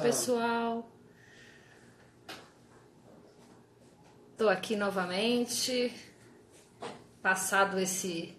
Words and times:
pessoal. 0.00 0.90
Estou 4.32 4.48
aqui 4.48 4.74
novamente, 4.74 5.92
passado 7.22 7.78
esse 7.78 8.36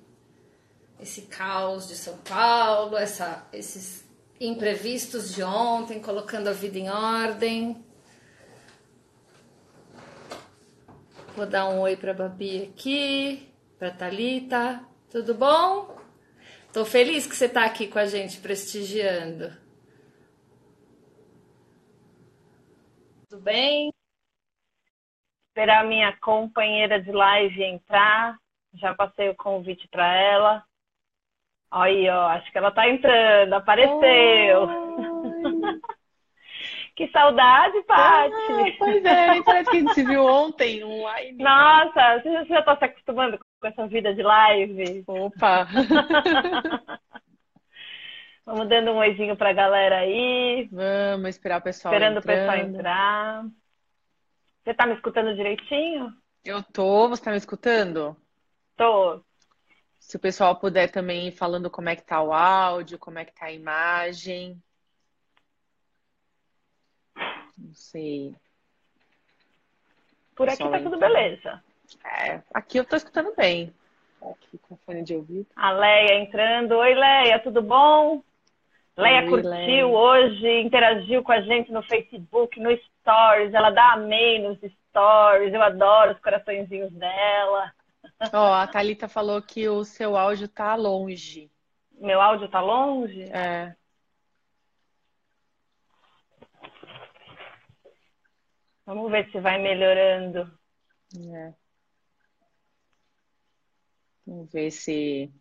esse 1.00 1.24
caos 1.24 1.88
de 1.88 1.96
São 1.96 2.16
Paulo, 2.18 2.96
essa, 2.96 3.47
esses 3.52 4.05
imprevistos 4.39 5.34
de 5.34 5.42
ontem, 5.42 6.00
colocando 6.00 6.47
a 6.47 6.54
vida 6.54 6.78
em 6.78 6.89
ordem. 6.89 7.84
Vou 11.36 11.48
dar 11.48 11.70
um 11.70 11.79
oi 11.79 11.96
para 11.96 12.14
Babi 12.14 12.71
aqui, 12.71 13.51
para 13.79 13.89
Talita. 13.89 14.79
Tudo 15.09 15.34
bom? 15.34 15.98
Tô 16.71 16.86
feliz 16.86 17.25
que 17.25 17.36
você 17.36 17.46
está 17.46 17.65
aqui 17.65 17.87
com 17.87 17.98
a 17.98 18.06
gente 18.06 18.37
prestigiando. 18.37 19.51
Tudo 23.32 23.44
bem? 23.44 23.94
Esperar 25.48 25.86
minha 25.86 26.14
companheira 26.18 27.02
de 27.02 27.14
live 27.14 27.64
entrar. 27.64 28.36
Já 28.74 28.94
passei 28.94 29.30
o 29.30 29.36
convite 29.36 29.88
para 29.88 30.14
ela. 30.14 30.62
Aí, 31.71 32.09
ó, 32.09 32.28
acho 32.28 32.52
que 32.52 32.58
ela 32.58 32.72
tá 32.72 32.90
entrando, 32.90 33.54
apareceu. 33.54 34.67
que 36.94 37.08
saudade, 37.08 37.81
Paty. 37.84 38.34
Ah, 38.34 38.76
pois 38.78 39.06
é, 39.06 39.42
parece 39.44 39.72
que 39.72 39.78
a 39.78 39.80
gente 39.80 39.94
se 39.94 40.04
viu 40.04 40.26
ontem 40.26 40.84
online. 40.84 41.42
Nossa, 41.42 42.20
você 42.20 42.45
já 42.48 42.62
tá 42.64 42.76
se 42.76 42.84
acostumando 42.84 43.40
com 43.40 43.68
essa 43.68 43.88
vida 43.88 44.14
de 44.14 44.23
live? 44.23 45.06
Opa! 45.08 45.70
Vamos 48.52 48.68
dando 48.68 48.92
um 48.92 48.98
oizinho 48.98 49.38
pra 49.38 49.54
galera 49.54 50.00
aí. 50.00 50.68
Vamos 50.70 51.30
esperar 51.30 51.62
o 51.62 51.64
pessoal 51.64 51.94
Esperando 51.94 52.18
entrando. 52.18 52.38
o 52.38 52.40
pessoal 52.42 52.58
entrar. 52.58 53.46
Você 54.62 54.74
tá 54.74 54.86
me 54.86 54.94
escutando 54.94 55.34
direitinho? 55.34 56.14
Eu 56.44 56.62
tô, 56.62 57.08
você 57.08 57.24
tá 57.24 57.32
me 57.32 57.38
escutando? 57.38 58.14
Tô. 58.76 59.24
Se 59.98 60.18
o 60.18 60.20
pessoal 60.20 60.54
puder 60.58 60.92
também 60.92 61.30
ir 61.30 61.32
falando 61.32 61.70
como 61.70 61.88
é 61.88 61.96
que 61.96 62.04
tá 62.04 62.22
o 62.22 62.34
áudio, 62.34 63.00
como 63.00 63.20
é 63.20 63.24
que 63.24 63.34
tá 63.34 63.46
a 63.46 63.54
imagem. 63.54 64.62
Não 67.58 67.74
sei. 67.74 68.36
Por 70.36 70.50
aqui 70.50 70.70
tá 70.70 70.80
tudo 70.82 71.00
beleza. 71.00 71.64
É, 72.04 72.42
aqui 72.54 72.78
eu 72.78 72.84
tô 72.84 72.98
escutando 72.98 73.34
bem. 73.34 73.74
Aqui 74.22 74.58
com 74.58 74.76
fone 74.76 75.04
de 75.04 75.16
ouvido. 75.16 75.48
A 75.56 75.72
Leia 75.72 76.20
entrando. 76.20 76.74
Oi, 76.74 76.94
Leia, 76.94 77.40
tudo 77.40 77.62
bom? 77.62 78.22
Leia 79.02 79.22
Oi, 79.24 79.30
curtiu 79.30 79.50
Leia. 79.50 79.88
hoje, 79.88 80.62
interagiu 80.62 81.24
com 81.24 81.32
a 81.32 81.42
gente 81.42 81.72
no 81.72 81.82
Facebook, 81.82 82.60
no 82.60 82.70
Stories. 82.78 83.52
Ela 83.52 83.72
dá 83.72 83.94
amei 83.94 84.40
nos 84.40 84.58
Stories. 84.58 85.54
Eu 85.54 85.62
adoro 85.64 86.12
os 86.12 86.20
coraçõezinhos 86.20 86.92
dela. 86.94 87.74
Ó, 88.32 88.54
a 88.54 88.68
Thalita 88.68 89.08
falou 89.08 89.42
que 89.42 89.68
o 89.68 89.84
seu 89.84 90.16
áudio 90.16 90.48
tá 90.48 90.76
longe. 90.76 91.52
Meu 92.00 92.22
áudio 92.22 92.48
tá 92.48 92.62
longe? 92.62 93.24
É. 93.32 93.76
Vamos 98.86 99.12
ver 99.12 99.32
se 99.32 99.40
vai 99.40 99.58
melhorando. 99.58 100.52
É. 101.34 101.54
Vamos 104.28 104.52
ver 104.52 104.70
se. 104.70 105.32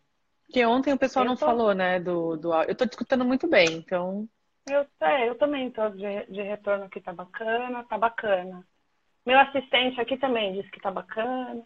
Porque 0.51 0.65
ontem 0.65 0.91
o 0.93 0.97
pessoal 0.97 1.23
Eu 1.23 1.29
não 1.29 1.37
tô- 1.37 1.45
falou, 1.45 1.73
né, 1.73 1.97
do, 1.97 2.35
do 2.35 2.51
áudio. 2.51 2.71
Eu 2.71 2.75
tô 2.75 2.85
te 2.85 2.91
escutando 2.91 3.23
muito 3.23 3.47
bem, 3.47 3.77
então. 3.77 4.27
Eu, 4.65 4.85
é, 5.07 5.29
eu 5.29 5.37
também 5.37 5.71
tô 5.71 5.89
de, 5.89 6.25
de 6.25 6.41
retorno 6.41 6.83
aqui, 6.85 6.99
tá 6.99 7.13
bacana, 7.13 7.85
tá 7.85 7.97
bacana. 7.97 8.67
Meu 9.25 9.39
assistente 9.39 10.01
aqui 10.01 10.17
também 10.17 10.53
disse 10.53 10.71
que 10.71 10.81
tá 10.81 10.91
bacana. 10.91 11.63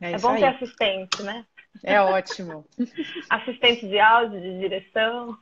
É 0.00 0.12
É 0.14 0.18
bom 0.18 0.30
aí. 0.30 0.40
ter 0.40 0.46
assistente, 0.46 1.22
né? 1.22 1.46
É 1.84 2.00
ótimo. 2.00 2.64
Assistente 3.30 3.86
de 3.88 3.98
áudio, 3.98 4.40
de 4.40 4.58
direção. 4.60 5.36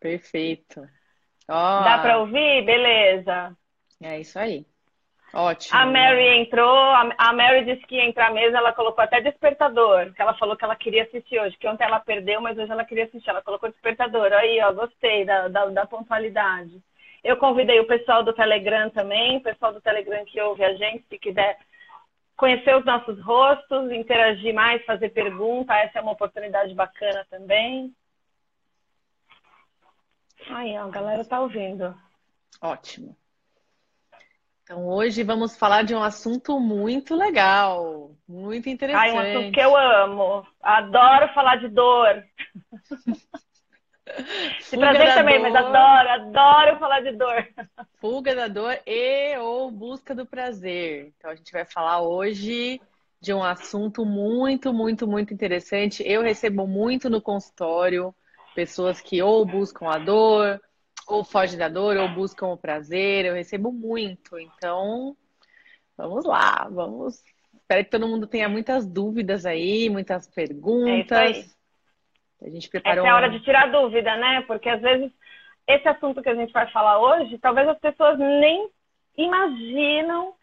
Perfeito. 0.00 0.80
Ó, 1.48 1.82
Dá 1.84 1.98
pra 1.98 2.18
ouvir? 2.18 2.64
Beleza. 2.64 3.56
é 4.00 4.20
isso 4.20 4.38
aí. 4.38 4.66
Ótimo. 5.34 5.76
A 5.76 5.84
Mary 5.84 6.28
entrou, 6.38 6.78
a 7.18 7.32
Mary 7.32 7.64
disse 7.64 7.84
que 7.86 7.96
ia 7.96 8.04
entrar 8.04 8.32
mesmo, 8.32 8.56
ela 8.56 8.72
colocou 8.72 9.02
até 9.02 9.20
despertador, 9.20 10.12
que 10.14 10.22
ela 10.22 10.34
falou 10.34 10.56
que 10.56 10.64
ela 10.64 10.76
queria 10.76 11.02
assistir 11.02 11.40
hoje, 11.40 11.56
que 11.56 11.66
ontem 11.66 11.82
ela 11.82 11.98
perdeu, 11.98 12.40
mas 12.40 12.56
hoje 12.56 12.70
ela 12.70 12.84
queria 12.84 13.04
assistir, 13.04 13.30
ela 13.30 13.42
colocou 13.42 13.68
despertador. 13.68 14.32
Aí, 14.32 14.60
ó, 14.62 14.72
gostei 14.72 15.24
da, 15.24 15.48
da, 15.48 15.66
da 15.66 15.86
pontualidade. 15.86 16.80
Eu 17.24 17.36
convidei 17.36 17.80
o 17.80 17.86
pessoal 17.86 18.22
do 18.22 18.32
Telegram 18.32 18.88
também, 18.90 19.38
o 19.38 19.42
pessoal 19.42 19.72
do 19.72 19.80
Telegram 19.80 20.24
que 20.24 20.40
ouve 20.40 20.62
a 20.62 20.74
gente, 20.74 21.04
se 21.08 21.18
quiser 21.18 21.58
conhecer 22.36 22.76
os 22.76 22.84
nossos 22.84 23.20
rostos, 23.20 23.90
interagir 23.90 24.54
mais, 24.54 24.84
fazer 24.84 25.08
pergunta, 25.08 25.74
essa 25.74 25.98
é 25.98 26.02
uma 26.02 26.12
oportunidade 26.12 26.72
bacana 26.74 27.26
também. 27.28 27.92
Aí, 30.48 30.78
ó, 30.78 30.84
a 30.84 30.90
galera 30.90 31.24
tá 31.24 31.40
ouvindo. 31.40 31.92
Ótimo. 32.62 33.16
Então, 34.64 34.88
hoje 34.88 35.22
vamos 35.22 35.58
falar 35.58 35.82
de 35.82 35.94
um 35.94 36.02
assunto 36.02 36.58
muito 36.58 37.14
legal, 37.14 38.12
muito 38.26 38.66
interessante. 38.66 39.10
Ai, 39.10 39.12
um 39.12 39.18
assunto 39.18 39.52
que 39.52 39.60
eu 39.60 39.76
amo. 39.76 40.46
Adoro 40.62 41.28
falar 41.34 41.56
de 41.56 41.68
dor. 41.68 42.24
De 44.70 44.76
prazer 44.76 45.14
também, 45.14 45.40
dor, 45.40 45.50
mas 45.50 45.54
adoro, 45.54 46.08
adoro 46.08 46.78
falar 46.78 47.00
de 47.00 47.12
dor. 47.12 47.48
Fuga 47.98 48.34
da 48.34 48.48
dor 48.48 48.78
e 48.86 49.36
ou 49.38 49.70
busca 49.70 50.14
do 50.14 50.26
prazer. 50.26 51.12
Então, 51.16 51.30
a 51.30 51.34
gente 51.34 51.50
vai 51.50 51.64
falar 51.64 52.02
hoje 52.02 52.80
de 53.18 53.32
um 53.32 53.42
assunto 53.42 54.04
muito, 54.04 54.74
muito, 54.74 55.06
muito 55.06 55.32
interessante. 55.32 56.02
Eu 56.06 56.22
recebo 56.22 56.66
muito 56.66 57.08
no 57.08 57.20
consultório 57.20 58.14
pessoas 58.54 59.00
que 59.00 59.22
ou 59.22 59.44
buscam 59.46 59.88
a 59.88 59.98
dor, 59.98 60.60
ou 61.08 61.24
fogem 61.24 61.58
da 61.58 61.68
dor, 61.68 61.96
ou 61.96 62.08
buscam 62.08 62.48
o 62.48 62.56
prazer. 62.56 63.24
Eu 63.24 63.34
recebo 63.34 63.72
muito. 63.72 64.38
Então, 64.38 65.16
vamos 65.96 66.24
lá, 66.24 66.68
vamos. 66.70 67.22
Espero 67.54 67.84
que 67.84 67.90
todo 67.90 68.08
mundo 68.08 68.26
tenha 68.26 68.48
muitas 68.48 68.86
dúvidas 68.86 69.46
aí, 69.46 69.88
muitas 69.88 70.26
perguntas. 70.26 71.56
É 72.42 72.46
A 72.46 72.50
gente 72.50 72.64
Essa 72.64 72.70
preparou. 72.70 73.06
é 73.06 73.08
a 73.08 73.16
hora 73.16 73.30
de 73.30 73.40
tirar 73.40 73.70
dúvida, 73.70 74.16
né? 74.16 74.42
Porque 74.42 74.68
às 74.68 74.80
vezes 74.80 75.10
esse 75.66 75.88
assunto 75.88 76.22
que 76.22 76.28
a 76.28 76.34
gente 76.34 76.52
vai 76.52 76.70
falar 76.70 76.98
hoje, 76.98 77.38
talvez 77.38 77.66
as 77.68 77.78
pessoas 77.78 78.18
nem 78.18 78.68
imaginam 79.16 80.34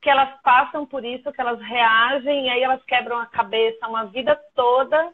que 0.00 0.08
elas 0.08 0.40
passam 0.42 0.86
por 0.86 1.04
isso, 1.04 1.30
que 1.30 1.40
elas 1.40 1.60
reagem 1.60 2.46
e 2.46 2.48
aí 2.48 2.62
elas 2.62 2.82
quebram 2.84 3.18
a 3.18 3.26
cabeça 3.26 3.86
uma 3.86 4.04
vida 4.06 4.34
toda, 4.54 5.12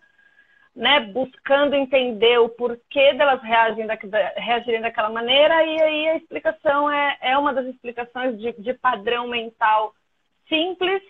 né? 0.77 1.01
Buscando 1.01 1.75
entender 1.75 2.39
o 2.39 2.51
porquê 2.51 3.15
delas 3.15 3.43
reagem 3.43 3.87
da, 3.87 3.97
reagirem 4.37 4.83
daquela 4.83 5.09
maneira 5.09 5.65
e 5.65 5.81
aí 5.81 6.09
a 6.11 6.17
explicação 6.17 6.91
é, 6.91 7.17
é 7.23 7.39
uma 7.39 7.55
das 7.55 7.67
explicações 7.67 8.39
de, 8.39 8.53
de 8.53 8.75
padrão 8.75 9.27
mental 9.27 9.95
simples 10.47 11.03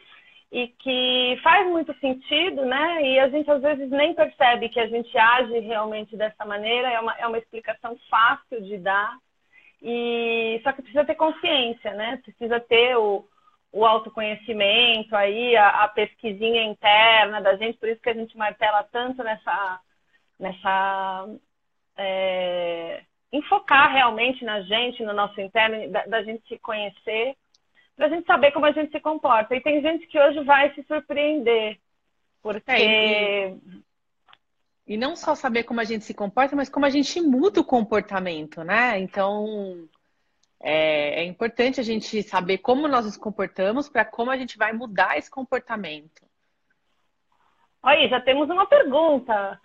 e 0.53 0.69
que 0.69 1.39
faz 1.43 1.67
muito 1.67 1.93
sentido, 1.99 2.65
né? 2.65 3.03
E 3.03 3.19
a 3.19 3.29
gente 3.29 3.51
às 3.51 3.61
vezes 3.61 3.91
nem 3.91 4.15
percebe 4.15 4.69
que 4.69 4.79
a 4.79 4.87
gente 4.87 5.19
age 5.19 5.59
realmente 5.59 6.17
dessa 6.17 6.45
maneira, 6.45 6.89
é 6.89 7.01
uma, 7.01 7.15
é 7.19 7.27
uma 7.27 7.39
explicação 7.39 7.99
fácil 8.09 8.63
de 8.63 8.79
dar, 8.79 9.19
e 9.83 10.61
só 10.63 10.73
que 10.73 10.83
precisa 10.83 11.05
ter 11.05 11.17
consciência, 11.17 11.93
né? 11.95 12.21
Precisa 12.23 12.61
ter 12.61 12.97
o, 12.97 13.27
o 13.77 13.85
autoconhecimento 13.85 15.15
aí, 15.15 15.55
a, 15.57 15.85
a 15.85 15.89
pesquisinha 15.89 16.65
interna 16.65 17.43
da 17.43 17.57
gente, 17.57 17.79
por 17.79 17.89
isso 17.89 18.01
que 18.01 18.09
a 18.09 18.15
gente 18.15 18.37
martela 18.37 18.83
tanto 18.91 19.23
nessa, 19.23 19.81
nessa 20.41 21.29
é, 21.97 23.03
enfocar 23.31 23.93
realmente 23.93 24.45
na 24.45 24.63
gente, 24.63 25.05
no 25.05 25.13
nosso 25.13 25.39
interno, 25.41 25.91
da, 25.91 26.07
da 26.07 26.23
gente 26.23 26.47
se 26.49 26.59
conhecer 26.59 27.37
para 27.95 28.07
a 28.07 28.09
gente 28.09 28.27
saber 28.27 28.53
como 28.53 28.67
a 28.67 28.73
gente 28.73 28.91
se 28.93 29.01
comporta. 29.01 29.55
E 29.55 29.61
tem 29.61 29.81
gente 29.83 30.07
que 30.07 30.19
hoje 30.19 30.43
vai 30.45 30.73
se 30.75 30.83
surpreender, 30.85 31.79
porque. 32.43 32.71
É, 32.71 33.49
e- 33.51 33.59
E 34.87 34.97
não 34.97 35.17
só 35.17 35.35
saber 35.35 35.65
como 35.65 35.81
a 35.81 35.85
gente 35.85 36.05
se 36.05 36.15
comporta, 36.15 36.55
mas 36.55 36.69
como 36.69 36.87
a 36.87 36.91
gente 36.91 37.21
muda 37.21 37.61
o 37.61 37.65
comportamento, 37.65 38.63
né? 38.63 38.99
Então, 39.01 39.89
é, 40.61 41.21
é 41.21 41.25
importante 41.25 41.81
a 41.81 41.83
gente 41.85 42.23
saber 42.23 42.59
como 42.59 42.89
nós 42.89 43.05
nos 43.05 43.17
comportamos 43.17 43.89
para 43.89 44.05
como 44.05 44.31
a 44.31 44.37
gente 44.37 44.57
vai 44.57 44.73
mudar 44.73 45.17
esse 45.19 45.31
comportamento. 45.31 46.25
Olha 47.83 48.09
já 48.09 48.21
temos 48.21 48.49
uma 48.51 48.67
pergunta. 48.67 49.61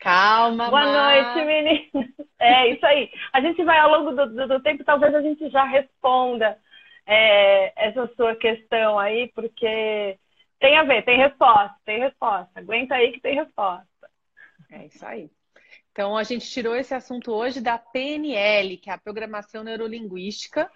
Calma, 0.00 0.68
Boa 0.70 0.84
noite, 0.84 1.44
meninas. 1.46 2.14
É 2.38 2.68
isso 2.68 2.84
aí. 2.84 3.10
A 3.32 3.40
gente 3.40 3.62
vai 3.64 3.78
ao 3.78 3.90
longo 3.90 4.12
do, 4.12 4.34
do- 4.34 4.48
do 4.48 4.60
tempo, 4.62 4.84
talvez 4.84 5.14
a 5.14 5.22
gente 5.22 5.48
já 5.48 5.64
responda 5.64 6.58
é, 7.06 7.72
essa 7.88 8.06
sua 8.14 8.36
questão 8.36 8.98
aí, 8.98 9.28
porque 9.34 10.18
tem 10.60 10.76
a 10.76 10.82
ver, 10.82 11.04
tem 11.04 11.16
resposta, 11.18 11.74
tem 11.84 12.00
resposta. 12.00 12.50
Aguenta 12.60 12.94
aí 12.96 13.12
que 13.12 13.20
tem 13.20 13.34
resposta. 13.36 13.86
É 14.70 14.86
isso 14.86 15.04
aí. 15.06 15.30
Então, 15.92 16.16
a 16.16 16.24
gente 16.24 16.48
tirou 16.50 16.74
esse 16.74 16.94
assunto 16.94 17.30
hoje 17.32 17.60
da 17.60 17.76
PNL, 17.76 18.78
que 18.78 18.88
é 18.88 18.94
a 18.94 18.98
Programação 18.98 19.62
Neurolinguística, 19.62 20.70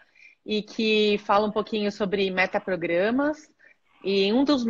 e 0.44 0.62
que 0.62 1.18
fala 1.24 1.46
um 1.46 1.50
pouquinho 1.50 1.90
sobre 1.90 2.30
metaprogramas. 2.30 3.50
E 4.04 4.30
um 4.32 4.44
dos 4.44 4.64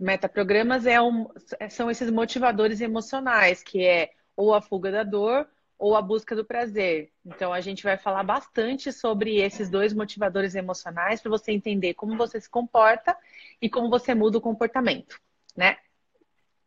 metaprogramas 0.00 0.86
é 0.86 1.00
um, 1.00 1.28
são 1.70 1.90
esses 1.90 2.10
motivadores 2.10 2.80
emocionais, 2.80 3.62
que 3.62 3.84
é 3.84 4.10
ou 4.34 4.54
a 4.54 4.62
fuga 4.62 4.90
da 4.90 5.02
dor 5.02 5.46
ou 5.78 5.94
a 5.94 6.00
busca 6.00 6.34
do 6.34 6.44
prazer. 6.44 7.10
Então, 7.24 7.52
a 7.52 7.60
gente 7.60 7.84
vai 7.84 7.98
falar 7.98 8.22
bastante 8.22 8.90
sobre 8.90 9.36
esses 9.36 9.68
dois 9.68 9.92
motivadores 9.92 10.54
emocionais 10.54 11.20
para 11.20 11.30
você 11.30 11.52
entender 11.52 11.92
como 11.92 12.16
você 12.16 12.40
se 12.40 12.48
comporta 12.48 13.14
e 13.60 13.68
como 13.68 13.90
você 13.90 14.14
muda 14.14 14.38
o 14.38 14.40
comportamento, 14.40 15.20
né? 15.54 15.76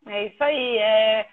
É 0.08 0.28
isso 0.28 0.44
aí. 0.44 0.78
É 0.78 1.28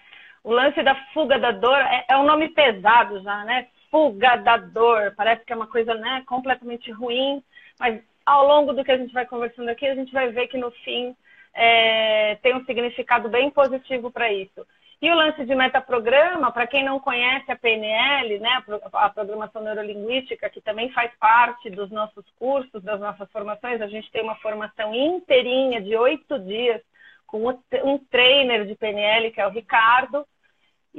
o 0.47 0.53
lance 0.53 0.81
da 0.81 0.95
fuga 1.13 1.37
da 1.37 1.51
dor 1.51 1.77
é, 1.77 2.05
é 2.07 2.17
um 2.17 2.23
nome 2.23 2.47
pesado 2.47 3.21
já, 3.21 3.43
né? 3.43 3.67
Fuga 3.91 4.37
da 4.37 4.55
dor. 4.55 5.13
Parece 5.17 5.43
que 5.43 5.51
é 5.51 5.55
uma 5.57 5.67
coisa 5.67 5.93
né, 5.93 6.23
completamente 6.25 6.89
ruim, 6.89 7.43
mas 7.77 8.01
ao 8.25 8.47
longo 8.47 8.71
do 8.71 8.81
que 8.81 8.91
a 8.93 8.97
gente 8.97 9.13
vai 9.13 9.25
conversando 9.25 9.67
aqui, 9.67 9.85
a 9.85 9.93
gente 9.93 10.13
vai 10.13 10.29
ver 10.29 10.47
que 10.47 10.57
no 10.57 10.71
fim 10.71 11.13
é, 11.53 12.35
tem 12.35 12.55
um 12.55 12.63
significado 12.63 13.27
bem 13.27 13.51
positivo 13.51 14.09
para 14.09 14.31
isso. 14.31 14.65
E 15.01 15.11
o 15.11 15.15
lance 15.15 15.43
de 15.43 15.53
metaprograma, 15.53 16.49
para 16.49 16.65
quem 16.65 16.81
não 16.81 16.97
conhece 16.97 17.51
a 17.51 17.57
PNL, 17.57 18.39
né, 18.39 18.63
a 18.93 19.09
programação 19.09 19.61
neurolinguística, 19.61 20.49
que 20.49 20.61
também 20.61 20.89
faz 20.93 21.11
parte 21.19 21.69
dos 21.69 21.91
nossos 21.91 22.23
cursos, 22.39 22.81
das 22.81 23.01
nossas 23.01 23.29
formações, 23.33 23.81
a 23.81 23.87
gente 23.87 24.09
tem 24.11 24.23
uma 24.23 24.35
formação 24.35 24.95
inteirinha 24.95 25.81
de 25.81 25.93
oito 25.97 26.39
dias 26.39 26.81
com 27.27 27.49
um 27.83 27.97
trainer 28.09 28.65
de 28.65 28.75
PNL, 28.75 29.29
que 29.31 29.41
é 29.41 29.45
o 29.45 29.51
Ricardo, 29.51 30.25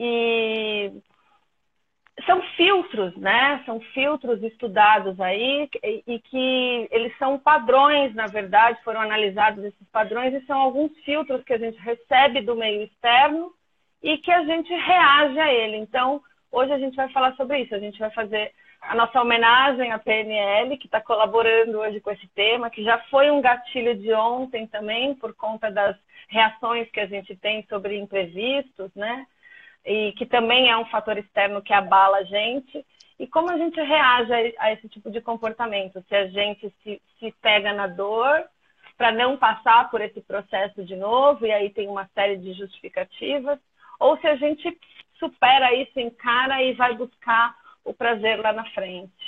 e 0.01 0.93
são 2.25 2.41
filtros, 2.57 3.17
né? 3.17 3.63
São 3.67 3.81
filtros 3.81 4.41
estudados 4.43 5.21
aí 5.21 5.69
e, 6.07 6.21
que 6.21 6.89
eles 6.91 7.17
são 7.19 7.39
padrões, 7.39 8.15
na 8.15 8.27
verdade, 8.27 8.83
foram 8.85 9.01
analisados 9.01 9.65
esses 9.65 9.89
padrões 9.91 10.33
e 10.33 10.47
são 10.47 10.59
alguns 10.61 10.97
filtros 11.05 11.43
que 11.43 11.53
a 11.53 11.59
gente 11.59 11.79
recebe 11.79 12.41
do 12.43 12.55
meio 12.55 12.83
externo 12.83 13.53
e 14.01 14.19
que 14.19 14.31
a 14.31 14.45
gente 14.45 14.73
reage 14.73 15.39
a 15.39 15.53
ele. 15.53 15.77
Então, 15.79 16.23
hoje 16.53 16.73
a 16.73 16.79
gente 16.79 16.95
vai 16.95 17.09
falar 17.09 17.35
sobre 17.35 17.61
isso. 17.61 17.75
A 17.75 17.81
gente 17.81 17.99
vai 17.99 18.11
fazer 18.11 18.53
a 18.81 18.95
nossa 18.95 19.21
homenagem 19.21 19.91
à 19.91 19.99
PNL, 19.99 20.77
que 20.79 20.87
está 20.87 21.01
colaborando 21.01 21.81
hoje 21.81 22.01
com 22.01 22.13
esse 22.13 22.29
tema, 22.29 22.71
que 22.71 22.85
já 22.85 22.99
foi 23.11 23.31
um 23.31 23.41
gatilho 23.41 23.97
de 23.97 24.13
ontem 24.13 24.67
também, 24.69 25.15
por 25.15 25.35
conta 25.35 25.71
das 25.71 25.97
reações 26.29 26.89
que 26.91 27.01
a 27.01 27.07
gente 27.07 27.35
tem 27.37 27.67
sobre 27.69 27.99
imprevistos, 27.99 28.95
né? 28.95 29.27
E 29.85 30.13
que 30.13 30.27
também 30.27 30.71
é 30.71 30.77
um 30.77 30.87
fator 30.87 31.17
externo 31.17 31.63
que 31.63 31.73
abala 31.73 32.19
a 32.19 32.25
gente. 32.25 32.85
E 33.19 33.27
como 33.27 33.51
a 33.51 33.57
gente 33.57 33.81
reage 33.81 34.55
a, 34.59 34.73
esse 34.73 34.89
tipo 34.89 35.11
de 35.11 35.21
comportamento? 35.21 36.05
Se 36.09 36.15
a 36.15 36.27
gente 36.29 36.73
se, 36.83 37.03
se 37.19 37.33
pega 37.43 37.73
na 37.73 37.87
dor 37.87 38.45
para 38.97 39.13
não 39.13 39.37
passar 39.37 39.91
por 39.91 40.01
esse 40.01 40.21
processo 40.21 40.85
de 40.85 40.97
novo, 40.97 41.47
e 41.47 41.53
aí 41.53 41.71
tem 41.71 41.89
uma 41.89 42.09
série 42.15 42.37
de 42.37 42.53
justificativas, 42.53 43.59
ou 43.99 44.19
se 44.19 44.27
a 44.27 44.37
gente 44.37 44.77
supera 45.19 45.75
isso, 45.75 45.99
encara 45.99 46.63
e 46.63 46.75
vai 46.75 46.95
buscar 46.95 47.57
o 47.85 47.95
prazer 47.95 48.41
lá 48.41 48.53
na 48.53 48.65
frente. 48.71 49.28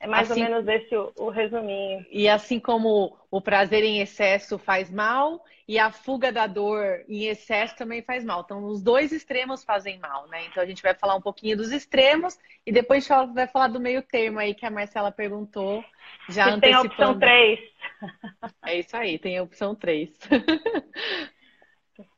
É 0.00 0.06
mais 0.06 0.30
assim, 0.30 0.42
ou 0.42 0.48
menos 0.48 0.66
esse 0.66 0.96
o, 0.96 1.12
o, 1.18 1.28
resuminho. 1.28 2.04
E 2.10 2.26
assim 2.26 2.58
como 2.58 3.18
o 3.30 3.40
prazer 3.40 3.84
em 3.84 4.00
excesso 4.00 4.58
faz 4.58 4.90
mal 4.90 5.44
e 5.68 5.78
a 5.78 5.92
fuga 5.92 6.32
da 6.32 6.46
dor 6.46 7.04
em 7.06 7.26
excesso 7.26 7.76
também 7.76 8.00
faz 8.00 8.24
mal. 8.24 8.40
Então, 8.40 8.64
os 8.64 8.82
dois 8.82 9.12
extremos 9.12 9.62
fazem 9.62 9.98
mal, 9.98 10.26
né? 10.28 10.46
Então, 10.46 10.62
a 10.62 10.66
gente 10.66 10.82
vai 10.82 10.94
falar 10.94 11.14
um 11.14 11.20
pouquinho 11.20 11.54
dos 11.54 11.70
extremos 11.70 12.38
e 12.66 12.72
depois 12.72 13.08
a 13.10 13.24
gente 13.24 13.34
vai 13.34 13.46
falar 13.46 13.68
do 13.68 13.78
meio 13.78 14.02
termo 14.02 14.38
aí 14.38 14.54
que 14.54 14.64
a 14.64 14.70
Marcela 14.70 15.12
perguntou. 15.12 15.84
Já 16.30 16.58
Tem 16.58 16.72
a 16.72 16.80
opção 16.80 17.18
3. 17.18 17.60
É 18.64 18.78
isso 18.78 18.96
aí, 18.96 19.18
tem 19.18 19.36
a 19.36 19.42
opção 19.42 19.74
3. 19.74 20.08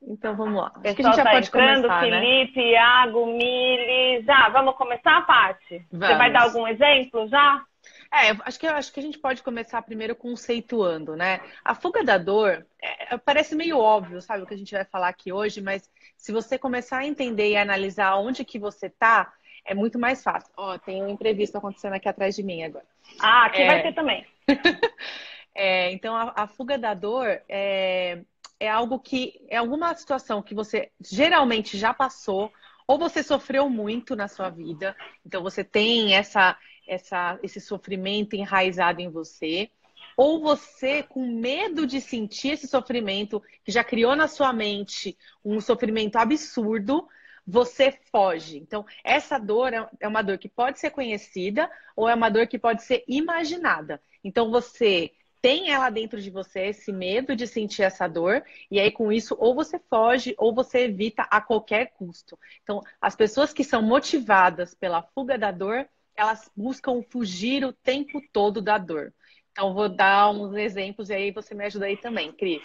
Então 0.03 0.37
vamos 0.37 0.61
lá. 0.61 0.73
Acho 0.85 0.95
que 0.95 1.03
a 1.03 1.05
gente 1.05 1.17
já 1.17 1.25
tá 1.25 1.31
pode 1.31 1.49
entrando, 1.49 1.83
começar, 1.83 2.07
né? 2.07 2.21
Felipe, 2.21 2.61
né? 2.61 2.71
Iago, 2.71 3.27
Mili. 3.27 4.25
Já, 4.25 4.49
vamos 4.49 4.75
começar, 4.77 5.27
Paty? 5.27 5.87
Você 5.91 6.15
vai 6.15 6.33
dar 6.33 6.43
algum 6.43 6.67
exemplo 6.67 7.29
já? 7.29 7.65
É, 8.13 8.31
acho 8.45 8.61
que, 8.61 8.67
acho 8.67 8.93
que 8.93 9.01
a 9.01 9.03
gente 9.03 9.19
pode 9.19 9.43
começar 9.43 9.81
primeiro 9.83 10.15
conceituando, 10.15 11.17
né? 11.17 11.41
A 11.65 11.75
fuga 11.75 12.05
da 12.05 12.19
dor 12.19 12.67
é, 12.81 13.17
parece 13.17 13.57
meio 13.57 13.79
óbvio, 13.79 14.21
sabe, 14.21 14.43
o 14.43 14.47
que 14.47 14.55
a 14.55 14.59
gente 14.59 14.75
vai 14.75 14.85
falar 14.85 15.09
aqui 15.09 15.33
hoje, 15.33 15.63
mas 15.63 15.91
se 16.17 16.31
você 16.31 16.59
começar 16.59 16.99
a 16.99 17.07
entender 17.07 17.51
e 17.51 17.57
analisar 17.57 18.17
onde 18.17 18.45
que 18.45 18.59
você 18.59 18.91
tá, 18.91 19.33
é 19.65 19.75
muito 19.75 19.99
mais 19.99 20.23
fácil. 20.23 20.53
Ó, 20.57 20.79
tem 20.79 21.03
um 21.03 21.09
imprevisto 21.09 21.57
acontecendo 21.57 21.95
aqui 21.95 22.09
atrás 22.09 22.37
de 22.37 22.43
mim 22.43 22.63
agora. 22.63 22.85
Ah, 23.21 23.47
aqui 23.47 23.63
é... 23.63 23.67
vai 23.67 23.83
ter 23.83 23.95
também. 23.95 24.27
é, 25.55 25.91
então, 25.93 26.15
a, 26.15 26.33
a, 26.37 26.47
fuga 26.47 26.77
da 26.77 26.95
dor 26.95 27.41
é, 27.49 28.21
é 28.63 28.69
algo 28.69 28.99
que 28.99 29.41
é 29.49 29.57
alguma 29.57 29.95
situação 29.95 30.43
que 30.43 30.55
você 30.55 30.91
geralmente 31.01 31.77
já 31.77 31.93
passou 31.93 32.53
ou 32.87 32.99
você 32.99 33.23
sofreu 33.23 33.69
muito 33.69 34.15
na 34.15 34.29
sua 34.29 34.51
vida, 34.51 34.97
então 35.25 35.43
você 35.43 35.65
tem 35.65 36.15
essa 36.15 36.57
essa, 36.87 37.39
esse 37.43 37.61
sofrimento 37.61 38.35
enraizado 38.35 39.01
em 39.01 39.09
você, 39.09 39.71
ou 40.17 40.41
você, 40.41 41.03
com 41.03 41.27
medo 41.27 41.87
de 41.87 42.01
sentir 42.01 42.51
esse 42.51 42.67
sofrimento, 42.67 43.43
que 43.65 43.73
já 43.73 43.83
criou 43.83 44.15
na 44.15 44.29
sua 44.29 44.53
mente 44.53 45.17
um 45.45 45.61
sofrimento 45.61 46.17
absurdo, 46.17 47.09
você 47.47 47.99
foge. 48.11 48.59
Então, 48.59 48.85
essa 49.03 49.39
dor 49.39 49.73
é, 49.73 49.89
é 50.01 50.09
uma 50.09 50.23
dor 50.23 50.39
que 50.39 50.49
pode 50.49 50.79
ser 50.79 50.91
conhecida 50.91 51.71
ou 51.97 52.09
é 52.09 52.15
uma 52.15 52.29
dor 52.29 52.47
que 52.47 52.59
pode 52.59 52.83
ser 52.83 53.05
imaginada. 53.09 54.01
Então, 54.23 54.51
você 54.51 55.13
tem 55.43 55.73
ela 55.73 55.91
dentro 55.91 56.23
de 56.23 56.31
você, 56.31 56.67
esse 56.67 56.93
medo 56.93 57.35
de 57.35 57.49
sentir 57.49 57.83
essa 57.83 58.07
dor, 58.07 58.45
e 58.71 58.79
aí 58.79 58.93
com 58.93 59.11
isso, 59.11 59.37
ou 59.41 59.57
você 59.57 59.79
foge 59.91 60.37
ou 60.39 60.55
você 60.55 60.85
evita 60.85 61.23
a 61.29 61.41
qualquer 61.41 61.93
custo. 61.95 62.39
Então, 62.63 62.81
as 63.01 63.17
pessoas 63.17 63.53
que 63.53 63.65
são 63.65 63.83
motivadas 63.83 64.73
pela 64.73 65.03
fuga 65.03 65.37
da 65.37 65.51
dor, 65.51 65.89
elas 66.15 66.49
buscam 66.57 67.03
fugir 67.03 67.65
o 67.65 67.73
tempo 67.73 68.23
todo 68.33 68.63
da 68.63 68.79
dor. 68.79 69.13
Então, 69.51 69.75
vou 69.75 69.89
dar 69.89 70.31
uns 70.31 70.55
exemplos 70.55 71.11
e 71.11 71.15
aí 71.15 71.31
você 71.33 71.55
me 71.55 71.65
ajuda 71.65 71.87
aí 71.87 71.97
também, 71.97 72.33
Cris. 72.33 72.63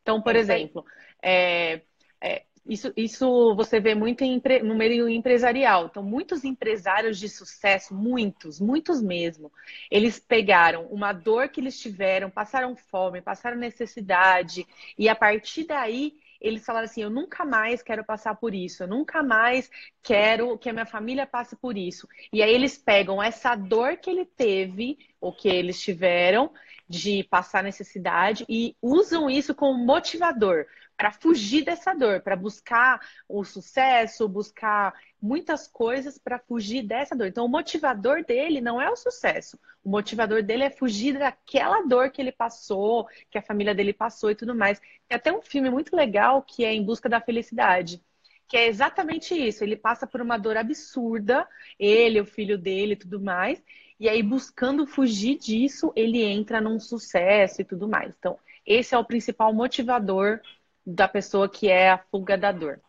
Então, 0.00 0.22
por 0.22 0.36
exemplo, 0.36 0.84
é, 1.20 1.82
é, 2.20 2.44
isso, 2.64 2.92
isso 2.96 3.54
você 3.56 3.80
vê 3.80 3.94
muito 3.94 4.22
em, 4.22 4.40
no 4.62 4.74
meio 4.74 5.08
empresarial. 5.08 5.86
Então, 5.86 6.02
muitos 6.02 6.44
empresários 6.44 7.18
de 7.18 7.28
sucesso, 7.28 7.94
muitos, 7.94 8.60
muitos 8.60 9.02
mesmo, 9.02 9.52
eles 9.90 10.18
pegaram 10.18 10.86
uma 10.86 11.12
dor 11.12 11.48
que 11.48 11.60
eles 11.60 11.78
tiveram, 11.78 12.30
passaram 12.30 12.76
fome, 12.76 13.20
passaram 13.20 13.56
necessidade, 13.56 14.66
e 14.96 15.08
a 15.08 15.14
partir 15.14 15.64
daí 15.64 16.14
eles 16.40 16.64
falaram 16.64 16.84
assim: 16.84 17.02
eu 17.02 17.10
nunca 17.10 17.44
mais 17.44 17.82
quero 17.82 18.04
passar 18.04 18.34
por 18.34 18.54
isso, 18.54 18.82
eu 18.82 18.88
nunca 18.88 19.22
mais 19.22 19.70
quero 20.02 20.58
que 20.58 20.68
a 20.68 20.72
minha 20.72 20.86
família 20.86 21.26
passe 21.26 21.56
por 21.56 21.76
isso. 21.78 22.08
E 22.32 22.42
aí 22.42 22.52
eles 22.52 22.76
pegam 22.76 23.22
essa 23.22 23.54
dor 23.54 23.96
que 23.96 24.10
ele 24.10 24.26
teve, 24.26 24.98
ou 25.20 25.32
que 25.32 25.48
eles 25.48 25.80
tiveram, 25.80 26.52
de 26.92 27.24
passar 27.24 27.64
necessidade, 27.64 28.44
e 28.46 28.76
usam 28.82 29.30
isso 29.30 29.54
como 29.54 29.82
motivador 29.82 30.66
para 30.94 31.10
fugir 31.10 31.64
dessa 31.64 31.94
dor, 31.94 32.20
para 32.20 32.36
buscar 32.36 33.00
o 33.26 33.42
sucesso, 33.44 34.28
buscar 34.28 34.92
muitas 35.20 35.66
coisas 35.66 36.18
para 36.18 36.38
fugir 36.38 36.82
dessa 36.82 37.16
dor. 37.16 37.28
Então, 37.28 37.46
o 37.46 37.48
motivador 37.48 38.22
dele 38.26 38.60
não 38.60 38.78
é 38.80 38.90
o 38.90 38.96
sucesso. 38.96 39.58
O 39.82 39.88
motivador 39.88 40.42
dele 40.42 40.64
é 40.64 40.70
fugir 40.70 41.18
daquela 41.18 41.80
dor 41.86 42.10
que 42.10 42.20
ele 42.20 42.30
passou, 42.30 43.08
que 43.30 43.38
a 43.38 43.42
família 43.42 43.74
dele 43.74 43.94
passou 43.94 44.30
e 44.30 44.34
tudo 44.34 44.54
mais. 44.54 44.78
Tem 45.08 45.16
até 45.16 45.32
um 45.32 45.40
filme 45.40 45.70
muito 45.70 45.96
legal 45.96 46.42
que 46.42 46.62
é 46.62 46.74
Em 46.74 46.84
Busca 46.84 47.08
da 47.08 47.22
Felicidade. 47.22 48.02
Que 48.46 48.58
é 48.58 48.66
exatamente 48.66 49.34
isso. 49.34 49.64
Ele 49.64 49.76
passa 49.76 50.06
por 50.06 50.20
uma 50.20 50.36
dor 50.36 50.58
absurda, 50.58 51.48
ele, 51.78 52.20
o 52.20 52.26
filho 52.26 52.58
dele 52.58 52.92
e 52.92 52.96
tudo 52.96 53.18
mais. 53.18 53.62
E 54.02 54.08
aí, 54.08 54.20
buscando 54.20 54.84
fugir 54.84 55.38
disso, 55.38 55.92
ele 55.94 56.24
entra 56.24 56.60
num 56.60 56.80
sucesso 56.80 57.62
e 57.62 57.64
tudo 57.64 57.86
mais. 57.88 58.12
Então, 58.18 58.36
esse 58.66 58.96
é 58.96 58.98
o 58.98 59.04
principal 59.04 59.54
motivador 59.54 60.40
da 60.84 61.06
pessoa 61.06 61.48
que 61.48 61.68
é 61.68 61.92
a 61.92 61.98
fuga 61.98 62.36
da 62.36 62.50
dor. 62.50 62.80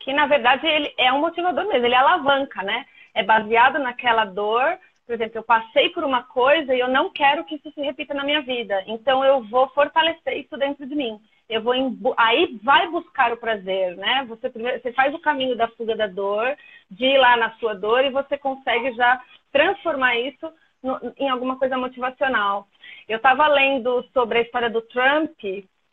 Que 0.00 0.14
na 0.14 0.26
verdade 0.26 0.66
ele 0.66 0.94
é 0.96 1.12
um 1.12 1.20
motivador 1.20 1.68
mesmo, 1.68 1.84
ele 1.84 1.94
alavanca, 1.94 2.62
né? 2.62 2.86
É 3.12 3.22
baseado 3.22 3.78
naquela 3.78 4.24
dor. 4.24 4.78
Por 5.04 5.14
exemplo, 5.14 5.40
eu 5.40 5.42
passei 5.42 5.90
por 5.90 6.02
uma 6.02 6.22
coisa 6.22 6.74
e 6.74 6.80
eu 6.80 6.88
não 6.88 7.10
quero 7.10 7.44
que 7.44 7.56
isso 7.56 7.70
se 7.70 7.80
repita 7.82 8.14
na 8.14 8.24
minha 8.24 8.40
vida. 8.40 8.82
Então 8.86 9.22
eu 9.22 9.42
vou 9.42 9.68
fortalecer 9.74 10.38
isso 10.38 10.56
dentro 10.56 10.86
de 10.86 10.94
mim. 10.94 11.20
Eu 11.50 11.62
vou 11.62 11.74
aí 12.16 12.58
vai 12.62 12.88
buscar 12.88 13.30
o 13.30 13.36
prazer, 13.36 13.94
né? 13.96 14.24
Você 14.26 14.48
primeiro, 14.48 14.80
você 14.80 14.90
faz 14.92 15.14
o 15.14 15.18
caminho 15.18 15.54
da 15.54 15.68
fuga 15.68 15.94
da 15.94 16.06
dor, 16.06 16.56
de 16.90 17.04
ir 17.04 17.18
lá 17.18 17.36
na 17.36 17.50
sua 17.56 17.74
dor 17.74 18.04
e 18.06 18.10
você 18.10 18.38
consegue 18.38 18.92
já 18.92 19.22
transformar 19.52 20.16
isso 20.16 20.52
no, 20.82 20.98
em 21.16 21.28
alguma 21.28 21.58
coisa 21.58 21.76
motivacional. 21.76 22.66
Eu 23.08 23.16
estava 23.16 23.46
lendo 23.48 24.04
sobre 24.12 24.38
a 24.38 24.42
história 24.42 24.70
do 24.70 24.82
Trump 24.82 25.38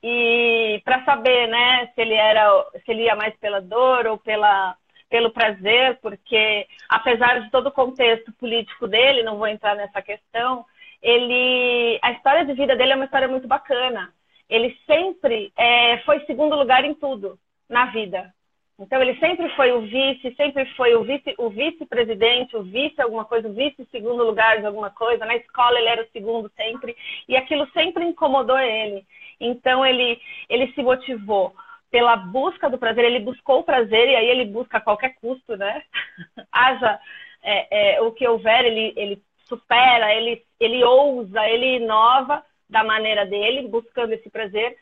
e 0.04 0.82
para 0.84 1.04
saber, 1.04 1.48
né, 1.48 1.88
se 1.96 2.02
ele 2.02 2.14
era, 2.14 2.66
se 2.84 2.92
ele 2.92 3.04
ia 3.04 3.16
mais 3.16 3.36
pela 3.38 3.62
dor 3.62 4.06
ou 4.08 4.18
pela 4.18 4.76
pelo 5.10 5.32
prazer, 5.32 5.98
porque 6.02 6.68
apesar 6.90 7.40
de 7.42 7.52
todo 7.52 7.68
o 7.68 7.72
contexto 7.72 8.32
político 8.34 8.88
dele, 8.88 9.24
não 9.24 9.38
vou 9.38 9.48
entrar 9.48 9.76
nessa 9.76 10.02
questão, 10.02 10.66
ele 11.02 12.00
a 12.02 12.12
história 12.12 12.44
de 12.44 12.54
vida 12.54 12.76
dele 12.76 12.94
é 12.94 12.96
uma 12.96 13.06
história 13.06 13.28
muito 13.28 13.48
bacana. 13.48 14.12
Ele 14.50 14.78
sempre 14.86 15.54
é, 15.56 16.00
foi 16.00 16.20
segundo 16.26 16.56
lugar 16.56 16.84
em 16.84 16.94
tudo 16.94 17.40
na 17.70 17.86
vida. 17.86 18.34
Então 18.77 19.01
ele 19.01 19.17
sempre 19.20 19.48
foi 19.55 19.72
o 19.72 19.82
vice, 19.82 20.36
sempre 20.36 20.65
foi 20.75 20.96
o 20.96 21.03
vice, 21.03 21.34
o 21.38 21.50
vice-presidente, 21.50 22.58
o 22.58 22.63
vice 22.63 23.01
alguma 23.01 23.24
coisa, 23.24 23.48
o 23.48 23.53
vice 23.53 23.88
segundo 23.89 24.24
lugar 24.24 24.60
de 24.60 24.65
alguma 24.65 24.89
coisa. 24.89 25.25
Na 25.25 25.36
escola 25.36 25.79
ele 25.79 25.88
era 25.88 26.03
o 26.03 26.12
segundo 26.12 26.51
sempre 26.55 26.96
e 27.27 27.38
aquilo 27.38 27.65
sempre 27.72 28.03
incomodou 28.03 28.60
ele. 28.60 29.05
Então 29.39 29.86
ele 29.86 30.20
ele 30.50 30.72
se 30.74 30.84
motivou 30.84 31.55
pela 31.89 32.17
busca 32.17 32.70
do 32.70 32.77
prazer, 32.77 33.05
ele 33.05 33.20
buscou 33.20 33.60
o 33.60 33.63
prazer 33.63 34.10
e 34.10 34.15
aí 34.15 34.27
ele 34.27 34.46
busca 34.46 34.77
a 34.77 34.82
qualquer 34.82 35.15
custo, 35.15 35.55
né? 35.55 35.82
Haja 36.51 37.00
é, 37.41 37.96
é, 37.96 38.01
o 38.01 38.12
que 38.12 38.27
houver, 38.27 38.65
ele, 38.65 38.94
ele 38.98 39.22
supera, 39.48 40.13
ele, 40.13 40.44
ele 40.60 40.84
ousa, 40.84 41.48
ele 41.48 41.77
inova 41.77 42.44
da 42.70 42.84
maneira 42.84 43.25
dele, 43.25 43.67
buscando 43.67 44.12
esse 44.12 44.29
prazer, 44.29 44.75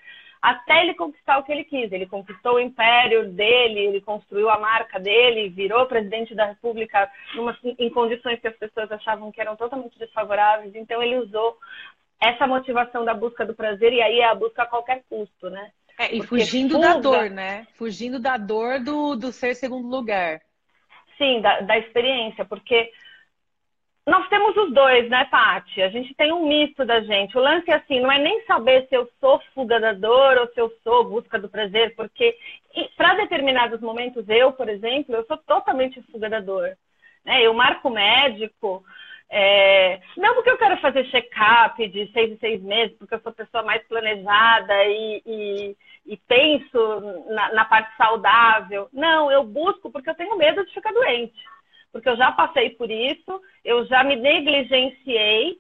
até 0.44 0.84
ele 0.84 0.94
conquistar 0.94 1.38
o 1.38 1.44
que 1.44 1.54
ele 1.54 1.64
quis. 1.64 1.90
Ele 1.90 2.06
conquistou 2.06 2.56
o 2.56 2.60
império 2.60 3.32
dele, 3.32 3.80
ele 3.80 4.02
construiu 4.02 4.50
a 4.50 4.60
marca 4.60 5.00
dele, 5.00 5.48
virou 5.48 5.86
presidente 5.86 6.36
da 6.36 6.48
República 6.48 7.10
numa, 7.34 7.58
em 7.64 7.90
condições 7.90 8.42
que 8.42 8.50
as 8.50 8.58
pessoas 8.58 8.92
achavam 8.92 9.32
que 9.32 9.40
eram 9.40 9.56
totalmente 9.56 9.98
desfavoráveis. 9.98 10.76
Então 10.76 11.02
ele 11.02 11.16
usou 11.16 11.58
essa 12.22 12.46
motivação 12.46 13.06
da 13.06 13.14
busca 13.14 13.46
do 13.46 13.56
prazer 13.56 13.94
e 13.94 14.02
aí 14.02 14.20
é 14.20 14.26
a 14.26 14.36
busca 14.36 14.64
a 14.64 14.68
qualquer 14.68 15.02
custo, 15.10 15.50
né? 15.50 15.72
É, 15.98 16.14
e 16.14 16.22
fugindo 16.22 16.76
fuga... 16.76 16.88
da 16.88 17.00
dor, 17.00 17.30
né? 17.30 17.66
Fugindo 17.76 18.20
da 18.20 18.36
dor 18.36 18.82
do, 18.82 19.16
do 19.16 19.32
ser 19.32 19.56
segundo 19.56 19.88
lugar. 19.88 20.42
Sim, 21.18 21.40
da, 21.40 21.62
da 21.62 21.78
experiência, 21.78 22.44
porque 22.44 22.92
nós 24.06 24.28
temos 24.28 24.56
os 24.58 24.74
dois, 24.74 25.10
né, 25.10 25.26
Paty? 25.26 25.82
A 25.82 25.88
gente 25.88 26.14
tem 26.16 26.34
um 26.34 26.46
misto 26.46 26.84
da 26.86 27.00
gente. 27.02 27.38
O 27.38 27.42
lance 27.42 27.72
é 27.72 27.76
assim, 27.76 28.02
não 28.02 28.12
é 28.12 28.20
nem 28.20 28.44
saber 28.46 28.86
se 28.88 28.96
eu 28.96 29.10
sou 29.20 29.42
fuga 29.56 29.80
da 29.80 29.94
dor 29.94 30.38
ou 30.40 30.48
se 30.48 30.60
eu 30.60 30.70
sou 30.84 31.06
busca 31.06 31.40
do 31.40 31.48
prazer, 31.48 31.96
porque 31.96 32.38
para 32.98 33.16
determinados 33.16 33.80
momentos, 33.80 34.28
eu, 34.28 34.52
por 34.52 34.68
exemplo, 34.68 35.16
eu 35.16 35.26
sou 35.26 35.38
totalmente 35.38 36.02
fuga 36.12 36.30
da 36.30 36.42
dor. 36.42 36.78
Né? 37.24 37.44
Eu 37.44 37.54
marco 37.54 37.90
médico, 37.90 38.84
é... 39.30 40.02
não 40.18 40.34
porque 40.36 40.50
eu 40.50 40.58
quero 40.58 40.78
fazer 40.82 41.06
check-up 41.06 41.88
de 41.88 42.12
seis 42.12 42.30
em 42.32 42.38
seis 42.40 42.62
meses, 42.62 42.98
porque 42.98 43.16
eu 43.16 43.22
sou 43.22 43.32
pessoa 43.32 43.64
mais 43.64 43.82
planejada 43.88 44.84
e, 44.84 45.24
e, 45.26 45.78
e 46.08 46.18
penso 46.28 47.26
na, 47.30 47.54
na 47.54 47.64
parte 47.64 47.96
saudável. 47.96 48.90
Não, 48.92 49.32
eu 49.32 49.46
busco 49.46 49.90
porque 49.90 50.10
eu 50.10 50.16
tenho 50.16 50.38
medo 50.38 50.66
de 50.66 50.74
ficar 50.74 50.92
doente 50.92 51.54
porque 51.94 52.10
eu 52.10 52.18
já 52.18 52.32
passei 52.32 52.72
por 52.72 52.90
isso, 52.90 53.40
eu 53.64 53.86
já 53.86 54.04
me 54.04 54.16
negligenciei, 54.16 55.60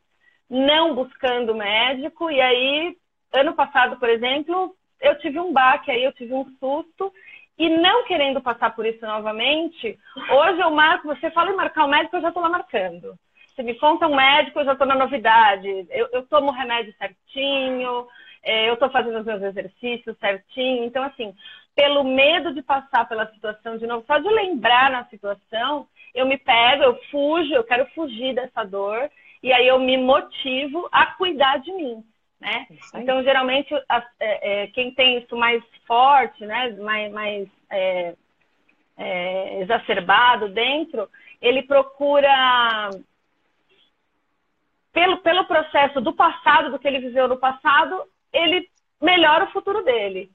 não 0.49 0.95
buscando 0.95 1.55
médico, 1.55 2.29
e 2.29 2.41
aí, 2.41 2.97
ano 3.31 3.53
passado, 3.53 3.97
por 3.97 4.09
exemplo, 4.09 4.75
eu 4.99 5.17
tive 5.19 5.39
um 5.39 5.53
baque, 5.53 5.91
aí 5.91 6.03
eu 6.03 6.11
tive 6.11 6.33
um 6.33 6.45
susto, 6.59 7.13
e 7.57 7.69
não 7.69 8.03
querendo 8.05 8.41
passar 8.41 8.75
por 8.75 8.85
isso 8.85 9.05
novamente, 9.05 9.97
hoje 10.31 10.59
eu 10.59 10.71
marco, 10.71 11.07
você 11.07 11.29
fala 11.29 11.51
em 11.51 11.55
marcar 11.55 11.85
um 11.85 11.89
médico, 11.89 12.17
eu 12.17 12.21
já 12.21 12.29
estou 12.29 12.41
lá 12.41 12.49
marcando. 12.49 13.15
Você 13.53 13.61
me 13.61 13.75
conta 13.75 14.07
um 14.07 14.15
médico, 14.15 14.59
eu 14.59 14.65
já 14.65 14.73
estou 14.73 14.87
na 14.87 14.95
novidade. 14.95 15.67
Eu, 15.91 16.09
eu 16.11 16.23
tomo 16.23 16.49
o 16.49 16.53
remédio 16.53 16.91
certinho, 16.97 18.07
é, 18.41 18.67
eu 18.67 18.73
estou 18.73 18.89
fazendo 18.89 19.19
os 19.19 19.25
meus 19.25 19.43
exercícios 19.43 20.17
certinho. 20.17 20.83
Então, 20.85 21.03
assim, 21.03 21.35
pelo 21.75 22.03
medo 22.03 22.53
de 22.53 22.61
passar 22.61 23.07
pela 23.07 23.31
situação 23.31 23.77
de 23.77 23.87
novo, 23.87 24.03
só 24.05 24.17
de 24.19 24.29
lembrar 24.29 24.91
na 24.91 25.05
situação, 25.05 25.87
eu 26.13 26.25
me 26.27 26.37
pego, 26.37 26.83
eu 26.83 26.99
fujo, 27.09 27.53
eu 27.53 27.63
quero 27.63 27.85
fugir 27.93 28.35
dessa 28.35 28.63
dor, 28.63 29.09
e 29.41 29.51
aí 29.51 29.67
eu 29.67 29.79
me 29.79 29.97
motivo 29.97 30.87
a 30.91 31.07
cuidar 31.07 31.57
de 31.57 31.71
mim. 31.71 32.03
Né? 32.39 32.67
Então, 32.95 33.23
geralmente, 33.23 33.73
a, 33.87 34.05
é, 34.19 34.63
é, 34.63 34.67
quem 34.67 34.91
tem 34.91 35.17
isso 35.17 35.35
mais 35.35 35.63
forte, 35.87 36.45
né, 36.45 36.71
mais, 36.71 37.11
mais 37.11 37.47
é, 37.69 38.15
é, 38.97 39.61
exacerbado 39.61 40.49
dentro, 40.49 41.09
ele 41.41 41.63
procura, 41.63 42.89
pelo, 44.91 45.17
pelo 45.17 45.45
processo 45.45 46.01
do 46.01 46.13
passado, 46.13 46.69
do 46.69 46.79
que 46.79 46.87
ele 46.87 46.99
viveu 46.99 47.27
no 47.27 47.37
passado, 47.37 48.03
ele 48.31 48.69
melhora 49.01 49.45
o 49.45 49.51
futuro 49.51 49.83
dele. 49.83 50.29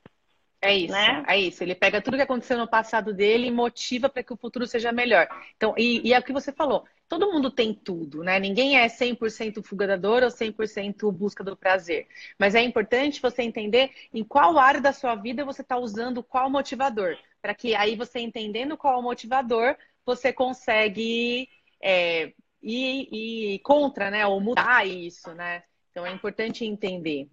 É 0.60 0.76
isso, 0.76 0.92
né? 0.92 1.24
é 1.28 1.38
isso. 1.38 1.62
Ele 1.62 1.74
pega 1.74 2.02
tudo 2.02 2.16
que 2.16 2.22
aconteceu 2.22 2.58
no 2.58 2.68
passado 2.68 3.14
dele 3.14 3.46
e 3.46 3.50
motiva 3.50 4.08
para 4.08 4.22
que 4.22 4.32
o 4.32 4.36
futuro 4.36 4.66
seja 4.66 4.90
melhor. 4.90 5.28
Então, 5.56 5.74
e, 5.78 6.06
e, 6.08 6.12
é 6.12 6.18
o 6.18 6.22
que 6.22 6.32
você 6.32 6.52
falou. 6.52 6.84
Todo 7.08 7.30
mundo 7.32 7.50
tem 7.50 7.72
tudo, 7.72 8.22
né? 8.22 8.38
Ninguém 8.38 8.76
é 8.76 8.86
100% 8.88 9.62
fuga 9.62 9.86
da 9.86 9.96
dor 9.96 10.22
ou 10.22 10.30
100% 10.30 11.10
busca 11.12 11.44
do 11.44 11.56
prazer. 11.56 12.08
Mas 12.38 12.54
é 12.54 12.60
importante 12.60 13.22
você 13.22 13.42
entender 13.42 13.90
em 14.12 14.24
qual 14.24 14.58
área 14.58 14.80
da 14.80 14.92
sua 14.92 15.14
vida 15.14 15.44
você 15.44 15.62
está 15.62 15.78
usando 15.78 16.22
qual 16.22 16.50
motivador. 16.50 17.16
Para 17.40 17.54
que 17.54 17.74
aí 17.74 17.94
você 17.96 18.18
entendendo 18.18 18.76
qual 18.76 18.94
é 18.94 18.96
o 18.98 19.02
motivador, 19.02 19.76
você 20.04 20.32
consegue 20.32 21.48
é, 21.80 22.32
ir, 22.60 23.08
ir 23.12 23.58
contra, 23.60 24.10
né? 24.10 24.26
Ou 24.26 24.40
mudar 24.40 24.86
isso, 24.86 25.32
né? 25.34 25.62
Então 25.90 26.04
é 26.04 26.12
importante 26.12 26.64
entender. 26.64 27.28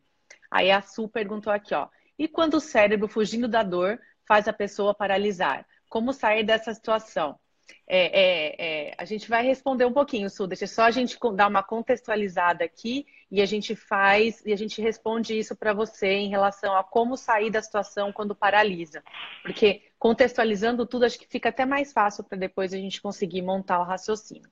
Aí 0.50 0.72
a 0.72 0.82
Su 0.82 1.10
perguntou 1.10 1.52
aqui, 1.52 1.74
ó. 1.74 1.88
E 2.18 2.28
quando 2.28 2.56
o 2.56 2.62
cérebro, 2.62 3.08
fugindo 3.08 3.48
da 3.48 3.64
dor, 3.64 4.00
faz 4.28 4.48
a 4.48 4.54
pessoa 4.54 4.94
paralisar? 4.94 5.66
Como 5.90 6.14
sair 6.14 6.44
dessa 6.44 6.74
situação? 6.74 7.38
É, 7.88 7.98
é, 7.98 8.56
é, 8.90 8.96
a 8.98 9.06
gente 9.06 9.30
vai 9.30 9.44
responder 9.44 9.86
um 9.86 9.94
pouquinho, 9.94 10.30
Su. 10.30 10.48
Deixa 10.48 10.68
só 10.68 10.84
a 10.84 10.92
gente 10.92 11.18
dar 11.34 11.48
uma 11.48 11.64
contextualizada 11.64 12.64
aqui 12.64 13.06
e 13.30 13.42
a 13.42 13.46
gente 13.46 13.76
faz 13.76 14.44
e 14.46 14.54
a 14.54 14.56
gente 14.56 14.82
responde 14.82 15.38
isso 15.38 15.56
para 15.56 15.74
você 15.74 16.08
em 16.08 16.30
relação 16.30 16.76
a 16.76 16.84
como 16.84 17.16
sair 17.16 17.52
da 17.52 17.62
situação 17.62 18.12
quando 18.12 18.36
paralisa. 18.36 19.04
Porque 19.44 19.84
contextualizando 20.00 20.86
tudo, 20.86 21.06
acho 21.06 21.20
que 21.20 21.28
fica 21.28 21.50
até 21.50 21.66
mais 21.66 21.94
fácil 21.94 22.24
para 22.24 22.38
depois 22.38 22.74
a 22.74 22.78
gente 22.78 23.02
conseguir 23.02 23.42
montar 23.42 23.80
o 23.80 23.84
raciocínio. 23.84 24.50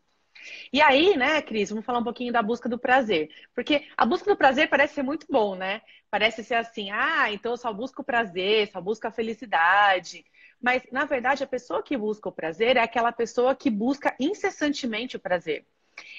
E 0.72 0.82
aí, 0.82 1.16
né, 1.18 1.42
Cris, 1.42 1.70
vamos 1.70 1.86
falar 1.86 2.00
um 2.00 2.04
pouquinho 2.04 2.34
da 2.34 2.42
busca 2.42 2.68
do 2.70 2.78
prazer. 2.78 3.30
Porque 3.54 3.88
a 3.98 4.06
busca 4.06 4.30
do 4.30 4.38
prazer 4.38 4.70
parece 4.70 4.96
ser 4.96 5.04
muito 5.04 5.28
bom, 5.30 5.56
né? 5.56 5.82
Parece 6.10 6.44
ser 6.44 6.56
assim, 6.56 6.92
ah, 6.92 7.32
então 7.32 7.54
eu 7.54 7.58
só 7.58 7.74
busco 7.74 8.02
o 8.02 8.06
prazer, 8.06 8.70
só 8.72 8.80
busco 8.82 9.08
a 9.08 9.12
felicidade. 9.12 10.26
Mas, 10.62 10.84
na 10.92 11.06
verdade, 11.06 11.44
a 11.44 11.48
pessoa 11.48 11.84
que 11.84 11.98
busca 11.98 12.30
o 12.30 12.32
prazer 12.32 12.78
é 12.78 12.82
aquela 12.82 13.12
pessoa 13.12 13.56
que 13.56 13.70
busca 13.70 14.16
incessantemente 14.20 15.16
o 15.18 15.20
prazer. 15.20 15.66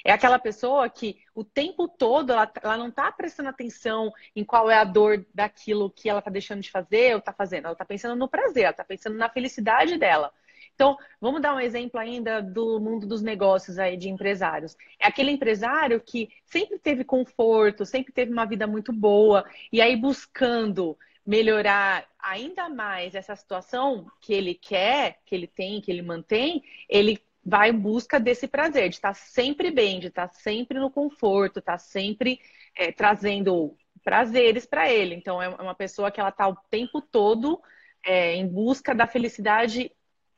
É 0.05 0.13
aquela 0.13 0.39
pessoa 0.39 0.89
que 0.89 1.19
o 1.35 1.43
tempo 1.43 1.89
todo 1.89 2.33
ela, 2.33 2.51
ela 2.63 2.77
não 2.77 2.89
está 2.89 3.11
prestando 3.11 3.49
atenção 3.49 4.13
em 4.35 4.45
qual 4.45 4.71
é 4.71 4.77
a 4.77 4.85
dor 4.85 5.25
daquilo 5.35 5.91
que 5.91 6.09
ela 6.09 6.19
está 6.19 6.31
deixando 6.31 6.61
de 6.61 6.71
fazer 6.71 7.15
ou 7.15 7.19
está 7.19 7.33
fazendo. 7.33 7.65
Ela 7.65 7.73
está 7.73 7.85
pensando 7.85 8.17
no 8.17 8.29
prazer, 8.29 8.65
ela 8.65 8.71
está 8.71 8.85
pensando 8.85 9.17
na 9.17 9.29
felicidade 9.29 9.97
dela. 9.99 10.33
Então, 10.75 10.97
vamos 11.21 11.41
dar 11.41 11.55
um 11.55 11.61
exemplo 11.61 12.01
ainda 12.01 12.43
do 12.43 12.81
mundo 12.81 13.07
dos 13.07 13.23
negócios 13.23 13.79
aí 13.79 13.97
de 13.97 14.09
empresários. 14.09 14.77
É 14.99 15.07
aquele 15.07 15.31
empresário 15.31 16.01
que 16.01 16.29
sempre 16.45 16.79
teve 16.79 17.05
conforto, 17.05 17.87
sempre 17.87 18.13
teve 18.13 18.33
uma 18.33 18.45
vida 18.45 18.67
muito 18.67 18.93
boa, 18.93 19.45
e 19.73 19.81
aí 19.81 19.97
buscando 19.97 20.99
melhorar 21.25 22.07
ainda 22.19 22.69
mais 22.69 23.15
essa 23.15 23.35
situação 23.37 24.07
que 24.21 24.35
ele 24.35 24.55
quer, 24.55 25.21
que 25.25 25.35
ele 25.35 25.47
tem, 25.47 25.81
que 25.81 25.91
ele 25.91 26.03
mantém, 26.03 26.63
ele 26.89 27.23
vai 27.45 27.71
em 27.71 27.79
busca 27.79 28.19
desse 28.19 28.49
prazer, 28.49 28.89
de 28.89 28.97
estar 28.97 29.15
sempre 29.15 29.71
bem, 29.71 30.01
de 30.01 30.09
estar 30.09 30.29
sempre 30.29 30.79
no 30.79 30.91
conforto, 30.91 31.59
estar 31.61 31.79
sempre 31.79 32.41
é, 32.75 32.91
trazendo 32.91 33.77
prazeres 34.03 34.67
para 34.67 34.91
ele. 34.91 35.15
Então, 35.15 35.41
é 35.41 35.49
uma 35.49 35.75
pessoa 35.75 36.11
que 36.11 36.21
ela 36.21 36.31
está 36.31 36.49
o 36.49 36.57
tempo 36.71 37.01
todo 37.01 37.61
é, 38.03 38.35
em 38.35 38.47
busca 38.47 38.95
da 38.95 39.07
felicidade 39.07 39.91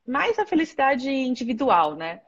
mais 0.07 0.39
a 0.39 0.47
felicidade 0.47 1.11
individual, 1.11 1.95
né? 1.95 2.21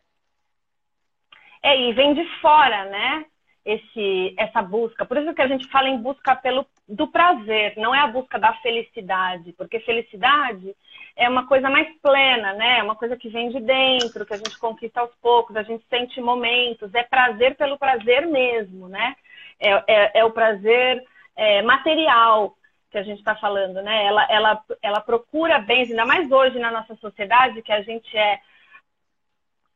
É, 1.62 1.78
e 1.80 1.92
vem 1.92 2.14
de 2.14 2.24
fora, 2.40 2.84
né? 2.86 3.24
Esse, 3.64 4.34
essa 4.38 4.62
busca. 4.62 5.04
Por 5.04 5.18
isso 5.18 5.34
que 5.34 5.42
a 5.42 5.48
gente 5.48 5.68
fala 5.68 5.88
em 5.88 5.98
busca 5.98 6.34
pelo, 6.34 6.66
do 6.88 7.06
prazer, 7.08 7.74
não 7.76 7.94
é 7.94 8.00
a 8.00 8.06
busca 8.06 8.38
da 8.38 8.54
felicidade, 8.54 9.52
porque 9.52 9.80
felicidade 9.80 10.74
é 11.14 11.28
uma 11.28 11.46
coisa 11.46 11.68
mais 11.68 11.88
plena, 12.00 12.54
né? 12.54 12.78
É 12.78 12.82
uma 12.82 12.94
coisa 12.94 13.16
que 13.16 13.28
vem 13.28 13.50
de 13.50 13.60
dentro, 13.60 14.24
que 14.24 14.32
a 14.32 14.38
gente 14.38 14.58
conquista 14.58 15.00
aos 15.00 15.14
poucos, 15.16 15.56
a 15.56 15.62
gente 15.62 15.84
sente 15.90 16.20
momentos, 16.20 16.94
é 16.94 17.02
prazer 17.02 17.56
pelo 17.56 17.76
prazer 17.76 18.26
mesmo, 18.26 18.88
né? 18.88 19.14
É, 19.60 19.70
é, 19.86 20.20
é 20.20 20.24
o 20.24 20.30
prazer 20.30 21.04
é, 21.36 21.60
material, 21.62 22.56
que 22.90 22.98
a 22.98 23.02
gente 23.02 23.18
está 23.18 23.34
falando, 23.36 23.82
né? 23.82 24.04
Ela, 24.04 24.26
ela, 24.30 24.64
ela 24.82 25.00
procura 25.00 25.58
bens, 25.58 25.90
ainda 25.90 26.06
mais 26.06 26.30
hoje 26.30 26.58
na 26.58 26.70
nossa 26.70 26.94
sociedade, 26.96 27.62
que 27.62 27.72
a 27.72 27.82
gente 27.82 28.16
é 28.16 28.40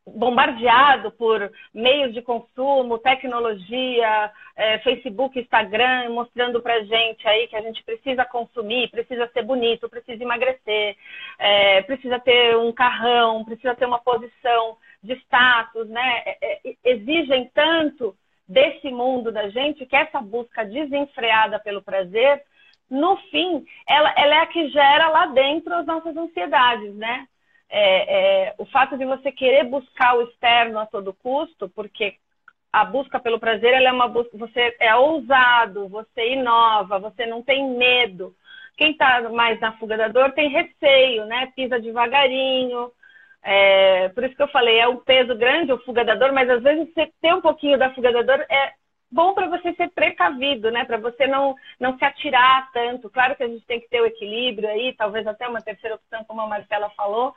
bombardeado 0.05 1.13
por 1.13 1.53
meios 1.73 2.13
de 2.13 2.21
consumo, 2.23 2.99
tecnologia, 2.99 4.33
é, 4.57 4.79
Facebook, 4.81 5.39
Instagram, 5.39 6.11
mostrando 6.11 6.61
para 6.61 6.83
gente 6.85 7.27
aí 7.29 7.47
que 7.47 7.55
a 7.55 7.61
gente 7.61 7.85
precisa 7.85 8.25
consumir, 8.25 8.91
precisa 8.91 9.29
ser 9.33 9.43
bonito, 9.43 9.89
precisa 9.89 10.23
emagrecer, 10.23 10.97
é, 11.39 11.83
precisa 11.83 12.19
ter 12.19 12.57
um 12.57 12.73
carrão, 12.73 13.45
precisa 13.45 13.75
ter 13.77 13.87
uma 13.87 14.01
posição 14.01 14.77
de 15.03 15.15
status, 15.15 15.89
né? 15.89 16.23
É, 16.27 16.69
é 16.69 16.75
exigem 16.85 17.51
tanto 17.55 18.17
desse 18.47 18.91
mundo 18.91 19.31
da 19.31 19.49
gente 19.49 19.87
que 19.87 19.97
essa 19.97 20.21
busca 20.21 20.65
desenfreada 20.65 21.61
pelo 21.61 21.81
prazer, 21.81 22.43
no 22.93 23.17
fim, 23.31 23.65
ela, 23.89 24.15
ela 24.17 24.35
é 24.37 24.41
a 24.41 24.47
que 24.47 24.69
gera 24.69 25.09
lá 25.09 25.27
dentro 25.27 25.75
as 25.75 25.87
nossas 25.87 26.17
ansiedades, 26.17 26.95
né? 26.95 27.27
é, 27.73 28.49
é, 28.49 28.55
o 28.59 28.67
fato 28.67 28.99
de 28.99 29.07
você 29.07 29.33
querer 29.33 29.65
buscar 29.65 30.15
o 30.15 30.23
externo 30.25 30.79
a 30.79 30.85
todo 30.85 31.15
custo, 31.15 31.71
porque 31.71 32.17
a 32.71 32.85
busca 32.85 33.19
pelo 33.19 33.41
prazer 33.41 33.73
é 33.73 33.91
uma 33.91 34.07
busca, 34.07 34.37
você 34.37 34.77
é 34.79 34.95
ousado, 34.95 35.89
você 35.89 36.35
inova, 36.35 36.99
você 36.99 37.25
não 37.25 37.43
tem 37.43 37.67
medo. 37.71 38.35
Quem 38.77 38.93
está 38.93 39.29
mais 39.31 39.59
na 39.59 39.73
fuga 39.79 39.97
da 39.97 40.09
dor 40.09 40.33
tem 40.33 40.51
receio, 40.51 41.25
né? 41.25 41.51
Pisa 41.57 41.81
devagarinho. 41.81 42.91
É, 43.43 44.11
por 44.11 44.25
isso 44.25 44.37
que 44.37 44.43
eu 44.43 44.49
falei, 44.49 44.79
é 44.79 44.87
um 44.89 44.99
peso 44.99 45.35
grande 45.35 45.73
o 45.73 45.79
fuga 45.79 46.05
da 46.05 46.15
dor, 46.15 46.33
mas 46.33 46.49
às 46.49 46.63
vezes 46.63 46.93
você 46.93 47.11
ter 47.23 47.35
um 47.35 47.41
pouquinho 47.41 47.79
da 47.79 47.93
fuga 47.95 48.13
da 48.13 48.23
dor 48.23 48.47
é 48.51 48.73
bom 49.13 49.35
para 49.35 49.47
você 49.49 49.75
ser 49.75 49.91
precavido, 49.91 50.71
né? 50.71 50.85
Para 50.85 50.97
você 50.97 51.27
não, 51.27 51.55
não 51.79 51.97
se 51.99 52.05
atirar 52.05 52.71
tanto. 52.73 53.11
Claro 53.11 53.37
que 53.37 53.43
a 53.43 53.49
gente 53.49 53.65
tem 53.67 53.79
que 53.79 53.89
ter 53.89 54.01
o 54.01 54.07
equilíbrio 54.07 54.69
aí, 54.69 54.95
talvez 54.97 55.27
até 55.27 55.47
uma 55.47 55.61
terceira 55.61 55.97
opção, 55.97 56.25
como 56.25 56.41
a 56.41 56.47
Marcela 56.47 56.91
falou, 56.91 57.35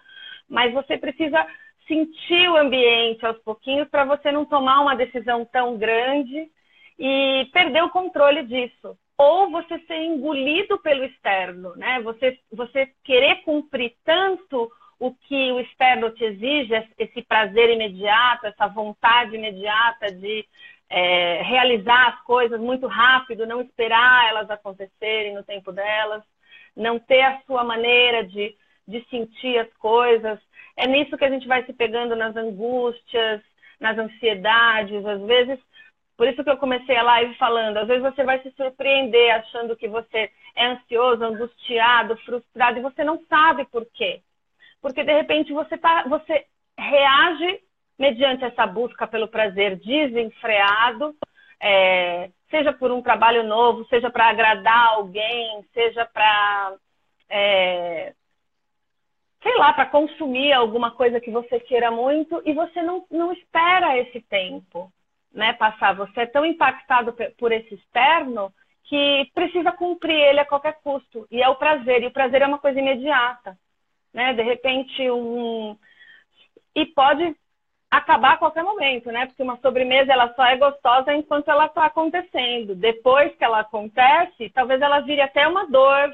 mas 0.50 0.74
você 0.74 0.98
precisa 0.98 1.46
sentir 1.88 2.50
o 2.50 2.58
ambiente 2.58 3.26
aos 3.26 3.38
pouquinhos 3.40 3.88
para 3.90 4.06
você 4.06 4.32
não 4.32 4.46
tomar 4.46 4.82
uma 4.82 4.96
decisão 4.96 5.46
tão 5.46 5.78
grande 5.78 6.50
e 6.98 7.48
perder 7.52 7.84
o 7.84 7.90
controle 7.90 8.44
disso. 8.44 8.98
Ou 9.18 9.52
você 9.52 9.80
ser 9.80 9.98
engolido 9.98 10.78
pelo 10.80 11.04
externo, 11.04 11.76
né? 11.76 12.02
Você, 12.02 12.40
você 12.52 12.92
querer 13.04 13.44
cumprir 13.44 13.94
tanto 14.04 14.72
o 15.00 15.14
que 15.14 15.52
o 15.52 15.60
externo 15.60 16.10
te 16.12 16.24
exige, 16.24 16.74
esse 16.98 17.22
prazer 17.22 17.70
imediato, 17.70 18.48
essa 18.48 18.68
vontade 18.68 19.36
imediata 19.36 20.12
de 20.12 20.46
é, 20.90 21.42
realizar 21.42 22.10
as 22.10 22.22
coisas 22.22 22.60
muito 22.60 22.88
rápido, 22.88 23.46
não 23.46 23.62
esperar 23.62 24.30
elas 24.30 24.50
acontecerem 24.50 25.34
no 25.34 25.44
tempo 25.44 25.72
delas, 25.72 26.24
não 26.76 27.00
ter 27.00 27.22
a 27.22 27.42
sua 27.48 27.64
maneira 27.64 28.26
de 28.26 28.56
de 28.88 29.04
sentir 29.10 29.58
as 29.58 29.72
coisas. 29.78 30.40
É 30.76 30.88
nisso 30.88 31.18
que 31.18 31.26
a 31.26 31.30
gente 31.30 31.48
vai 31.48 31.64
se 31.66 31.74
pegando 31.74 32.16
nas 32.16 32.36
angústias, 32.36 33.42
nas 33.80 33.98
ansiedades, 33.98 35.06
às 35.06 35.22
vezes. 35.22 35.60
Por 36.18 36.28
isso 36.28 36.44
que 36.44 36.50
eu 36.50 36.58
comecei 36.58 36.96
a 36.96 37.04
live 37.04 37.36
falando, 37.36 37.78
às 37.78 37.88
vezes 37.88 38.02
você 38.02 38.24
vai 38.24 38.42
se 38.42 38.50
surpreender 38.52 39.36
achando 39.36 39.76
que 39.76 39.88
você 39.88 40.32
é 40.56 40.68
ansioso, 40.68 41.24
angustiado, 41.24 42.16
frustrado, 42.18 42.80
e 42.80 42.82
você 42.82 43.04
não 43.04 43.22
sabe 43.28 43.66
por 43.66 43.86
quê. 43.94 44.22
Porque 44.82 45.04
de 45.04 45.12
repente 45.12 45.52
você, 45.52 45.78
tá, 45.78 46.04
você 46.08 46.46
reage 46.78 47.60
mediante 47.98 48.44
essa 48.44 48.66
busca 48.66 49.08
pelo 49.08 49.28
prazer 49.28 49.78
desenfreado, 49.78 51.16
é, 51.60 52.30
seja 52.50 52.74
por 52.74 52.92
um 52.92 53.02
trabalho 53.02 53.44
novo, 53.44 53.86
seja 53.86 54.10
para 54.10 54.28
agradar 54.28 54.88
alguém, 54.94 55.66
seja 55.74 56.06
para 56.06 56.76
é, 57.30 58.14
sei 59.46 59.56
lá, 59.58 59.74
para 59.74 59.86
consumir 59.86 60.54
alguma 60.54 60.90
coisa 60.90 61.20
que 61.20 61.30
você 61.30 61.60
queira 61.60 61.92
muito 61.92 62.42
e 62.46 62.54
você 62.54 62.82
não, 62.82 63.06
não 63.12 63.32
espera 63.32 63.96
esse 63.98 64.20
tempo 64.22 64.92
né, 65.32 65.54
passar. 65.54 65.94
Você 65.96 66.22
é 66.22 66.26
tão 66.26 66.44
impactado 66.44 67.16
por 67.38 67.52
esse 67.52 67.76
externo 67.76 68.52
que 68.86 69.30
precisa 69.36 69.72
cumprir 69.72 70.20
ele 70.20 70.40
a 70.40 70.46
qualquer 70.46 70.80
custo. 70.82 71.28
E 71.30 71.44
é 71.44 71.50
o 71.50 71.56
prazer, 71.56 72.02
e 72.02 72.08
o 72.08 72.12
prazer 72.12 72.42
é 72.42 72.48
uma 72.48 72.58
coisa 72.58 72.80
imediata. 72.80 73.56
Né? 74.12 74.34
De 74.34 74.42
repente, 74.42 75.12
um. 75.12 75.78
E 76.74 76.86
pode 76.88 77.36
acabar 77.98 78.34
a 78.34 78.38
qualquer 78.38 78.64
momento, 78.64 79.12
né? 79.12 79.26
Porque 79.26 79.44
uma 79.44 79.58
sobremesa 79.58 80.12
ela 80.12 80.34
só 80.34 80.46
é 80.46 80.58
gostosa 80.58 81.14
enquanto 81.14 81.50
ela 81.50 81.66
está 81.66 81.86
acontecendo. 81.86 82.76
Depois 82.76 83.36
que 83.36 83.44
ela 83.44 83.60
acontece, 83.60 84.50
talvez 84.50 84.82
ela 84.82 85.02
vire 85.02 85.22
até 85.22 85.48
uma 85.48 85.68
dor, 85.68 86.14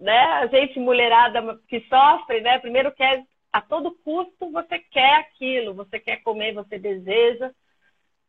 né? 0.00 0.18
A 0.18 0.46
gente, 0.46 0.78
mulherada 0.78 1.58
que 1.68 1.80
sofre, 1.88 2.40
né? 2.40 2.58
Primeiro 2.58 2.92
quer, 2.92 3.24
a 3.52 3.60
todo 3.60 3.96
custo, 4.04 4.50
você 4.50 4.78
quer 4.78 5.14
aquilo, 5.16 5.74
você 5.74 5.98
quer 5.98 6.22
comer, 6.22 6.52
você 6.52 6.78
deseja, 6.78 7.50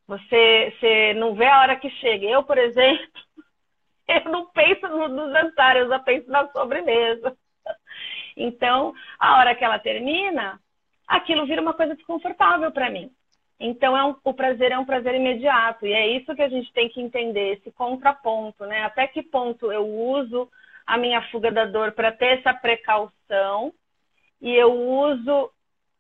você, 0.08 0.74
você 0.80 1.14
não 1.16 1.34
vê 1.36 1.46
a 1.48 1.62
hora 1.62 1.76
que 1.76 1.90
chega. 1.90 2.26
Eu, 2.26 2.44
por 2.44 2.58
exemplo, 2.58 3.06
eu 4.08 4.32
não 4.32 4.48
penso 4.52 4.88
no, 4.88 5.08
no 5.08 5.32
jantar, 5.32 5.78
eu 5.78 5.90
já 5.90 6.00
penso 6.00 6.30
na 6.30 6.48
sobremesa. 6.52 7.36
Então, 8.38 8.94
a 9.18 9.38
hora 9.40 9.56
que 9.56 9.64
ela 9.64 9.80
termina, 9.80 10.60
aquilo 11.08 11.46
vira 11.46 11.62
uma 11.62 11.74
coisa 11.74 11.96
desconfortável 11.96 12.72
para 12.72 12.90
mim. 12.90 13.12
Então, 13.60 13.96
é 13.96 14.04
um, 14.04 14.16
o 14.24 14.34
prazer 14.34 14.72
é 14.72 14.78
um 14.78 14.86
prazer 14.86 15.16
imediato. 15.16 15.86
E 15.86 15.94
é 15.94 16.08
isso 16.08 16.36
que 16.36 16.42
a 16.42 16.50
gente 16.50 16.72
tem 16.74 16.90
que 16.90 17.02
entender, 17.02 17.54
esse 17.54 17.72
contraponto, 17.72 18.66
né? 18.66 18.84
Até 18.84 19.08
que 19.08 19.24
ponto 19.24 19.72
eu 19.72 19.86
uso 19.88 20.50
a 20.86 20.98
minha 20.98 21.22
fuga 21.30 21.52
da 21.52 21.66
dor 21.66 21.94
para 21.94 22.12
ter 22.12 22.40
essa 22.40 22.54
precaução 22.54 23.74
e 24.42 24.54
eu 24.54 24.72
uso 24.72 25.50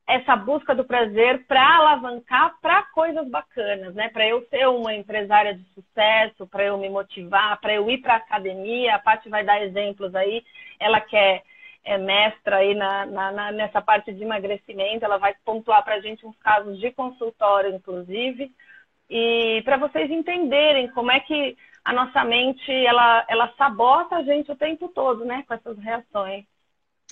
essa 0.07 0.35
busca 0.35 0.75
do 0.75 0.83
prazer 0.83 1.47
para 1.47 1.77
alavancar 1.77 2.55
para 2.61 2.83
coisas 2.83 3.27
bacanas, 3.27 3.95
né? 3.95 4.09
Para 4.09 4.27
eu 4.27 4.45
ser 4.49 4.67
uma 4.67 4.93
empresária 4.93 5.55
de 5.55 5.63
sucesso, 5.73 6.45
para 6.45 6.65
eu 6.65 6.77
me 6.77 6.89
motivar, 6.89 7.59
para 7.59 7.73
eu 7.73 7.89
ir 7.89 7.99
para 7.99 8.15
academia. 8.15 8.95
A 8.95 8.99
Paty 8.99 9.29
vai 9.29 9.43
dar 9.43 9.63
exemplos 9.63 10.13
aí. 10.13 10.43
Ela 10.79 11.01
quer 11.01 11.41
é 11.85 11.97
mestra 11.97 12.57
aí 12.57 12.73
na, 12.73 13.05
na, 13.05 13.31
na, 13.31 13.51
nessa 13.51 13.81
parte 13.81 14.11
de 14.11 14.23
emagrecimento, 14.23 15.05
ela 15.05 15.17
vai 15.17 15.35
pontuar 15.45 15.83
para 15.83 15.95
a 15.95 15.99
gente 16.01 16.25
uns 16.25 16.37
casos 16.39 16.79
de 16.79 16.91
consultório, 16.91 17.73
inclusive, 17.73 18.51
e 19.07 19.61
para 19.63 19.77
vocês 19.77 20.09
entenderem 20.09 20.89
como 20.89 21.11
é 21.11 21.19
que 21.19 21.55
a 21.83 21.93
nossa 21.93 22.23
mente 22.23 22.71
ela, 22.71 23.23
ela 23.29 23.53
sabota 23.55 24.15
a 24.15 24.23
gente 24.23 24.51
o 24.51 24.55
tempo 24.55 24.89
todo, 24.89 25.23
né, 25.23 25.43
com 25.47 25.53
essas 25.53 25.77
reações. 25.77 26.43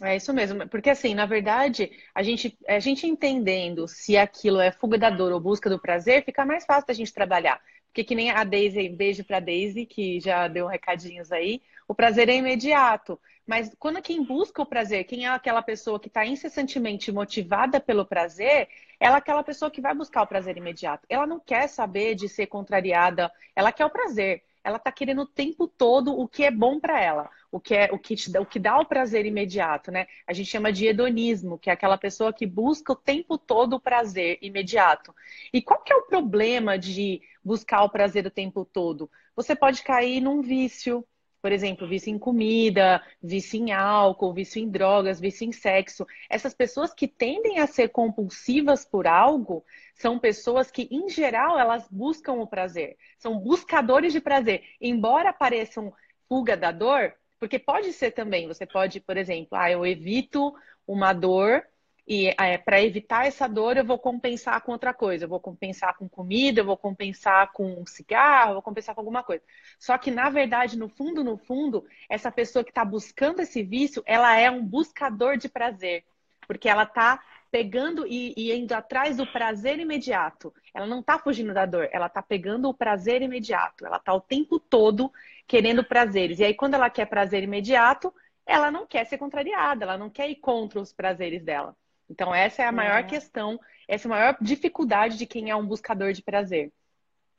É 0.02 0.16
isso 0.16 0.34
mesmo, 0.34 0.68
porque 0.68 0.90
assim, 0.90 1.14
na 1.14 1.28
verdade, 1.28 1.92
a 2.16 2.24
gente, 2.24 2.58
a 2.68 2.80
gente 2.80 3.06
entendendo 3.06 3.88
se 3.88 4.18
aquilo 4.18 4.60
é 4.60 4.72
fuga 4.72 4.98
da 4.98 5.12
dor 5.12 5.32
ou 5.32 5.40
busca 5.40 5.70
do 5.70 5.80
prazer, 5.80 6.26
fica 6.26 6.44
mais 6.44 6.66
fácil 6.66 6.88
da 6.88 6.94
gente 6.96 7.14
trabalhar. 7.14 7.62
Porque 7.94 8.04
que 8.04 8.16
nem 8.16 8.32
a 8.32 8.44
Daisy, 8.44 8.90
beijo 8.90 9.24
pra 9.24 9.40
Daisy, 9.40 9.86
que 9.86 10.20
já 10.20 10.48
deu 10.48 10.66
recadinhos 10.66 11.32
aí, 11.32 11.62
o 11.88 11.94
prazer 11.94 12.28
é 12.28 12.34
imediato. 12.36 13.20
Mas 13.46 13.72
quando 13.78 14.02
quem 14.02 14.24
busca 14.24 14.64
o 14.64 14.66
prazer, 14.66 15.04
quem 15.04 15.26
é 15.26 15.30
aquela 15.30 15.62
pessoa 15.62 16.00
que 16.00 16.08
está 16.08 16.26
incessantemente 16.26 17.12
motivada 17.12 17.80
pelo 17.80 18.04
prazer, 18.04 18.68
ela 19.00 19.18
é 19.18 19.20
aquela 19.20 19.44
pessoa 19.44 19.70
que 19.70 19.80
vai 19.80 19.94
buscar 19.94 20.24
o 20.24 20.28
prazer 20.28 20.58
imediato. 20.58 21.06
Ela 21.08 21.28
não 21.28 21.40
quer 21.40 21.68
saber 21.68 22.16
de 22.16 22.28
ser 22.28 22.48
contrariada, 22.48 23.32
ela 23.56 23.72
quer 23.72 23.86
o 23.86 23.92
prazer 23.92 24.44
ela 24.64 24.78
está 24.78 24.92
querendo 24.92 25.22
o 25.24 25.26
tempo 25.26 25.68
todo 25.68 26.18
o 26.18 26.28
que 26.28 26.44
é 26.44 26.52
bom 26.52 26.80
para 26.80 27.00
ela, 27.02 27.30
o 27.52 27.60
que 27.60 27.76
é 27.76 27.90
o 27.92 28.00
que, 28.00 28.16
te, 28.16 28.36
o 28.38 28.46
que 28.46 28.60
dá 28.60 28.80
o 28.80 28.86
prazer 28.86 29.26
imediato, 29.26 29.92
né? 29.92 30.08
A 30.26 30.34
gente 30.34 30.50
chama 30.50 30.72
de 30.72 30.88
hedonismo, 30.88 31.60
que 31.60 31.70
é 31.70 31.74
aquela 31.74 31.98
pessoa 31.98 32.34
que 32.34 32.46
busca 32.46 32.94
o 32.94 32.96
tempo 32.96 33.38
todo 33.38 33.74
o 33.74 33.80
prazer 33.80 34.38
imediato. 34.42 35.14
E 35.52 35.62
qual 35.62 35.82
que 35.84 35.92
é 35.92 35.96
o 35.96 36.08
problema 36.08 36.78
de 36.78 37.22
buscar 37.44 37.84
o 37.84 37.90
prazer 37.90 38.26
o 38.26 38.32
tempo 38.32 38.64
todo? 38.66 39.10
Você 39.36 39.56
pode 39.56 39.84
cair 39.84 40.22
num 40.22 40.42
vício, 40.42 41.06
por 41.44 41.52
exemplo, 41.52 41.86
vício 41.86 42.10
em 42.10 42.18
comida, 42.18 43.04
vício 43.22 43.60
em 43.60 43.74
álcool, 43.74 44.34
vício 44.34 44.62
em 44.62 44.70
drogas, 44.70 45.20
vício 45.20 45.46
em 45.46 45.52
sexo. 45.52 46.08
Essas 46.30 46.54
pessoas 46.54 46.94
que 46.94 47.06
tendem 47.06 47.60
a 47.60 47.68
ser 47.68 47.90
compulsivas 47.90 48.86
por 48.86 49.06
algo 49.06 49.66
são 49.94 50.18
pessoas 50.18 50.72
que, 50.72 50.88
em 50.90 51.10
geral, 51.10 51.60
elas 51.60 51.86
buscam 51.92 52.36
o 52.36 52.48
prazer. 52.48 52.96
São 53.18 53.38
buscadores 53.38 54.14
de 54.14 54.22
prazer. 54.22 54.64
Embora 54.80 55.34
pareçam 55.34 55.94
fuga 56.30 56.56
da 56.56 56.72
dor, 56.72 57.14
porque 57.38 57.60
pode 57.60 57.92
ser 57.92 58.12
também, 58.12 58.48
você 58.48 58.66
pode, 58.66 59.02
por 59.02 59.18
exemplo, 59.18 59.50
ah, 59.58 59.70
eu 59.70 59.86
evito 59.86 60.56
uma 60.88 61.12
dor 61.12 61.62
e 62.06 62.28
é, 62.38 62.58
para 62.58 62.82
evitar 62.82 63.26
essa 63.26 63.48
dor, 63.48 63.78
eu 63.78 63.86
vou 63.86 63.98
compensar 63.98 64.62
com 64.62 64.74
outra 64.74 64.94
coisa. 64.94 65.24
Eu 65.26 65.30
vou 65.30 65.40
compensar 65.40 65.96
com 65.98 66.10
comida, 66.10 66.60
eu 66.60 66.66
vou 66.66 66.76
compensar 66.78 67.52
com 67.54 67.86
cigarro, 67.86 68.52
eu 68.52 68.54
vou 68.56 68.62
compensar 68.62 68.94
com 68.94 69.02
alguma 69.02 69.24
coisa. 69.24 69.44
Só 69.80 69.98
que, 69.98 70.12
na 70.12 70.30
verdade, 70.30 70.78
no 70.78 70.90
fundo, 70.90 71.24
no 71.24 71.38
fundo, 71.38 71.86
essa 72.10 72.30
pessoa 72.32 72.64
que 72.64 72.72
está 72.72 72.84
buscando 72.84 73.42
esse 73.42 73.64
vício, 73.64 74.04
ela 74.06 74.38
é 74.38 74.52
um 74.52 74.66
buscador 74.66 75.38
de 75.38 75.48
prazer. 75.48 76.04
Porque 76.46 76.68
ela 76.68 76.84
está 76.84 77.22
pegando 77.50 78.06
e, 78.06 78.34
e, 78.36 78.52
indo 78.54 78.74
atrás 78.74 79.18
do 79.18 79.26
prazer 79.32 79.80
imediato. 79.80 80.54
Ela 80.74 80.86
não 80.88 81.00
está 81.00 81.18
fugindo 81.18 81.54
da 81.54 81.66
dor, 81.66 81.88
ela 81.92 82.08
está 82.08 82.22
pegando 82.22 82.68
o 82.68 82.74
prazer 82.74 83.22
imediato. 83.22 83.86
Ela 83.86 83.98
está 83.98 84.14
o 84.14 84.20
tempo 84.20 84.60
todo 84.60 85.12
querendo 85.48 85.84
prazeres. 85.86 86.40
E 86.40 86.44
aí, 86.44 86.54
quando 86.54 86.74
ela 86.74 86.90
quer 86.90 87.06
prazer 87.06 87.44
imediato, 87.44 88.14
ela 88.46 88.70
não 88.72 88.86
quer 88.86 89.06
ser 89.06 89.18
contrariada, 89.18 89.86
ela 89.86 89.98
não 89.98 90.10
quer 90.10 90.30
ir 90.30 90.36
contra 90.36 90.82
os 90.82 90.92
prazeres 90.92 91.42
dela. 91.44 91.76
Então, 92.10 92.34
essa 92.34 92.64
é 92.64 92.66
a 92.66 92.72
maior 92.72 93.00
é. 93.00 93.04
questão, 93.04 93.60
essa 93.88 94.08
é 94.08 94.12
a 94.12 94.16
maior 94.16 94.38
dificuldade 94.42 95.18
de 95.18 95.26
quem 95.26 95.50
é 95.50 95.56
um 95.56 95.66
buscador 95.66 96.14
de 96.14 96.22
prazer. 96.22 96.72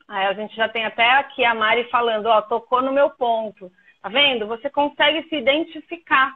Aí 0.06 0.26
a 0.26 0.32
gente 0.34 0.54
já 0.54 0.68
tem 0.68 0.84
até 0.84 1.10
aqui 1.12 1.44
a 1.44 1.54
Mari 1.54 1.88
falando, 1.90 2.26
ó, 2.26 2.42
tocou 2.42 2.82
no 2.82 2.92
meu 2.92 3.10
ponto. 3.10 3.70
Tá 4.02 4.08
vendo? 4.08 4.46
Você 4.46 4.68
consegue 4.68 5.26
se 5.28 5.36
identificar. 5.36 6.32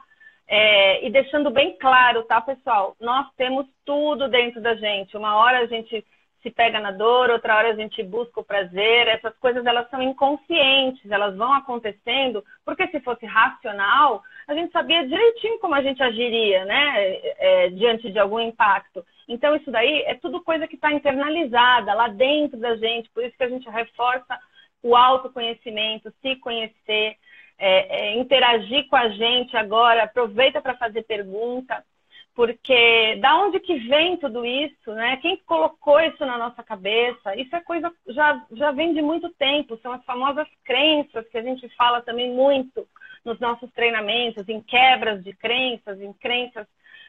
É, 0.51 1.05
e 1.05 1.11
deixando 1.11 1.51
bem 1.51 1.77
claro, 1.77 2.23
tá, 2.23 2.41
pessoal? 2.41 2.95
Nós 2.99 3.27
temos 3.37 3.67
tudo 3.85 4.27
dentro 4.27 4.59
da 4.59 4.73
gente. 4.73 5.15
Uma 5.15 5.35
hora 5.35 5.59
a 5.59 5.67
gente 5.67 6.03
se 6.41 6.49
pega 6.49 6.79
na 6.79 6.89
dor, 6.91 7.29
outra 7.29 7.55
hora 7.55 7.69
a 7.69 7.75
gente 7.75 8.01
busca 8.01 8.39
o 8.39 8.43
prazer. 8.43 9.07
Essas 9.07 9.37
coisas 9.37 9.63
elas 9.65 9.87
são 9.91 10.01
inconscientes, 10.01 11.11
elas 11.11 11.35
vão 11.35 11.53
acontecendo, 11.53 12.43
porque 12.65 12.87
se 12.87 12.99
fosse 13.01 13.27
racional, 13.27 14.23
a 14.49 14.55
gente 14.55 14.71
sabia 14.71 15.07
direitinho 15.07 15.59
como 15.59 15.75
a 15.75 15.81
gente 15.81 16.01
agiria, 16.01 16.65
né, 16.65 17.19
é, 17.37 17.69
diante 17.69 18.11
de 18.11 18.17
algum 18.17 18.39
impacto. 18.39 19.05
Então 19.27 19.55
isso 19.55 19.69
daí 19.69 20.01
é 20.07 20.15
tudo 20.15 20.41
coisa 20.41 20.67
que 20.67 20.73
está 20.73 20.91
internalizada 20.91 21.93
lá 21.93 22.07
dentro 22.07 22.59
da 22.59 22.75
gente, 22.75 23.11
por 23.11 23.23
isso 23.23 23.37
que 23.37 23.43
a 23.43 23.49
gente 23.49 23.69
reforça 23.69 24.39
o 24.81 24.95
autoconhecimento, 24.95 26.11
se 26.19 26.35
conhecer, 26.37 27.15
é, 27.59 27.99
é, 28.07 28.17
interagir 28.17 28.87
com 28.87 28.95
a 28.95 29.09
gente 29.09 29.55
agora, 29.55 30.03
aproveita 30.03 30.59
para 30.59 30.75
fazer 30.77 31.03
pergunta 31.03 31.83
porque 32.33 33.17
da 33.17 33.37
onde 33.37 33.59
que 33.59 33.75
vem 33.79 34.15
tudo 34.15 34.45
isso, 34.45 34.93
né? 34.93 35.17
Quem 35.17 35.35
colocou 35.45 35.99
isso 35.99 36.25
na 36.25 36.37
nossa 36.37 36.63
cabeça? 36.63 37.35
Isso 37.35 37.53
é 37.53 37.59
coisa 37.59 37.91
já 38.07 38.45
já 38.53 38.71
vem 38.71 38.93
de 38.93 39.01
muito 39.01 39.29
tempo, 39.31 39.77
são 39.81 39.91
as 39.91 40.03
famosas 40.05 40.47
crenças 40.63 41.27
que 41.27 41.37
a 41.37 41.41
gente 41.41 41.67
fala 41.75 42.01
também 42.01 42.31
muito 42.31 42.87
nos 43.23 43.39
nossos 43.39 43.71
treinamentos, 43.71 44.47
em 44.47 44.61
quebras 44.61 45.23
de 45.23 45.33
crenças, 45.33 45.99
em 46.01 46.13
crenças 46.13 46.67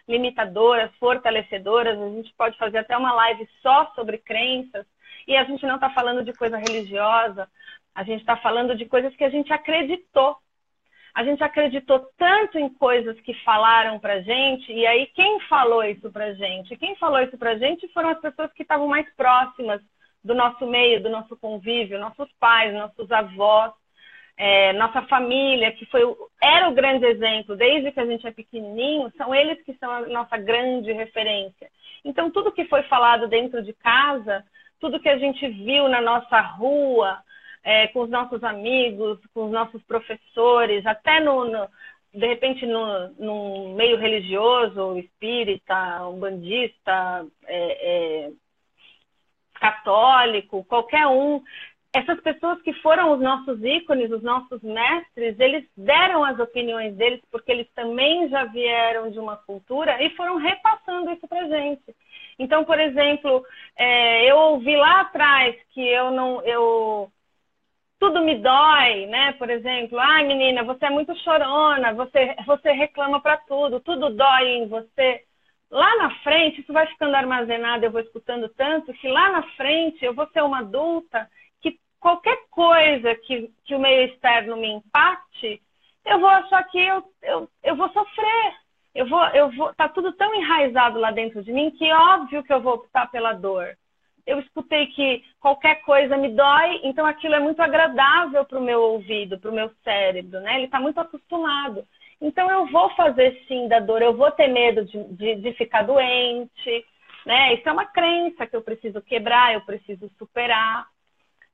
limitadoras, 0.08 0.94
fortalecedoras. 0.96 1.98
A 1.98 2.08
gente 2.10 2.32
pode 2.34 2.56
fazer 2.58 2.78
até 2.78 2.96
uma 2.96 3.12
live 3.12 3.48
só 3.62 3.92
sobre 3.94 4.18
crenças. 4.18 4.86
E 5.26 5.36
a 5.36 5.44
gente 5.44 5.64
não 5.66 5.76
está 5.76 5.90
falando 5.90 6.24
de 6.24 6.32
coisa 6.32 6.56
religiosa, 6.56 7.48
a 7.94 8.02
gente 8.02 8.20
está 8.20 8.36
falando 8.36 8.74
de 8.74 8.86
coisas 8.86 9.14
que 9.14 9.24
a 9.24 9.30
gente 9.30 9.52
acreditou 9.52 10.36
a 11.14 11.24
gente 11.24 11.42
acreditou 11.42 12.08
tanto 12.16 12.58
em 12.58 12.68
coisas 12.68 13.20
que 13.20 13.34
falaram 13.42 13.98
pra 13.98 14.20
gente, 14.20 14.72
e 14.72 14.86
aí 14.86 15.06
quem 15.06 15.40
falou 15.40 15.82
isso 15.82 16.10
pra 16.10 16.32
gente? 16.34 16.76
Quem 16.76 16.94
falou 16.96 17.20
isso 17.20 17.36
pra 17.36 17.58
gente 17.58 17.88
foram 17.88 18.10
as 18.10 18.20
pessoas 18.20 18.52
que 18.52 18.62
estavam 18.62 18.86
mais 18.86 19.08
próximas 19.14 19.82
do 20.22 20.34
nosso 20.34 20.66
meio, 20.66 21.02
do 21.02 21.10
nosso 21.10 21.36
convívio, 21.36 21.98
nossos 21.98 22.30
pais, 22.38 22.72
nossos 22.74 23.10
avós, 23.10 23.72
é, 24.42 24.72
nossa 24.72 25.02
família, 25.02 25.70
que 25.70 25.84
foi, 25.84 26.00
era 26.42 26.66
o 26.70 26.72
grande 26.72 27.04
exemplo, 27.04 27.54
desde 27.54 27.92
que 27.92 28.00
a 28.00 28.06
gente 28.06 28.26
é 28.26 28.30
pequenininho, 28.30 29.12
são 29.14 29.34
eles 29.34 29.62
que 29.64 29.74
são 29.74 29.90
a 29.90 30.00
nossa 30.06 30.38
grande 30.38 30.90
referência. 30.92 31.70
Então, 32.02 32.30
tudo 32.30 32.50
que 32.50 32.64
foi 32.64 32.82
falado 32.84 33.28
dentro 33.28 33.62
de 33.62 33.74
casa, 33.74 34.42
tudo 34.80 34.98
que 34.98 35.10
a 35.10 35.18
gente 35.18 35.46
viu 35.46 35.88
na 35.88 36.00
nossa 36.00 36.40
rua, 36.40 37.18
é, 37.62 37.88
com 37.88 38.00
os 38.00 38.08
nossos 38.08 38.42
amigos, 38.42 39.18
com 39.34 39.44
os 39.44 39.52
nossos 39.52 39.82
professores, 39.82 40.86
até 40.86 41.20
no, 41.20 41.44
no 41.44 41.68
de 42.14 42.26
repente 42.26 42.64
no, 42.64 43.74
meio 43.74 43.98
religioso, 43.98 44.96
espírita, 44.96 46.08
umbandista, 46.08 47.26
é, 47.46 48.24
é, 48.26 48.30
católico, 49.60 50.64
qualquer 50.64 51.06
um, 51.06 51.42
essas 51.92 52.20
pessoas 52.20 52.62
que 52.62 52.72
foram 52.74 53.12
os 53.12 53.20
nossos 53.20 53.62
ícones, 53.64 54.12
os 54.12 54.22
nossos 54.22 54.62
mestres, 54.62 55.38
eles 55.40 55.64
deram 55.76 56.24
as 56.24 56.38
opiniões 56.38 56.94
deles 56.94 57.20
porque 57.30 57.50
eles 57.50 57.68
também 57.74 58.28
já 58.28 58.44
vieram 58.44 59.10
de 59.10 59.18
uma 59.18 59.36
cultura 59.36 60.00
e 60.02 60.10
foram 60.10 60.36
repassando 60.36 61.10
isso 61.10 61.26
para 61.26 61.48
gente. 61.48 61.94
Então, 62.38 62.64
por 62.64 62.78
exemplo, 62.78 63.44
é, 63.76 64.30
eu 64.30 64.36
ouvi 64.36 64.76
lá 64.76 65.00
atrás 65.00 65.56
que 65.70 65.80
eu 65.80 66.12
não, 66.12 66.40
eu 66.42 67.10
tudo 67.98 68.24
me 68.24 68.36
dói, 68.38 69.06
né? 69.06 69.32
Por 69.32 69.50
exemplo, 69.50 69.98
ai 69.98 70.24
menina, 70.24 70.62
você 70.62 70.86
é 70.86 70.90
muito 70.90 71.14
chorona, 71.18 71.92
você, 71.92 72.36
você 72.46 72.70
reclama 72.72 73.20
para 73.20 73.36
tudo, 73.36 73.80
tudo 73.80 74.14
dói 74.14 74.48
em 74.48 74.68
você. 74.68 75.24
Lá 75.70 75.96
na 75.96 76.10
frente, 76.22 76.60
isso 76.60 76.72
vai 76.72 76.86
ficando 76.86 77.14
armazenado, 77.14 77.84
eu 77.84 77.90
vou 77.90 78.00
escutando 78.00 78.48
tanto, 78.50 78.92
que 78.94 79.08
lá 79.08 79.30
na 79.30 79.42
frente 79.54 80.04
eu 80.04 80.14
vou 80.14 80.26
ser 80.28 80.42
uma 80.42 80.60
adulta 80.60 81.28
qualquer 82.00 82.36
coisa 82.50 83.14
que, 83.14 83.50
que 83.64 83.74
o 83.74 83.78
meio 83.78 84.10
externo 84.10 84.56
me 84.56 84.68
impacte, 84.68 85.62
eu 86.04 86.18
vou 86.18 86.28
achar 86.28 86.64
que 86.64 86.78
eu, 86.78 87.04
eu, 87.22 87.48
eu 87.62 87.76
vou 87.76 87.88
sofrer. 87.90 88.54
Eu 88.92 89.08
vou, 89.08 89.24
eu 89.28 89.50
vou, 89.52 89.72
tá 89.74 89.88
tudo 89.88 90.12
tão 90.14 90.34
enraizado 90.34 90.98
lá 90.98 91.12
dentro 91.12 91.44
de 91.44 91.52
mim 91.52 91.70
que 91.70 91.92
óbvio 91.92 92.42
que 92.42 92.52
eu 92.52 92.60
vou 92.60 92.74
optar 92.74 93.08
pela 93.10 93.32
dor 93.32 93.76
eu 94.30 94.38
escutei 94.40 94.86
que 94.88 95.24
qualquer 95.40 95.82
coisa 95.82 96.16
me 96.16 96.28
dói, 96.30 96.80
então 96.84 97.04
aquilo 97.04 97.34
é 97.34 97.40
muito 97.40 97.60
agradável 97.60 98.44
para 98.44 98.58
o 98.58 98.62
meu 98.62 98.80
ouvido, 98.80 99.38
para 99.38 99.50
o 99.50 99.54
meu 99.54 99.70
cérebro, 99.82 100.40
né? 100.40 100.56
Ele 100.56 100.66
está 100.66 100.78
muito 100.78 101.00
acostumado. 101.00 101.84
Então 102.20 102.50
eu 102.50 102.66
vou 102.66 102.90
fazer 102.90 103.42
sim 103.48 103.66
da 103.66 103.80
dor, 103.80 104.02
eu 104.02 104.16
vou 104.16 104.30
ter 104.30 104.48
medo 104.48 104.84
de, 104.84 105.02
de, 105.14 105.34
de, 105.36 105.52
ficar 105.54 105.82
doente, 105.82 106.84
né? 107.26 107.54
Isso 107.54 107.68
é 107.68 107.72
uma 107.72 107.86
crença 107.86 108.46
que 108.46 108.54
eu 108.54 108.62
preciso 108.62 109.00
quebrar, 109.02 109.54
eu 109.54 109.62
preciso 109.62 110.10
superar. 110.18 110.86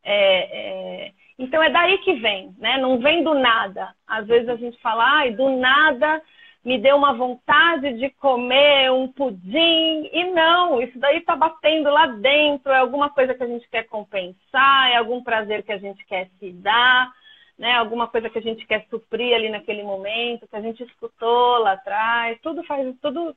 É, 0.06 1.06
é... 1.08 1.12
Então 1.38 1.62
é 1.62 1.68
daí 1.68 1.98
que 1.98 2.14
vem, 2.14 2.54
né? 2.58 2.78
Não 2.78 2.98
vem 2.98 3.22
do 3.22 3.34
nada. 3.34 3.94
Às 4.06 4.26
vezes 4.26 4.48
a 4.48 4.56
gente 4.56 4.80
fala, 4.80 5.04
ai, 5.04 5.32
do 5.32 5.50
nada 5.50 6.22
me 6.66 6.78
deu 6.78 6.96
uma 6.96 7.12
vontade 7.12 7.92
de 7.92 8.10
comer 8.10 8.90
um 8.90 9.06
pudim. 9.06 10.10
E 10.12 10.32
não, 10.32 10.82
isso 10.82 10.98
daí 10.98 11.18
está 11.18 11.36
batendo 11.36 11.88
lá 11.90 12.06
dentro, 12.08 12.72
é 12.72 12.78
alguma 12.78 13.08
coisa 13.08 13.34
que 13.34 13.42
a 13.44 13.46
gente 13.46 13.68
quer 13.68 13.84
compensar, 13.84 14.90
é 14.90 14.96
algum 14.96 15.22
prazer 15.22 15.62
que 15.62 15.70
a 15.70 15.78
gente 15.78 16.04
quer 16.04 16.28
se 16.40 16.50
dar, 16.54 17.08
né? 17.56 17.74
alguma 17.74 18.08
coisa 18.08 18.28
que 18.28 18.38
a 18.38 18.42
gente 18.42 18.66
quer 18.66 18.84
suprir 18.90 19.32
ali 19.32 19.48
naquele 19.48 19.84
momento, 19.84 20.48
que 20.48 20.56
a 20.56 20.60
gente 20.60 20.82
escutou 20.82 21.58
lá 21.58 21.74
atrás. 21.74 22.36
Tudo 22.42 22.64
faz, 22.64 22.96
tudo, 23.00 23.36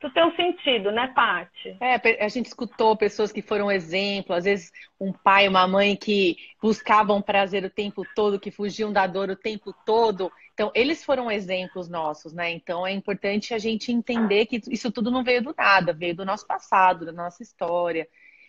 tudo 0.00 0.14
tem 0.14 0.24
um 0.24 0.34
sentido, 0.34 0.90
né, 0.90 1.12
Paty? 1.14 1.76
É, 1.80 2.24
a 2.24 2.28
gente 2.28 2.46
escutou 2.46 2.96
pessoas 2.96 3.30
que 3.30 3.42
foram 3.42 3.70
exemplo, 3.70 4.34
às 4.34 4.44
vezes 4.44 4.72
um 4.98 5.12
pai, 5.12 5.46
uma 5.46 5.68
mãe 5.68 5.94
que 5.94 6.36
buscavam 6.60 7.20
prazer 7.20 7.64
o 7.64 7.70
tempo 7.70 8.02
todo, 8.14 8.40
que 8.40 8.50
fugiam 8.50 8.92
da 8.92 9.06
dor 9.06 9.30
o 9.30 9.36
tempo 9.36 9.74
todo 9.84 10.32
então, 10.60 10.70
eles 10.74 11.02
foram 11.02 11.30
exemplos 11.30 11.88
nossos, 11.88 12.34
né? 12.34 12.50
Então, 12.50 12.86
é 12.86 12.92
importante 12.92 13.54
a 13.54 13.58
gente 13.58 13.90
entender 13.90 14.44
que 14.44 14.60
isso 14.68 14.92
tudo 14.92 15.10
não 15.10 15.24
veio 15.24 15.42
do 15.42 15.54
nada, 15.56 15.94
veio 15.94 16.14
do 16.14 16.22
nosso 16.22 16.46
passado, 16.46 17.06
da 17.06 17.12
nossa 17.12 17.42
história. 17.42 18.06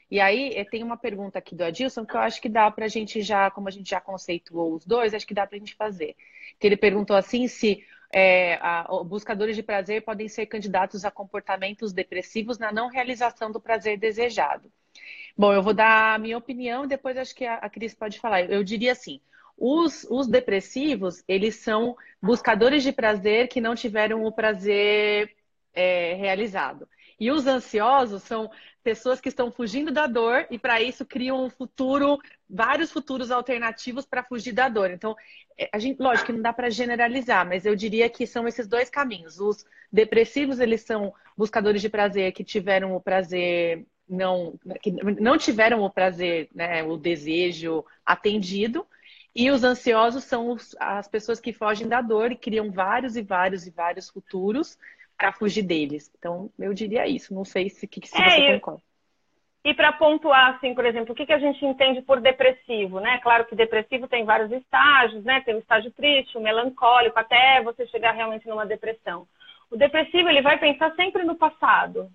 E 0.10 0.20
aí, 0.20 0.52
eh, 0.58 0.66
tem 0.66 0.84
uma 0.84 0.98
pergunta 0.98 1.40
aqui 1.40 1.56
do 1.56 1.64
Adilson 1.64 2.06
que 2.06 2.14
eu 2.14 2.20
acho 2.20 2.42
que 2.42 2.50
dá 2.50 2.70
para 2.70 2.84
a 2.84 2.90
gente 2.90 3.22
já, 3.22 3.50
como 3.50 3.70
a 3.70 3.72
gente 3.72 3.90
já 3.90 4.02
conceituou 4.02 4.76
os 4.76 4.86
dois, 4.86 5.14
acho 5.14 5.26
que 5.26 5.34
dá 5.34 5.48
para 5.48 5.56
a 5.56 5.60
gente 5.60 5.74
fazer. 5.74 6.18
Que 6.60 6.68
ele 6.68 6.76
perguntou 6.76 7.16
assim 7.16 7.48
se 7.48 7.82
é, 8.13 8.56
a, 8.62 8.86
buscadores 9.06 9.56
de 9.56 9.63
prazer 9.63 10.04
podem 10.04 10.28
ser 10.28 10.45
candidatos 10.45 11.06
a 11.06 11.12
comportamentos 11.12 11.93
depressivos 11.93 12.58
na 12.58 12.71
não 12.71 12.89
realização 12.89 13.52
do 13.52 13.60
prazer 13.60 13.97
desejado. 13.97 14.71
Bom, 15.38 15.54
eu 15.54 15.63
vou 15.63 15.74
dar 15.74 16.15
a 16.15 16.17
minha 16.17 16.38
opinião 16.38 16.86
depois 16.86 17.17
acho 17.17 17.36
que 17.36 17.45
a, 17.45 17.56
a 17.56 17.69
Cris 17.69 17.93
pode 17.93 18.19
falar. 18.19 18.41
Eu 18.50 18.63
diria 18.63 18.91
assim: 18.91 19.21
os, 19.58 20.06
os 20.10 20.28
depressivos, 20.28 21.24
eles 21.28 21.56
são 21.56 21.95
buscadores 22.21 22.84
de 22.84 22.91
prazer 22.91 23.47
que 23.47 23.62
não 23.62 23.76
tiveram 23.76 24.26
o 24.26 24.32
prazer 24.32 25.36
é, 25.74 26.15
realizado. 26.15 26.88
E 27.19 27.32
os 27.32 27.45
ansiosos 27.45 28.24
são 28.24 28.50
pessoas 28.84 29.22
que 29.22 29.30
estão 29.30 29.52
fugindo 29.52 29.91
da 29.91 30.08
dor 30.08 30.46
e 30.50 30.58
para 30.58 30.82
isso 30.82 31.06
criam 31.06 31.46
um 31.46 31.50
futuro, 31.50 32.20
vários 32.50 32.91
futuros 32.91 33.32
alternativos 33.32 34.06
para 34.06 34.24
fugir 34.24 34.52
da 34.52 34.67
dor. 34.67 34.91
Então, 34.91 35.15
é, 35.58 35.70
a 35.72 35.80
gente, 35.80 36.02
lógico 36.02 36.28
que 36.28 36.34
não 36.34 36.41
dá 36.41 36.52
para 36.52 36.70
generalizar, 36.70 37.48
mas 37.48 37.65
eu 37.65 37.76
diria 37.76 38.10
que 38.10 38.26
são 38.26 38.48
esses 38.48 38.67
dois 38.67 38.89
caminhos. 38.89 39.39
Os 39.39 39.65
depressivos, 39.91 40.60
eles 40.60 40.82
são 40.82 41.13
buscadores 41.38 41.82
de 41.82 41.89
prazer 41.89 42.32
que 42.32 42.44
tiveram 42.44 42.96
o 42.96 43.02
prazer 43.02 43.86
não 44.10 44.60
que 44.82 44.91
não 44.91 45.38
tiveram 45.38 45.82
o 45.82 45.89
prazer, 45.89 46.50
né, 46.54 46.84
o 46.84 46.98
desejo 46.98 47.86
atendido 48.06 48.86
e 49.34 49.50
os 49.50 49.63
ansiosos 49.63 50.26
são 50.26 50.50
os, 50.52 50.76
as 50.78 51.08
pessoas 51.08 51.39
que 51.39 51.54
fogem 51.54 51.88
da 51.88 52.02
dor 52.02 52.32
e 52.32 52.36
criam 52.36 52.70
vários 52.70 53.15
e 53.15 53.22
vários 53.22 53.65
e 53.65 53.72
vários 53.72 54.10
futuros 54.10 54.78
para 55.21 55.31
fugir 55.31 55.62
deles. 55.62 56.12
Então, 56.17 56.49
eu 56.57 56.73
diria 56.73 57.07
isso. 57.07 57.31
Não 57.31 57.45
sei 57.45 57.69
se, 57.69 57.86
que, 57.88 58.07
se 58.07 58.19
é, 58.19 58.29
você 58.29 58.53
concorda. 58.53 58.81
E 59.63 59.71
para 59.75 59.93
pontuar, 59.93 60.55
assim, 60.55 60.73
por 60.73 60.84
exemplo, 60.84 61.13
o 61.13 61.15
que, 61.15 61.27
que 61.27 61.34
a 61.34 61.38
gente 61.38 61.63
entende 61.63 62.01
por 62.01 62.19
depressivo, 62.19 62.99
né? 62.99 63.19
Claro 63.19 63.45
que 63.45 63.55
depressivo 63.55 64.07
tem 64.07 64.25
vários 64.25 64.51
estágios, 64.51 65.23
né? 65.23 65.41
Tem 65.41 65.53
o 65.53 65.60
estágio 65.60 65.91
triste, 65.91 66.36
o 66.36 66.41
melancólico, 66.41 67.19
até 67.19 67.62
você 67.62 67.86
chegar 67.86 68.13
realmente 68.13 68.47
numa 68.47 68.65
depressão. 68.65 69.27
O 69.69 69.77
depressivo, 69.77 70.27
ele 70.27 70.41
vai 70.41 70.57
pensar 70.57 70.91
sempre 70.95 71.23
no 71.23 71.36
passado. 71.36 72.10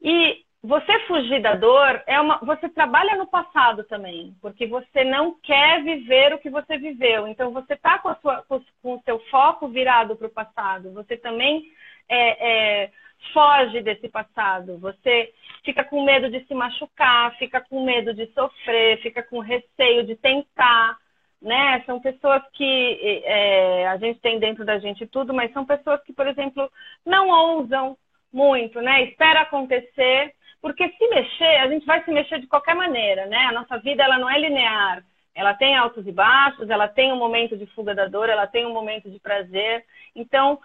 E 0.00 0.46
você 0.62 0.98
fugir 1.00 1.42
da 1.42 1.54
dor 1.54 2.02
é 2.06 2.18
uma. 2.18 2.38
Você 2.38 2.68
trabalha 2.70 3.16
no 3.16 3.26
passado 3.26 3.84
também, 3.84 4.34
porque 4.40 4.66
você 4.66 5.04
não 5.04 5.38
quer 5.42 5.82
viver 5.82 6.32
o 6.32 6.38
que 6.38 6.48
você 6.48 6.78
viveu. 6.78 7.28
Então 7.28 7.52
você 7.52 7.74
está 7.74 7.98
com, 7.98 8.14
com, 8.14 8.60
com, 8.82 8.94
o 8.94 9.02
seu 9.04 9.18
foco 9.30 9.68
virado 9.68 10.16
para 10.16 10.26
o 10.26 10.30
passado. 10.30 10.92
Você 10.94 11.16
também 11.18 11.70
é, 12.08 12.84
é, 12.84 12.90
foge 13.32 13.80
desse 13.82 14.08
passado. 14.08 14.78
Você 14.78 15.32
fica 15.64 15.84
com 15.84 16.04
medo 16.04 16.30
de 16.30 16.44
se 16.46 16.54
machucar, 16.54 17.34
fica 17.36 17.60
com 17.60 17.84
medo 17.84 18.14
de 18.14 18.26
sofrer, 18.32 19.00
fica 19.02 19.22
com 19.22 19.40
receio 19.40 20.04
de 20.04 20.16
tentar, 20.16 20.96
né? 21.40 21.82
São 21.86 22.00
pessoas 22.00 22.42
que 22.52 23.22
é, 23.24 23.88
a 23.88 23.96
gente 23.96 24.20
tem 24.20 24.38
dentro 24.38 24.64
da 24.64 24.78
gente 24.78 25.06
tudo, 25.06 25.34
mas 25.34 25.52
são 25.52 25.64
pessoas 25.64 26.02
que, 26.04 26.12
por 26.12 26.26
exemplo, 26.26 26.70
não 27.04 27.28
ousam 27.28 27.96
muito, 28.32 28.80
né? 28.80 29.02
Espera 29.04 29.42
acontecer, 29.42 30.34
porque 30.60 30.88
se 30.88 31.08
mexer, 31.08 31.56
a 31.58 31.68
gente 31.68 31.86
vai 31.86 32.02
se 32.04 32.10
mexer 32.10 32.40
de 32.40 32.46
qualquer 32.46 32.74
maneira, 32.74 33.26
né? 33.26 33.46
A 33.46 33.52
nossa 33.52 33.78
vida 33.78 34.02
ela 34.02 34.18
não 34.18 34.30
é 34.30 34.38
linear. 34.38 35.02
Ela 35.34 35.52
tem 35.52 35.76
altos 35.76 36.06
e 36.06 36.12
baixos, 36.12 36.70
ela 36.70 36.88
tem 36.88 37.12
um 37.12 37.18
momento 37.18 37.58
de 37.58 37.66
fuga 37.66 37.94
da 37.94 38.06
dor, 38.06 38.30
ela 38.30 38.46
tem 38.46 38.64
um 38.64 38.72
momento 38.72 39.10
de 39.10 39.20
prazer. 39.20 39.84
Então, 40.14 40.58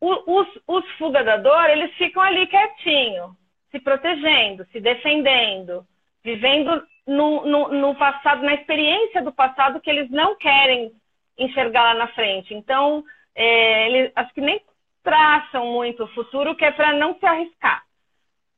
os, 0.00 0.48
os 0.66 0.90
fuga 0.92 1.24
da 1.24 1.36
dor, 1.36 1.70
eles 1.70 1.92
ficam 1.94 2.22
ali 2.22 2.46
quietinho, 2.46 3.36
se 3.70 3.80
protegendo, 3.80 4.64
se 4.72 4.80
defendendo, 4.80 5.84
vivendo 6.22 6.82
no, 7.06 7.44
no, 7.46 7.68
no, 7.68 7.94
passado, 7.94 8.42
na 8.42 8.54
experiência 8.54 9.22
do 9.22 9.32
passado 9.32 9.80
que 9.80 9.90
eles 9.90 10.10
não 10.10 10.36
querem 10.36 10.92
enxergar 11.36 11.82
lá 11.82 11.94
na 11.94 12.08
frente. 12.08 12.54
Então, 12.54 13.04
é, 13.34 13.86
eles 13.88 14.12
acho 14.14 14.32
que 14.34 14.40
nem 14.40 14.60
traçam 15.02 15.66
muito 15.66 16.04
o 16.04 16.08
futuro, 16.08 16.54
que 16.54 16.64
é 16.64 16.70
para 16.70 16.92
não 16.92 17.18
se 17.18 17.24
arriscar. 17.24 17.82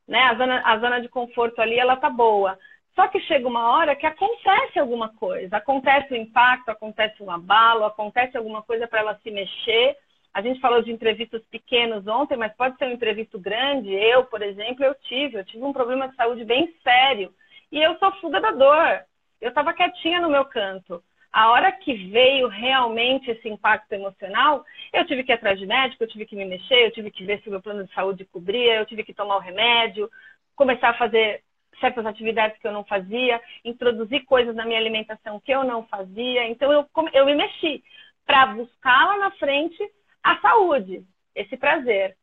Né? 0.07 0.20
A, 0.24 0.35
zona, 0.35 0.62
a 0.64 0.79
zona 0.79 1.00
de 1.00 1.09
conforto 1.09 1.61
ali, 1.61 1.79
ela 1.79 1.96
tá 1.96 2.11
boa. 2.11 2.59
Só 2.94 3.07
que 3.07 3.20
chega 3.20 3.46
uma 3.46 3.70
hora 3.70 3.94
que 3.94 4.07
acontece 4.07 4.79
alguma 4.79 5.11
coisa, 5.11 5.57
acontece 5.57 6.12
o 6.12 6.16
um 6.16 6.20
impacto, 6.20 6.70
acontece 6.70 7.22
um 7.22 7.31
abalo, 7.31 7.85
acontece 7.85 8.37
alguma 8.37 8.62
coisa 8.62 8.87
para 8.88 9.00
ela 9.00 9.20
se 9.22 9.31
mexer. 9.31 9.96
A 10.33 10.43
gente 10.43 10.61
falou 10.61 10.83
de 10.83 10.93
entrevistas 10.93 11.43
pequenos 11.51 12.07
ontem, 12.07 12.37
mas 12.37 12.55
pode 12.55 12.77
ser 12.79 12.87
um 12.87 12.93
entrevisto 12.93 13.38
grande. 13.38 13.93
Eu, 13.93 14.25
por 14.25 14.43
exemplo, 14.43 14.85
eu 14.85 14.95
tive, 14.95 15.38
eu 15.38 15.45
tive 15.45 15.64
um 15.64 15.73
problema 15.73 16.09
de 16.09 16.14
saúde 16.14 16.45
bem 16.45 16.73
sério 16.83 17.35
e 17.73 17.79
eu 17.79 17.99
sou 17.99 18.12
fuga 18.21 18.40
da 18.40 18.53
dor. 18.53 19.05
Eu 19.40 19.49
estava 19.49 19.73
quietinha 19.73 20.21
no 20.21 20.31
meu 20.31 20.45
canto. 20.45 21.03
A 21.33 21.51
hora 21.51 21.71
que 21.71 21.95
veio 22.11 22.49
realmente 22.49 23.31
esse 23.31 23.49
impacto 23.49 23.93
emocional, 23.93 24.64
eu 24.93 25.07
tive 25.07 25.23
que 25.23 25.33
ir 25.33 25.35
atrás 25.35 25.59
de 25.59 25.66
médico, 25.66 26.03
eu 26.03 26.09
tive 26.09 26.27
que 26.27 26.35
me 26.35 26.45
mexer, 26.45 26.87
eu 26.87 26.90
tive 26.90 27.11
que 27.11 27.25
ver 27.25 27.40
se 27.40 27.49
o 27.49 27.51
meu 27.53 27.62
plano 27.62 27.85
de 27.85 27.95
saúde 27.95 28.25
cobria, 28.25 28.77
eu 28.77 28.87
tive 28.87 29.05
que 29.05 29.14
tomar 29.14 29.37
o 29.37 29.40
remédio, 29.40 30.11
começar 30.57 30.90
a 30.90 30.99
fazer 30.99 31.43
certas 31.79 32.05
atividades 32.05 32.59
que 32.59 32.66
eu 32.66 32.73
não 32.73 32.85
fazia, 32.85 33.40
introduzir 33.64 34.25
coisas 34.25 34.55
na 34.55 34.64
minha 34.64 34.79
alimentação 34.79 35.40
que 35.40 35.53
eu 35.53 35.64
não 35.64 35.87
fazia. 35.87 36.47
Então, 36.49 36.73
eu, 36.73 36.87
eu 37.12 37.25
me 37.25 37.35
mexi 37.35 37.83
para 38.27 38.47
buscar 38.47 39.07
lá 39.07 39.19
na 39.19 39.31
frente 39.33 39.79
a 40.22 40.38
saúde, 40.40 41.02
esse 41.35 41.56
prazer. 41.56 42.16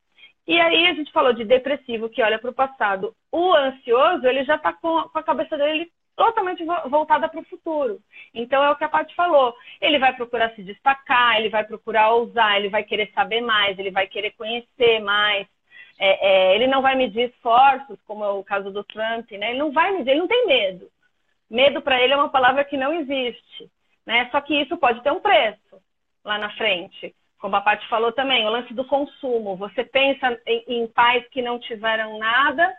E 0.47 0.59
aí 0.59 0.87
a 0.87 0.93
gente 0.93 1.11
falou 1.11 1.33
de 1.33 1.43
depressivo 1.43 2.09
que 2.09 2.23
olha 2.23 2.39
para 2.39 2.49
o 2.49 2.53
passado. 2.53 3.13
O 3.31 3.53
ansioso, 3.53 4.25
ele 4.25 4.45
já 4.45 4.55
está 4.55 4.71
com, 4.71 4.97
a 5.13 5.23
cabeça 5.23 5.57
dele 5.57 5.91
totalmente 6.15 6.63
voltada 6.89 7.27
para 7.29 7.41
o 7.41 7.45
futuro. 7.45 7.99
Então 8.33 8.63
é 8.63 8.71
o 8.71 8.75
que 8.75 8.83
a 8.83 8.89
Paty 8.89 9.13
falou. 9.13 9.53
Ele 9.81 9.99
vai 9.99 10.13
procurar 10.15 10.53
se 10.55 10.63
destacar, 10.63 11.37
ele 11.37 11.49
vai 11.49 11.63
procurar 11.65 12.11
ousar, 12.11 12.57
ele 12.57 12.69
vai 12.69 12.83
querer 12.83 13.11
saber 13.13 13.41
mais, 13.41 13.77
ele 13.77 13.91
vai 13.91 14.07
querer 14.07 14.31
conhecer 14.31 14.99
mais. 15.01 15.47
É, 15.99 16.27
é, 16.27 16.55
ele 16.55 16.67
não 16.67 16.81
vai 16.81 16.95
medir 16.95 17.29
esforços, 17.29 17.99
como 18.05 18.23
é 18.23 18.29
o 18.29 18.43
caso 18.43 18.71
do 18.71 18.83
Trump, 18.83 19.29
né? 19.31 19.49
Ele 19.49 19.59
não 19.59 19.71
vai 19.71 19.91
medir, 19.91 20.11
ele 20.11 20.21
não 20.21 20.27
tem 20.27 20.47
medo. 20.47 20.89
Medo 21.49 21.81
para 21.81 22.01
ele 22.01 22.13
é 22.13 22.17
uma 22.17 22.29
palavra 22.29 22.63
que 22.63 22.77
não 22.77 22.93
existe, 22.93 23.69
né? 24.05 24.29
Só 24.31 24.39
que 24.41 24.55
isso 24.61 24.77
pode 24.77 25.01
ter 25.01 25.11
um 25.11 25.19
preço 25.19 25.81
lá 26.23 26.37
na 26.37 26.49
frente. 26.51 27.15
Como 27.39 27.55
a 27.55 27.61
Paty 27.61 27.87
falou 27.87 28.11
também, 28.11 28.45
o 28.45 28.49
lance 28.49 28.73
do 28.73 28.85
consumo. 28.85 29.55
Você 29.57 29.83
pensa 29.83 30.39
em, 30.45 30.63
em 30.67 30.87
pais 30.87 31.27
que 31.29 31.41
não 31.41 31.59
tiveram 31.59 32.17
nada 32.17 32.75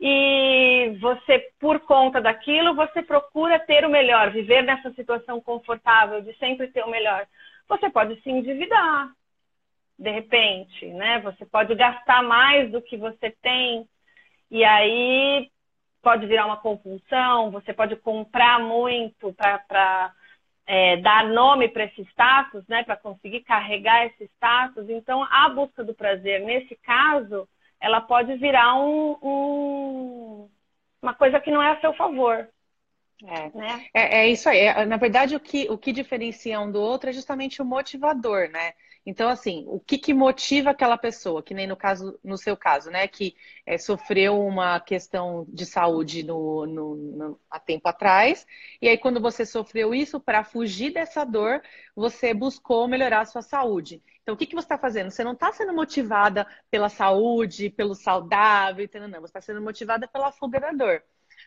e 0.00 0.96
você, 1.00 1.38
por 1.60 1.78
conta 1.80 2.20
daquilo, 2.20 2.74
você 2.74 3.02
procura 3.02 3.60
ter 3.60 3.84
o 3.84 3.90
melhor, 3.90 4.30
viver 4.30 4.62
nessa 4.62 4.92
situação 4.94 5.40
confortável 5.40 6.20
de 6.22 6.36
sempre 6.38 6.66
ter 6.68 6.82
o 6.82 6.90
melhor. 6.90 7.26
Você 7.68 7.88
pode 7.88 8.20
se 8.20 8.28
endividar, 8.28 9.12
de 9.96 10.10
repente, 10.10 10.86
né? 10.86 11.20
Você 11.20 11.46
pode 11.46 11.74
gastar 11.76 12.22
mais 12.22 12.70
do 12.72 12.82
que 12.82 12.96
você 12.96 13.30
tem 13.42 13.88
e 14.50 14.64
aí 14.64 15.48
pode 16.02 16.26
virar 16.26 16.46
uma 16.46 16.56
compulsão, 16.56 17.52
você 17.52 17.72
pode 17.72 17.94
comprar 17.94 18.58
muito 18.58 19.32
para 19.34 20.12
é, 20.66 20.96
dar 20.98 21.26
nome 21.26 21.68
para 21.68 21.84
esse 21.84 22.02
status, 22.02 22.66
né? 22.68 22.84
Para 22.84 22.96
conseguir 22.96 23.40
carregar 23.40 24.06
esse 24.06 24.24
status. 24.36 24.88
Então, 24.88 25.22
a 25.30 25.48
busca 25.48 25.82
do 25.84 25.94
prazer, 25.94 26.40
nesse 26.40 26.76
caso, 26.76 27.48
ela 27.80 28.00
pode 28.00 28.34
virar 28.36 28.76
um, 28.76 29.18
um, 29.22 30.50
uma 31.02 31.14
coisa 31.14 31.40
que 31.40 31.50
não 31.50 31.62
é 31.62 31.72
a 31.72 31.80
seu 31.80 31.92
favor. 31.94 32.48
É. 33.24 33.50
Né? 33.56 33.86
É, 33.94 34.20
é 34.20 34.28
isso 34.28 34.48
aí. 34.48 34.58
É, 34.58 34.84
na 34.84 34.96
verdade, 34.96 35.36
o 35.36 35.40
que, 35.40 35.68
o 35.70 35.78
que 35.78 35.92
diferencia 35.92 36.60
um 36.60 36.70
do 36.70 36.80
outro 36.80 37.10
é 37.10 37.12
justamente 37.12 37.60
o 37.60 37.64
motivador, 37.64 38.48
né? 38.48 38.72
Então, 39.04 39.28
assim, 39.28 39.64
o 39.66 39.80
que, 39.80 39.98
que 39.98 40.14
motiva 40.14 40.70
aquela 40.70 40.96
pessoa, 40.96 41.42
que 41.42 41.52
nem 41.52 41.66
no 41.66 41.76
caso, 41.76 42.18
no 42.22 42.38
seu 42.38 42.56
caso, 42.56 42.88
né, 42.90 43.08
que 43.08 43.34
é, 43.66 43.76
sofreu 43.76 44.40
uma 44.40 44.78
questão 44.78 45.44
de 45.48 45.66
saúde 45.66 46.22
no, 46.22 46.66
no, 46.66 46.94
no, 46.96 47.40
há 47.50 47.58
tempo 47.58 47.88
atrás, 47.88 48.46
e 48.80 48.88
aí 48.88 48.96
quando 48.96 49.20
você 49.20 49.44
sofreu 49.44 49.92
isso, 49.92 50.20
para 50.20 50.44
fugir 50.44 50.92
dessa 50.92 51.24
dor, 51.24 51.60
você 51.96 52.32
buscou 52.32 52.86
melhorar 52.86 53.22
a 53.22 53.26
sua 53.26 53.42
saúde. 53.42 54.00
Então, 54.22 54.34
o 54.34 54.38
que, 54.38 54.46
que 54.46 54.54
você 54.54 54.66
está 54.66 54.78
fazendo? 54.78 55.10
Você 55.10 55.24
não 55.24 55.32
está 55.32 55.52
sendo 55.52 55.74
motivada 55.74 56.46
pela 56.70 56.88
saúde, 56.88 57.70
pelo 57.70 57.94
saudável, 57.94 58.88
não, 58.94 59.20
você 59.20 59.26
está 59.26 59.40
sendo 59.40 59.60
motivada 59.60 60.06
pela 60.06 60.30
fuga 60.30 60.60
da 60.60 60.70
dor. 60.70 61.02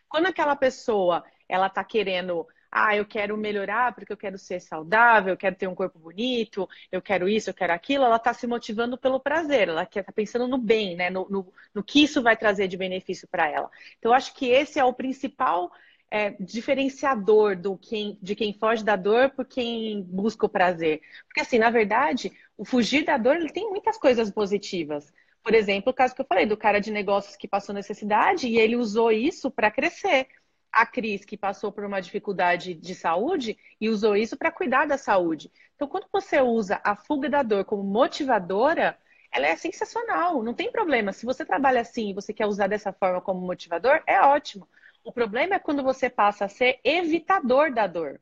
Quando 0.08 0.26
aquela 0.26 0.54
pessoa 0.54 1.24
ela 1.48 1.68
está 1.68 1.82
querendo 1.82 2.46
ah, 2.70 2.96
eu 2.96 3.04
quero 3.04 3.36
melhorar 3.36 3.94
porque 3.94 4.12
eu 4.12 4.16
quero 4.16 4.38
ser 4.38 4.60
saudável, 4.60 5.32
eu 5.32 5.36
quero 5.36 5.56
ter 5.56 5.66
um 5.66 5.74
corpo 5.74 5.98
bonito, 5.98 6.68
eu 6.90 7.00
quero 7.00 7.28
isso, 7.28 7.50
eu 7.50 7.54
quero 7.54 7.72
aquilo, 7.72 8.04
ela 8.04 8.16
está 8.16 8.32
se 8.34 8.46
motivando 8.46 8.98
pelo 8.98 9.20
prazer, 9.20 9.68
ela 9.68 9.84
está 9.84 10.12
pensando 10.12 10.46
no 10.46 10.58
bem, 10.58 10.96
né? 10.96 11.10
No, 11.10 11.26
no, 11.28 11.52
no, 11.74 11.82
que 11.82 12.02
isso 12.02 12.22
vai 12.22 12.36
trazer 12.36 12.68
de 12.68 12.76
benefício 12.76 13.28
para 13.28 13.48
ela. 13.48 13.70
Então, 13.98 14.12
acho 14.12 14.34
que 14.34 14.46
esse 14.46 14.78
é 14.78 14.84
o 14.84 14.92
principal 14.92 15.70
é, 16.10 16.30
diferenciador 16.38 17.56
do 17.56 17.76
quem, 17.76 18.18
de 18.22 18.34
quem 18.34 18.52
foge 18.52 18.84
da 18.84 18.96
dor 18.96 19.30
por 19.30 19.44
quem 19.44 20.02
busca 20.02 20.46
o 20.46 20.48
prazer. 20.48 21.00
Porque, 21.26 21.40
assim, 21.40 21.58
na 21.58 21.70
verdade, 21.70 22.32
o 22.56 22.64
fugir 22.64 23.04
da 23.04 23.16
dor 23.16 23.36
ele 23.36 23.50
tem 23.50 23.68
muitas 23.68 23.98
coisas 23.98 24.30
positivas. 24.30 25.12
Por 25.42 25.54
exemplo, 25.54 25.90
o 25.92 25.94
caso 25.94 26.14
que 26.14 26.20
eu 26.20 26.26
falei 26.26 26.44
do 26.46 26.56
cara 26.56 26.80
de 26.80 26.90
negócios 26.90 27.36
que 27.36 27.46
passou 27.46 27.74
necessidade 27.74 28.48
e 28.48 28.58
ele 28.58 28.76
usou 28.76 29.12
isso 29.12 29.50
para 29.50 29.70
crescer 29.70 30.26
a 30.72 30.84
Cris, 30.86 31.24
que 31.24 31.36
passou 31.36 31.72
por 31.72 31.84
uma 31.84 32.00
dificuldade 32.00 32.74
de 32.74 32.94
saúde 32.94 33.56
e 33.80 33.88
usou 33.88 34.16
isso 34.16 34.36
para 34.36 34.52
cuidar 34.52 34.86
da 34.86 34.98
saúde. 34.98 35.50
Então, 35.74 35.88
quando 35.88 36.06
você 36.12 36.40
usa 36.40 36.80
a 36.84 36.94
fuga 36.94 37.28
da 37.28 37.42
dor 37.42 37.64
como 37.64 37.82
motivadora, 37.82 38.98
ela 39.32 39.46
é 39.46 39.56
sensacional, 39.56 40.42
não 40.42 40.54
tem 40.54 40.70
problema. 40.70 41.12
Se 41.12 41.26
você 41.26 41.44
trabalha 41.44 41.80
assim 41.80 42.10
e 42.10 42.14
você 42.14 42.32
quer 42.32 42.46
usar 42.46 42.66
dessa 42.66 42.92
forma 42.92 43.20
como 43.20 43.40
motivador, 43.40 44.02
é 44.06 44.20
ótimo. 44.20 44.68
O 45.04 45.12
problema 45.12 45.54
é 45.54 45.58
quando 45.58 45.82
você 45.82 46.08
passa 46.10 46.46
a 46.46 46.48
ser 46.48 46.80
evitador 46.82 47.72
da 47.72 47.86
dor. 47.86 48.20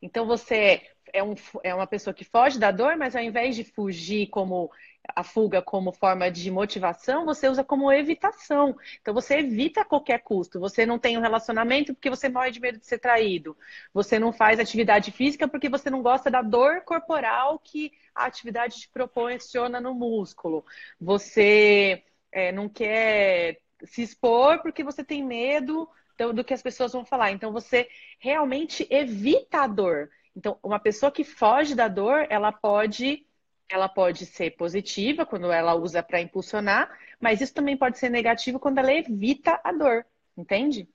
Então, 0.00 0.26
você 0.26 0.82
é, 1.14 1.22
um, 1.22 1.34
é 1.62 1.72
uma 1.72 1.86
pessoa 1.86 2.12
que 2.12 2.24
foge 2.24 2.58
da 2.58 2.72
dor, 2.72 2.96
mas 2.96 3.14
ao 3.14 3.22
invés 3.22 3.54
de 3.54 3.62
fugir 3.62 4.26
como 4.26 4.70
a 5.14 5.22
fuga 5.22 5.62
como 5.62 5.92
forma 5.92 6.30
de 6.30 6.50
motivação, 6.50 7.24
você 7.24 7.48
usa 7.48 7.62
como 7.62 7.92
evitação. 7.92 8.76
Então 9.00 9.14
você 9.14 9.38
evita 9.38 9.82
a 9.82 9.84
qualquer 9.84 10.18
custo. 10.22 10.58
Você 10.58 10.84
não 10.84 10.98
tem 10.98 11.16
um 11.16 11.20
relacionamento 11.20 11.94
porque 11.94 12.10
você 12.10 12.28
morre 12.28 12.50
de 12.50 12.60
medo 12.60 12.78
de 12.78 12.86
ser 12.86 12.98
traído. 12.98 13.56
Você 13.92 14.18
não 14.18 14.32
faz 14.32 14.58
atividade 14.58 15.12
física 15.12 15.46
porque 15.46 15.68
você 15.68 15.88
não 15.88 16.02
gosta 16.02 16.30
da 16.30 16.42
dor 16.42 16.80
corporal 16.82 17.60
que 17.60 17.92
a 18.14 18.24
atividade 18.24 18.80
te 18.80 18.88
proporciona 18.88 19.80
no 19.80 19.94
músculo. 19.94 20.64
Você 21.00 22.02
é, 22.32 22.50
não 22.50 22.68
quer 22.68 23.60
se 23.84 24.02
expor 24.02 24.60
porque 24.62 24.82
você 24.82 25.04
tem 25.04 25.24
medo 25.24 25.88
do 26.34 26.44
que 26.44 26.54
as 26.54 26.62
pessoas 26.62 26.92
vão 26.92 27.04
falar. 27.04 27.30
Então 27.30 27.52
você 27.52 27.88
realmente 28.18 28.86
evita 28.90 29.60
a 29.62 29.66
dor. 29.68 30.10
Então, 30.36 30.58
uma 30.62 30.78
pessoa 30.78 31.12
que 31.12 31.24
foge 31.24 31.74
da 31.74 31.88
dor, 31.88 32.26
ela 32.28 32.52
pode 32.52 33.24
ela 33.70 33.88
pode 33.88 34.26
ser 34.26 34.50
positiva 34.50 35.24
quando 35.24 35.50
ela 35.50 35.74
usa 35.74 36.02
para 36.02 36.20
impulsionar, 36.20 36.90
mas 37.18 37.40
isso 37.40 37.54
também 37.54 37.76
pode 37.76 37.98
ser 37.98 38.10
negativo 38.10 38.60
quando 38.60 38.78
ela 38.78 38.92
evita 38.92 39.58
a 39.64 39.72
dor, 39.72 40.04
entende? 40.36 40.86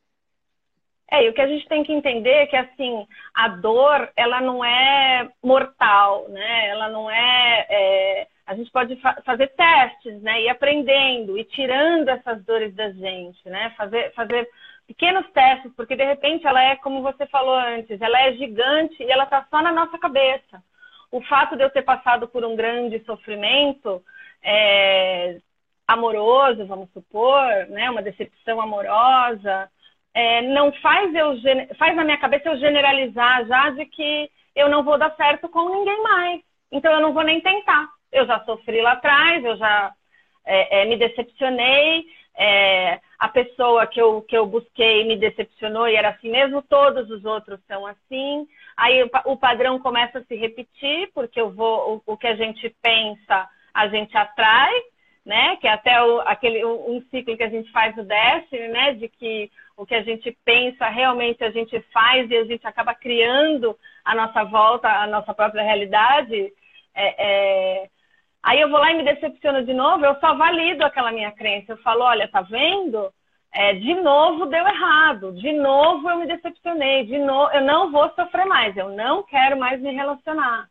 É, 1.12 1.26
e 1.26 1.30
o 1.30 1.34
que 1.34 1.42
a 1.42 1.48
gente 1.48 1.68
tem 1.68 1.84
que 1.84 1.92
entender 1.92 2.30
é 2.30 2.46
que 2.46 2.56
assim, 2.56 3.08
a 3.34 3.48
dor, 3.48 4.12
ela 4.16 4.40
não 4.40 4.64
é 4.64 5.30
mortal, 5.44 6.30
né? 6.30 6.68
Ela 6.68 6.90
não 6.90 7.10
é, 7.10 7.66
é 7.70 8.28
a 8.46 8.56
gente 8.56 8.72
pode 8.72 8.96
fa 8.98 9.20
fazer 9.26 9.48
testes, 9.50 10.22
né? 10.22 10.44
Ir 10.44 10.50
aprendendo 10.50 11.38
e 11.38 11.44
tirando 11.46 12.10
essas 12.10 12.44
dores 12.46 12.76
da 12.76 12.92
gente, 12.92 13.48
né? 13.50 13.74
Fazer, 13.76 14.14
fazer 14.14 14.48
pequenos 14.90 15.30
testes, 15.34 15.72
porque 15.76 15.96
de 15.96 16.04
repente 16.04 16.48
ela 16.48 16.64
é, 16.64 16.76
como 16.78 17.04
você 17.04 17.28
falou 17.28 17.54
antes, 17.54 18.02
ela 18.02 18.20
é 18.22 18.34
gigante 18.34 19.04
e 19.04 19.12
ela 19.12 19.26
está 19.26 19.46
só 19.48 19.62
na 19.62 19.72
nossa 19.72 20.00
cabeça 20.00 20.64
o 21.12 21.22
fato 21.22 21.56
de 21.56 21.64
eu 21.64 21.70
ter 21.70 21.84
passado 21.84 22.28
por 22.28 22.44
um 22.44 22.56
grande 22.56 23.00
sofrimento 23.06 24.04
é, 24.44 25.38
amoroso, 25.88 26.66
vamos 26.66 26.90
supor, 26.92 27.46
né, 27.70 27.88
uma 27.92 28.02
decepção 28.02 28.60
amorosa, 28.60 29.70
é, 30.12 30.42
não 30.42 30.72
faz 30.74 31.14
eu 31.14 31.36
faz 31.78 31.96
na 31.96 32.04
minha 32.04 32.18
cabeça 32.18 32.50
eu 32.50 32.58
generalizar 32.58 33.46
já 33.46 33.70
de 33.70 33.86
que 33.86 34.30
eu 34.56 34.70
não 34.70 34.84
vou 34.84 34.98
dar 34.98 35.16
certo 35.16 35.48
com 35.50 35.70
ninguém 35.70 36.02
mais. 36.02 36.42
Então 36.72 36.92
eu 36.94 37.00
não 37.00 37.14
vou 37.14 37.24
nem 37.24 37.40
tentar. 37.42 37.88
Eu 38.12 38.26
já 38.26 38.44
sofri 38.44 38.82
lá 38.82 38.94
atrás, 38.94 39.46
eu 39.46 39.56
já 39.56 39.94
é, 40.46 40.82
é, 40.82 40.86
me 40.86 40.98
decepcionei, 40.98 42.06
é, 42.42 43.02
a 43.20 43.28
pessoa 43.28 43.86
que 43.86 44.02
eu, 44.02 44.22
que 44.22 44.36
eu 44.36 44.48
busquei 44.48 45.04
me 45.04 45.18
decepcionou 45.18 45.90
e 45.90 45.96
era 45.96 46.08
assim 46.10 46.32
mesmo, 46.32 46.62
todos 46.62 47.10
os 47.10 47.26
outros 47.26 47.60
são 47.68 47.86
assim. 47.86 48.48
Aí 48.78 49.04
o, 49.04 49.10
o 49.26 49.36
padrão 49.36 49.78
começa 49.78 50.20
a 50.20 50.24
se 50.24 50.36
repetir, 50.38 51.12
porque 51.14 51.42
eu 51.42 51.52
vou, 51.52 52.02
o, 52.08 52.14
o, 52.14 52.18
que 52.18 52.28
a 52.28 52.36
gente 52.38 52.74
pensa, 52.82 53.46
a 53.74 53.90
gente 53.90 54.18
atrai, 54.18 54.74
né? 55.26 55.58
Que 55.58 55.68
é 55.68 55.74
até 55.74 56.02
o, 56.02 56.22
aquele, 56.22 56.64
um 56.64 57.04
ciclo 57.12 57.36
que 57.36 57.44
a 57.44 57.50
gente 57.50 57.70
faz 57.74 57.94
no 57.98 58.06
Destiny, 58.06 58.70
né? 58.70 58.94
De 58.94 59.10
que 59.10 59.52
o 59.76 59.86
que 59.86 59.96
a 59.96 60.02
gente 60.02 60.32
pensa 60.46 60.88
realmente 60.88 61.44
a 61.44 61.52
gente 61.52 61.78
faz 61.92 62.32
e 62.32 62.38
a 62.38 62.46
gente 62.46 62.66
acaba 62.66 62.96
criando 62.96 63.78
a 64.06 64.16
nossa 64.16 64.46
volta, 64.46 64.88
a 64.88 65.08
nossa 65.08 65.34
própria 65.34 65.62
realidade. 65.62 66.54
É, 66.96 67.84
é, 67.84 67.90
Aí 68.44 68.62
eu 68.62 68.70
vou 68.70 68.80
lá 68.80 68.92
e 68.92 68.98
me 68.98 69.04
decepciono 69.04 69.66
de 69.66 69.74
novo, 69.74 70.06
eu 70.06 70.16
só 70.20 70.34
valido 70.36 70.84
aquela 70.84 71.12
minha 71.12 71.32
crença. 71.32 71.74
Eu 71.74 71.78
falo, 71.78 72.04
olha, 72.04 72.28
tá 72.28 72.42
vendo? 72.42 73.12
É, 73.52 73.74
de 73.74 73.96
novo 73.96 74.46
deu 74.46 74.66
errado, 74.68 75.34
de 75.34 75.52
novo 75.54 76.10
eu 76.10 76.18
me 76.18 76.28
decepcionei, 76.28 77.06
de 77.06 77.18
novo 77.18 77.52
eu 77.52 77.62
não 77.62 77.92
vou 77.92 78.10
sofrer 78.12 78.46
mais, 78.46 78.78
eu 78.78 78.90
não 78.90 79.24
quero 79.24 79.58
mais 79.58 79.82
me 79.82 79.92
relacionar. 79.92 80.70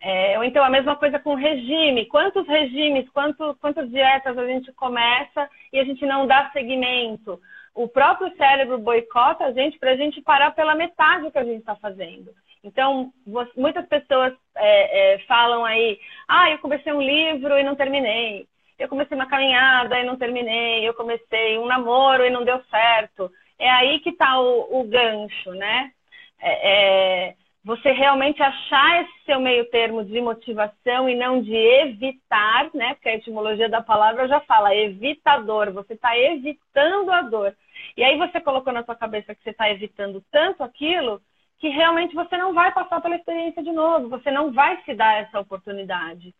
É, 0.00 0.38
ou 0.38 0.44
então 0.44 0.62
a 0.64 0.70
mesma 0.70 0.96
coisa 0.96 1.18
com 1.18 1.34
regime. 1.34 2.06
Quantos 2.06 2.46
regimes, 2.46 3.08
quanto, 3.10 3.56
quantas 3.60 3.90
dietas 3.90 4.36
a 4.36 4.46
gente 4.46 4.72
começa 4.72 5.48
e 5.72 5.78
a 5.78 5.84
gente 5.84 6.04
não 6.06 6.26
dá 6.26 6.50
seguimento? 6.52 7.40
O 7.74 7.88
próprio 7.88 8.34
cérebro 8.36 8.78
boicota 8.78 9.44
a 9.44 9.52
gente 9.52 9.78
para 9.78 9.92
a 9.92 9.96
gente 9.96 10.22
parar 10.22 10.52
pela 10.52 10.74
metade 10.74 11.24
do 11.24 11.30
que 11.30 11.38
a 11.38 11.44
gente 11.44 11.60
está 11.60 11.76
fazendo. 11.76 12.30
Então, 12.66 13.12
muitas 13.56 13.86
pessoas 13.86 14.34
é, 14.56 15.14
é, 15.14 15.18
falam 15.20 15.64
aí, 15.64 16.00
ah, 16.26 16.50
eu 16.50 16.58
comecei 16.58 16.92
um 16.92 17.00
livro 17.00 17.56
e 17.56 17.62
não 17.62 17.76
terminei. 17.76 18.48
Eu 18.76 18.88
comecei 18.88 19.16
uma 19.16 19.28
caminhada 19.28 19.96
e 20.00 20.04
não 20.04 20.16
terminei. 20.16 20.86
Eu 20.86 20.92
comecei 20.92 21.56
um 21.58 21.66
namoro 21.66 22.26
e 22.26 22.30
não 22.30 22.44
deu 22.44 22.60
certo. 22.64 23.30
É 23.56 23.70
aí 23.70 24.00
que 24.00 24.10
está 24.10 24.40
o, 24.40 24.80
o, 24.80 24.84
gancho, 24.84 25.52
né? 25.52 25.92
É, 26.40 27.28
é, 27.28 27.34
você 27.64 27.92
realmente 27.92 28.42
achar 28.42 29.02
esse 29.02 29.24
seu 29.24 29.40
meio 29.40 29.70
termo 29.70 30.04
de 30.04 30.20
motivação 30.20 31.08
e 31.08 31.14
não 31.14 31.40
de 31.40 31.54
evitar, 31.54 32.68
né? 32.74 32.94
Porque 32.94 33.10
a 33.10 33.14
etimologia 33.14 33.68
da 33.68 33.80
palavra 33.80 34.26
já 34.26 34.40
fala 34.40 34.74
evitador. 34.74 35.72
Você 35.72 35.94
está 35.94 36.18
evitando 36.18 37.12
a 37.12 37.22
dor. 37.22 37.56
E 37.96 38.02
aí 38.02 38.18
você 38.18 38.40
colocou 38.40 38.72
na 38.72 38.84
sua 38.84 38.96
cabeça 38.96 39.36
que 39.36 39.42
você 39.44 39.50
está 39.50 39.70
evitando 39.70 40.20
tanto 40.32 40.64
aquilo 40.64 41.22
que 41.58 41.68
realmente 41.68 42.14
você 42.14 42.36
não 42.36 42.52
vai 42.52 42.72
passar 42.72 43.00
pela 43.00 43.16
experiência 43.16 43.62
de 43.62 43.72
novo, 43.72 44.08
você 44.08 44.30
não 44.30 44.52
vai 44.52 44.82
se 44.84 44.94
dar 44.94 45.22
essa 45.22 45.40
oportunidade, 45.40 46.34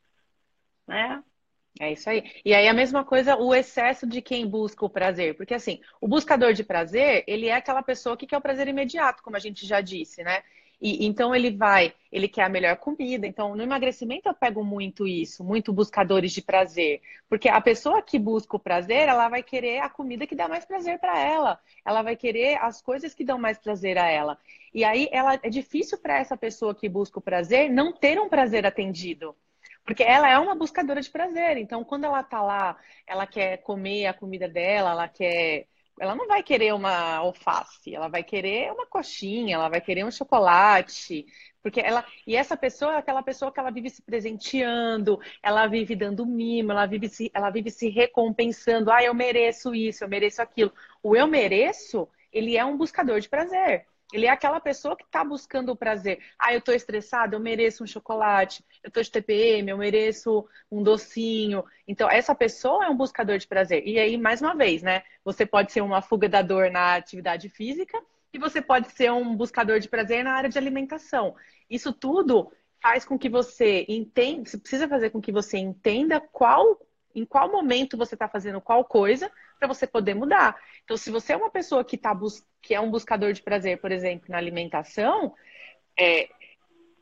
né? 0.87 1.22
É 1.79 1.92
isso 1.92 2.09
aí. 2.09 2.24
E 2.44 2.55
aí 2.55 2.68
a 2.68 2.74
mesma 2.74 3.05
coisa, 3.05 3.37
o 3.37 3.55
excesso 3.55 4.07
de 4.07 4.22
quem 4.22 4.46
busca 4.48 4.85
o 4.85 4.90
prazer, 4.90 5.37
porque 5.37 5.55
assim, 5.55 5.81
o 6.00 6.09
buscador 6.09 6.52
de 6.55 6.64
prazer, 6.64 7.22
ele 7.26 7.48
é 7.48 7.55
aquela 7.55 7.83
pessoa 7.83 8.16
que 8.16 8.26
quer 8.26 8.38
o 8.38 8.40
prazer 8.40 8.66
imediato, 8.68 9.22
como 9.22 9.37
a 9.37 9.40
gente 9.40 9.66
já 9.66 9.81
disse, 9.81 10.22
né? 10.22 10.42
E, 10.80 11.06
então 11.06 11.34
ele 11.34 11.50
vai, 11.50 11.94
ele 12.12 12.28
quer 12.28 12.44
a 12.44 12.48
melhor 12.48 12.76
comida. 12.76 13.26
Então, 13.26 13.54
no 13.54 13.62
emagrecimento 13.62 14.28
eu 14.28 14.34
pego 14.34 14.62
muito 14.64 15.06
isso, 15.06 15.42
muito 15.42 15.72
buscadores 15.72 16.32
de 16.32 16.42
prazer. 16.42 17.00
Porque 17.28 17.48
a 17.48 17.60
pessoa 17.60 18.02
que 18.02 18.18
busca 18.18 18.56
o 18.56 18.60
prazer, 18.60 19.08
ela 19.08 19.28
vai 19.28 19.42
querer 19.42 19.80
a 19.80 19.88
comida 19.88 20.26
que 20.26 20.34
dá 20.34 20.48
mais 20.48 20.64
prazer 20.64 20.98
para 20.98 21.18
ela. 21.18 21.58
Ela 21.84 22.02
vai 22.02 22.16
querer 22.16 22.58
as 22.62 22.82
coisas 22.82 23.14
que 23.14 23.24
dão 23.24 23.38
mais 23.38 23.58
prazer 23.58 23.98
a 23.98 24.06
ela. 24.06 24.38
E 24.74 24.84
aí 24.84 25.08
ela 25.10 25.38
é 25.42 25.48
difícil 25.48 25.98
para 25.98 26.18
essa 26.18 26.36
pessoa 26.36 26.74
que 26.74 26.88
busca 26.88 27.18
o 27.18 27.22
prazer 27.22 27.70
não 27.70 27.92
ter 27.92 28.20
um 28.20 28.28
prazer 28.28 28.66
atendido. 28.66 29.34
Porque 29.84 30.02
ela 30.02 30.28
é 30.28 30.38
uma 30.38 30.54
buscadora 30.54 31.00
de 31.00 31.08
prazer. 31.10 31.56
Então, 31.56 31.84
quando 31.84 32.04
ela 32.04 32.22
tá 32.22 32.42
lá, 32.42 32.76
ela 33.06 33.26
quer 33.26 33.58
comer 33.58 34.06
a 34.06 34.14
comida 34.14 34.48
dela, 34.48 34.90
ela 34.90 35.08
quer 35.08 35.66
ela 35.98 36.14
não 36.14 36.26
vai 36.26 36.42
querer 36.42 36.74
uma 36.74 37.16
alface, 37.16 37.94
ela 37.94 38.09
vai 38.09 38.22
querer 38.22 38.72
uma 38.72 38.87
coxinha, 38.87 39.54
ela 39.54 39.68
vai 39.68 39.80
querer 39.80 40.04
um 40.04 40.11
chocolate, 40.11 41.26
porque 41.62 41.80
ela 41.80 42.04
e 42.26 42.37
essa 42.37 42.56
pessoa 42.56 42.94
é 42.94 42.96
aquela 42.98 43.22
pessoa 43.22 43.52
que 43.52 43.59
ela 43.59 43.70
vive 43.70 43.90
se 43.90 44.02
presenteando, 44.02 45.18
ela 45.42 45.66
vive 45.66 45.96
dando 45.96 46.26
mimo, 46.26 46.72
ela 46.72 46.87
vive 46.87 47.09
se, 47.09 47.30
ela 47.35 47.50
vive 47.50 47.70
se 47.70 47.88
recompensando. 47.88 48.90
Ah, 48.90 49.02
eu 49.02 49.14
mereço 49.14 49.74
isso, 49.74 50.04
eu 50.04 50.09
mereço 50.09 50.42
aquilo. 50.42 50.72
O 51.02 51.16
eu 51.16 51.26
mereço, 51.26 52.09
ele 52.32 52.56
é 52.56 52.64
um 52.64 52.76
buscador 52.76 53.20
de 53.20 53.28
prazer. 53.28 53.87
Ele 54.12 54.26
é 54.26 54.30
aquela 54.30 54.60
pessoa 54.60 54.96
que 54.96 55.04
está 55.04 55.24
buscando 55.24 55.72
o 55.72 55.76
prazer. 55.76 56.20
Ah, 56.38 56.52
eu 56.52 56.58
estou 56.58 56.74
estressado, 56.74 57.34
eu 57.34 57.40
mereço 57.40 57.82
um 57.82 57.86
chocolate. 57.86 58.64
Eu 58.82 58.88
estou 58.88 59.02
de 59.02 59.10
TPM, 59.10 59.70
eu 59.70 59.78
mereço 59.78 60.46
um 60.70 60.82
docinho. 60.82 61.64
Então, 61.88 62.08
essa 62.08 62.34
pessoa 62.34 62.86
é 62.86 62.88
um 62.88 62.96
buscador 62.96 63.38
de 63.38 63.46
prazer. 63.46 63.82
E 63.86 63.98
aí, 63.98 64.16
mais 64.16 64.40
uma 64.40 64.54
vez, 64.54 64.82
né? 64.82 65.02
Você 65.24 65.44
pode 65.44 65.72
ser 65.72 65.80
uma 65.80 66.00
fuga 66.00 66.28
da 66.28 66.40
dor 66.40 66.70
na 66.70 66.94
atividade 66.94 67.48
física 67.48 68.00
e 68.32 68.38
você 68.38 68.62
pode 68.62 68.90
ser 68.92 69.10
um 69.10 69.34
buscador 69.34 69.80
de 69.80 69.88
prazer 69.88 70.22
na 70.22 70.32
área 70.32 70.50
de 70.50 70.58
alimentação. 70.58 71.34
Isso 71.68 71.92
tudo 71.92 72.52
faz 72.82 73.04
com 73.04 73.18
que 73.18 73.28
você 73.28 73.84
entenda, 73.88 74.48
precisa 74.58 74.86
fazer 74.86 75.10
com 75.10 75.20
que 75.20 75.32
você 75.32 75.58
entenda 75.58 76.20
qual, 76.20 76.80
em 77.16 77.24
qual 77.24 77.50
momento 77.50 77.96
você 77.96 78.14
está 78.14 78.29
fazendo 78.29 78.61
qual 78.61 78.85
coisa 78.85 79.33
para 79.59 79.66
você 79.66 79.87
poder 79.87 80.14
mudar. 80.14 80.55
Então, 80.85 80.96
se 80.96 81.11
você 81.11 81.33
é 81.33 81.37
uma 81.37 81.50
pessoa 81.50 81.83
que, 81.83 81.96
tá 81.96 82.14
que 82.61 82.74
é 82.74 82.81
um 82.81 82.90
buscador 82.90 83.33
de 83.33 83.42
prazer, 83.42 83.81
por 83.81 83.90
exemplo, 83.90 84.26
na 84.29 84.37
alimentação, 84.37 85.35
é, 85.98 86.29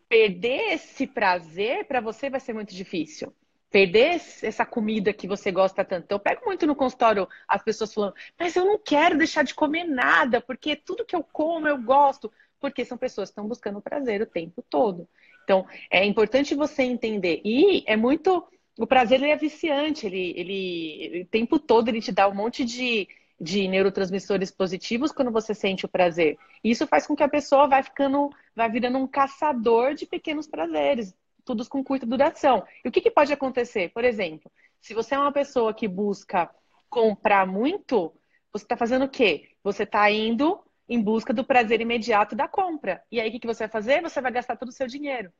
perder 0.09 0.75
esse 0.75 1.07
prazer 1.07 1.85
para 1.87 2.01
você 2.01 2.31
vai 2.31 2.39
ser 2.39 2.53
muito 2.53 2.73
difícil. 2.73 3.35
Perder 3.71 4.21
essa 4.43 4.65
comida 4.65 5.13
que 5.13 5.27
você 5.27 5.51
gosta 5.51 5.85
tanto. 5.85 6.05
Então, 6.05 6.17
eu 6.17 6.21
pego 6.21 6.45
muito 6.45 6.65
no 6.65 6.77
consultório 6.77 7.29
as 7.49 7.61
pessoas 7.61 7.93
falando, 7.93 8.15
mas 8.39 8.55
eu 8.55 8.65
não 8.65 8.79
quero 8.79 9.19
deixar 9.19 9.43
de 9.43 9.53
comer 9.53 9.83
nada, 9.83 10.41
porque 10.41 10.77
tudo 10.77 11.05
que 11.05 11.17
eu 11.17 11.25
como 11.25 11.67
eu 11.67 11.83
gosto. 11.83 12.33
Porque 12.61 12.85
são 12.85 12.97
pessoas 12.97 13.29
que 13.29 13.33
estão 13.33 13.49
buscando 13.49 13.81
prazer 13.81 14.23
o 14.23 14.27
tempo 14.27 14.65
todo. 14.71 15.09
Então, 15.43 15.67
é 15.91 16.05
importante 16.05 16.55
você 16.55 16.85
entender. 16.85 17.43
E 17.45 17.83
é 17.87 17.97
muito 17.97 18.47
o 18.79 18.87
prazer 18.87 19.23
ele 19.23 19.31
é 19.31 19.37
viciante, 19.37 20.07
ele, 20.07 20.35
ele, 20.37 21.23
o 21.23 21.27
tempo 21.27 21.59
todo 21.59 21.89
ele 21.89 22.01
te 22.01 22.11
dá 22.11 22.29
um 22.29 22.35
monte 22.35 22.65
de, 22.65 23.09
de 23.41 23.69
neurotransmissores 23.69 24.51
positivos 24.51 25.13
quando 25.13 25.31
você 25.31 25.55
sente 25.55 25.85
o 25.85 25.89
prazer. 25.89 26.37
Isso 26.63 26.87
faz 26.87 27.07
com 27.07 27.15
que 27.15 27.23
a 27.23 27.29
pessoa 27.29 27.69
vai 27.69 27.83
ficando, 27.83 28.31
vai 28.55 28.69
virando 28.69 28.99
um 28.99 29.07
caçador 29.07 29.95
de 29.95 30.07
pequenos 30.07 30.47
prazeres, 30.47 31.15
todos 31.45 31.69
com 31.69 31.85
curta 31.85 32.05
duração. 32.05 32.65
E 32.85 32.89
o 32.89 32.93
que, 32.93 33.01
que 33.01 33.11
pode 33.11 33.33
acontecer? 33.33 33.91
Por 33.91 34.05
exemplo, 34.05 34.51
se 34.81 34.93
você 34.93 35.15
é 35.15 35.19
uma 35.19 35.33
pessoa 35.33 35.73
que 35.73 35.87
busca 35.87 36.51
comprar 36.91 37.47
muito, 37.47 38.13
você 38.53 38.65
está 38.65 38.77
fazendo 38.77 39.05
o 39.05 39.09
quê? 39.09 39.51
Você 39.63 39.85
está 39.85 40.11
indo 40.11 40.61
em 40.89 41.01
busca 41.01 41.33
do 41.33 41.45
prazer 41.45 41.81
imediato 41.81 42.35
da 42.35 42.49
compra. 42.49 43.03
E 43.11 43.21
aí 43.21 43.29
o 43.29 43.33
que, 43.33 43.39
que 43.39 43.47
você 43.47 43.65
vai 43.65 43.71
fazer? 43.71 44.03
Você 44.03 44.21
vai 44.21 44.33
gastar 44.33 44.57
todo 44.57 44.69
o 44.69 44.73
seu 44.73 44.87
dinheiro 44.87 45.33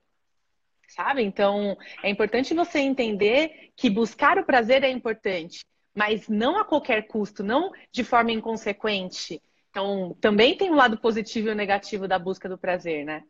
sabe? 0.89 1.23
Então, 1.23 1.77
é 2.03 2.11
importante 2.11 2.55
você 2.55 2.79
entender 2.81 3.71
que 3.77 3.91
buscar 3.91 4.39
o 4.39 4.45
prazer 4.45 4.83
é 4.85 4.91
importante, 4.91 5.65
mas 5.95 6.29
não 6.29 6.59
a 6.59 6.65
qualquer 6.65 7.07
custo, 7.07 7.43
não 7.43 7.71
de 7.93 8.05
forma 8.05 8.33
inconsequente. 8.33 9.41
Então, 9.71 10.17
também 10.21 10.57
tem 10.57 10.71
um 10.71 10.77
lado 10.77 10.97
positivo 10.99 11.51
e 11.51 11.55
negativo 11.55 12.07
da 12.07 12.19
busca 12.19 12.49
do 12.49 12.59
prazer, 12.59 13.05
né? 13.05 13.23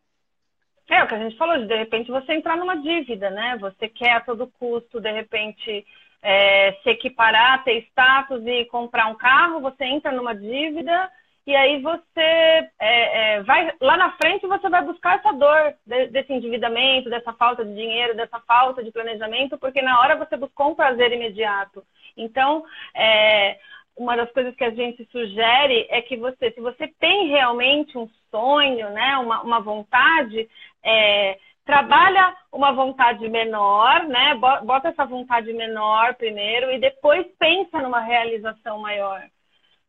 É, 0.87 1.03
o 1.03 1.07
que 1.07 1.15
a 1.15 1.19
gente 1.19 1.37
falou, 1.37 1.57
de, 1.57 1.67
de 1.67 1.75
repente 1.75 2.11
você 2.11 2.33
entrar 2.33 2.55
numa 2.55 2.75
dívida, 2.75 3.29
né? 3.31 3.57
Você 3.59 3.89
quer 3.89 4.11
a 4.11 4.21
todo 4.21 4.51
custo, 4.59 5.01
de 5.01 5.11
repente, 5.11 5.85
é, 6.21 6.73
se 6.83 6.89
equiparar, 6.91 7.63
ter 7.63 7.79
status 7.89 8.45
e 8.45 8.65
comprar 8.65 9.07
um 9.07 9.15
carro, 9.15 9.61
você 9.61 9.85
entra 9.85 10.11
numa 10.11 10.35
dívida 10.35 11.11
e 11.45 11.55
aí 11.55 11.79
você 11.79 12.19
é, 12.19 12.69
é, 12.79 13.43
vai 13.43 13.71
lá 13.79 13.95
na 13.95 14.11
frente 14.13 14.47
você 14.47 14.67
vai 14.67 14.83
buscar 14.83 15.19
essa 15.19 15.31
dor 15.31 15.75
de, 15.85 16.07
desse 16.07 16.33
endividamento, 16.33 17.09
dessa 17.09 17.33
falta 17.33 17.63
de 17.63 17.75
dinheiro, 17.75 18.15
dessa 18.15 18.39
falta 18.41 18.83
de 18.83 18.91
planejamento, 18.91 19.57
porque 19.57 19.81
na 19.81 19.99
hora 19.99 20.15
você 20.15 20.35
buscou 20.35 20.71
um 20.71 20.75
prazer 20.75 21.11
imediato. 21.11 21.83
Então, 22.17 22.65
é, 22.95 23.59
uma 23.95 24.17
das 24.17 24.31
coisas 24.31 24.55
que 24.55 24.63
a 24.63 24.71
gente 24.71 25.07
sugere 25.11 25.85
é 25.89 26.01
que 26.01 26.17
você, 26.17 26.51
se 26.51 26.59
você 26.59 26.87
tem 26.99 27.27
realmente 27.27 27.95
um 27.95 28.09
sonho, 28.31 28.89
né, 28.89 29.15
uma, 29.17 29.41
uma 29.43 29.59
vontade, 29.59 30.49
é, 30.83 31.37
trabalha 31.63 32.35
uma 32.51 32.71
vontade 32.71 33.29
menor, 33.29 34.03
né, 34.07 34.33
bota 34.63 34.89
essa 34.89 35.05
vontade 35.05 35.53
menor 35.53 36.15
primeiro 36.15 36.71
e 36.71 36.79
depois 36.79 37.27
pensa 37.37 37.79
numa 37.81 37.99
realização 37.99 38.79
maior 38.79 39.21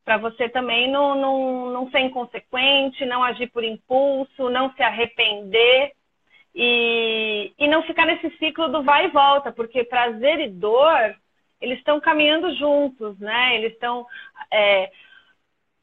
para 0.07 0.19
você 0.19 0.49
também 0.49 0.89
não, 0.89 1.17
não, 1.17 1.71
não 1.73 1.91
ser 1.91 1.99
inconsequente, 1.99 3.05
não 3.05 3.25
agir 3.25 3.49
por 3.49 3.65
impulso, 3.65 4.49
não 4.49 4.73
se 4.75 4.81
arrepender 4.81 5.91
e, 6.55 7.53
e 7.59 7.67
não 7.67 7.83
ficar 7.83 8.07
nesse 8.07 8.31
ciclo 8.39 8.69
do 8.69 8.85
vai 8.85 9.07
e 9.07 9.11
volta, 9.11 9.51
porque 9.51 9.83
prazer 9.83 10.39
e 10.39 10.49
dor, 10.49 11.17
eles 11.61 11.79
estão 11.79 12.01
caminhando 12.01 12.55
juntos, 12.55 13.19
né? 13.19 13.57
Eles 13.57 13.73
estão. 13.73 14.07
É, 14.49 14.93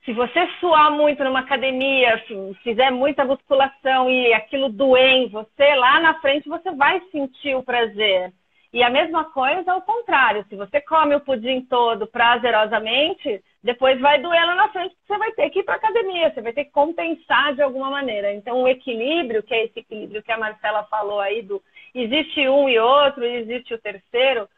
se 0.06 0.14
você 0.14 0.48
suar 0.62 0.90
muito 0.92 1.22
numa 1.22 1.42
academia, 1.42 2.24
fizer 2.64 2.92
muita 2.92 3.26
musculação 3.26 4.10
e 4.10 4.34
aquilo 4.34 4.70
doer 4.70 5.16
em 5.16 5.28
você, 5.28 5.76
lá 5.76 6.00
na 6.00 6.14
frente 6.22 6.48
você 6.48 6.72
vai 6.72 7.02
sentir 7.12 7.56
o 7.56 7.64
prazer. 7.64 8.32
E 8.72 8.82
a 8.82 8.90
mesma 8.90 9.26
coisa 9.26 9.74
ao 9.74 9.82
contrário. 9.82 10.46
Se 10.48 10.56
você 10.56 10.80
come 10.80 11.14
o 11.14 11.20
pudim 11.20 11.62
todo 11.66 12.08
prazerosamente, 12.08 13.44
depois 13.64 14.00
vai 14.02 14.20
doer 14.20 14.46
lá 14.46 14.56
na 14.56 14.70
frente, 14.70 14.94
você 15.08 15.18
vai 15.18 15.32
ter 15.32 15.50
que 15.50 15.60
ir 15.60 15.64
para 15.64 15.76
academia, 15.76 16.30
você 16.30 16.42
vai 16.42 16.52
ter 16.52 16.66
que 16.66 16.72
compensar 16.72 17.56
de 17.56 17.62
alguma 17.62 17.90
maneira. 17.90 18.34
Então, 18.34 18.62
o 18.62 18.68
equilíbrio, 18.68 19.42
que 19.42 19.54
é 19.54 19.66
esse 19.66 19.80
equilíbrio 19.80 20.22
que 20.22 20.32
a 20.32 20.38
Marcela 20.38 20.84
falou 20.84 21.22
aí, 21.22 21.42
do 21.42 21.64
existe 21.96 22.48
um 22.50 22.68
e 22.68 22.78
outro, 22.78 23.24
existe 23.24 23.74
o 23.74 23.80
terceiro, 23.80 24.50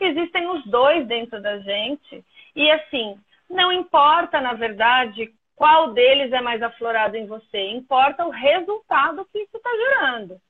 existem 0.00 0.48
os 0.48 0.64
dois 0.64 1.06
dentro 1.06 1.42
da 1.42 1.58
gente. 1.58 2.24
E 2.56 2.70
assim, 2.70 3.18
não 3.50 3.70
importa, 3.70 4.40
na 4.40 4.54
verdade, 4.54 5.30
qual 5.54 5.92
deles 5.92 6.32
é 6.32 6.40
mais 6.40 6.62
aflorado 6.62 7.16
em 7.16 7.26
você, 7.26 7.70
importa 7.70 8.24
o 8.24 8.30
resultado 8.30 9.28
que 9.30 9.40
isso 9.40 9.56
está 9.56 9.70
gerando. 9.70 10.40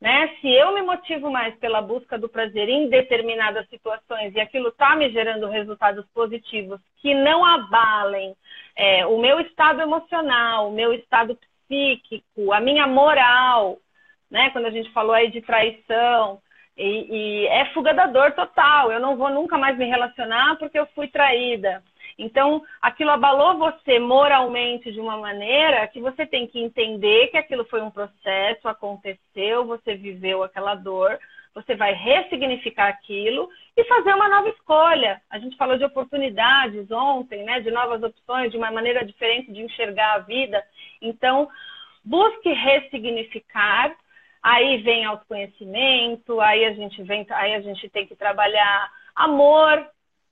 Né? 0.00 0.28
Se 0.40 0.48
eu 0.48 0.74
me 0.74 0.82
motivo 0.82 1.30
mais 1.30 1.56
pela 1.56 1.82
busca 1.82 2.16
do 2.16 2.28
prazer 2.28 2.68
em 2.68 2.88
determinadas 2.88 3.68
situações 3.68 4.32
e 4.34 4.40
aquilo 4.40 4.68
está 4.68 4.94
me 4.94 5.10
gerando 5.10 5.48
resultados 5.48 6.06
positivos 6.14 6.80
que 6.98 7.14
não 7.14 7.44
abalem 7.44 8.36
é, 8.76 9.04
o 9.06 9.18
meu 9.18 9.40
estado 9.40 9.80
emocional, 9.80 10.68
o 10.68 10.72
meu 10.72 10.92
estado 10.92 11.36
psíquico, 11.66 12.52
a 12.52 12.60
minha 12.60 12.86
moral, 12.86 13.78
né? 14.30 14.50
Quando 14.50 14.66
a 14.66 14.70
gente 14.70 14.90
falou 14.92 15.12
aí 15.12 15.30
de 15.30 15.40
traição, 15.40 16.40
e, 16.78 17.42
e 17.42 17.46
é 17.48 17.66
fuga 17.74 17.92
da 17.92 18.06
dor 18.06 18.32
total. 18.32 18.92
Eu 18.92 19.00
não 19.00 19.16
vou 19.16 19.30
nunca 19.30 19.58
mais 19.58 19.76
me 19.76 19.84
relacionar 19.84 20.56
porque 20.58 20.78
eu 20.78 20.86
fui 20.94 21.08
traída. 21.08 21.82
Então, 22.18 22.62
aquilo 22.82 23.10
abalou 23.10 23.58
você 23.58 24.00
moralmente 24.00 24.90
de 24.90 25.00
uma 25.00 25.16
maneira 25.16 25.86
que 25.86 26.00
você 26.00 26.26
tem 26.26 26.48
que 26.48 26.60
entender 26.60 27.28
que 27.28 27.36
aquilo 27.36 27.64
foi 27.66 27.80
um 27.80 27.90
processo, 27.90 28.66
aconteceu, 28.66 29.64
você 29.64 29.94
viveu 29.94 30.42
aquela 30.42 30.74
dor, 30.74 31.16
você 31.54 31.76
vai 31.76 31.92
ressignificar 31.92 32.88
aquilo 32.88 33.48
e 33.76 33.84
fazer 33.84 34.12
uma 34.14 34.28
nova 34.28 34.48
escolha. 34.48 35.20
A 35.30 35.38
gente 35.38 35.56
falou 35.56 35.78
de 35.78 35.84
oportunidades 35.84 36.90
ontem, 36.90 37.44
né, 37.44 37.60
de 37.60 37.70
novas 37.70 38.02
opções, 38.02 38.50
de 38.50 38.56
uma 38.56 38.70
maneira 38.70 39.04
diferente 39.04 39.52
de 39.52 39.62
enxergar 39.62 40.14
a 40.14 40.18
vida. 40.18 40.62
Então, 41.00 41.48
busque 42.04 42.52
ressignificar. 42.52 43.94
Aí 44.42 44.78
vem 44.78 45.04
autoconhecimento, 45.04 46.40
aí 46.40 46.64
a 46.64 46.72
gente 46.72 47.02
vem, 47.02 47.26
aí 47.30 47.54
a 47.54 47.60
gente 47.60 47.88
tem 47.90 48.06
que 48.06 48.14
trabalhar 48.14 48.90
amor, 49.14 49.84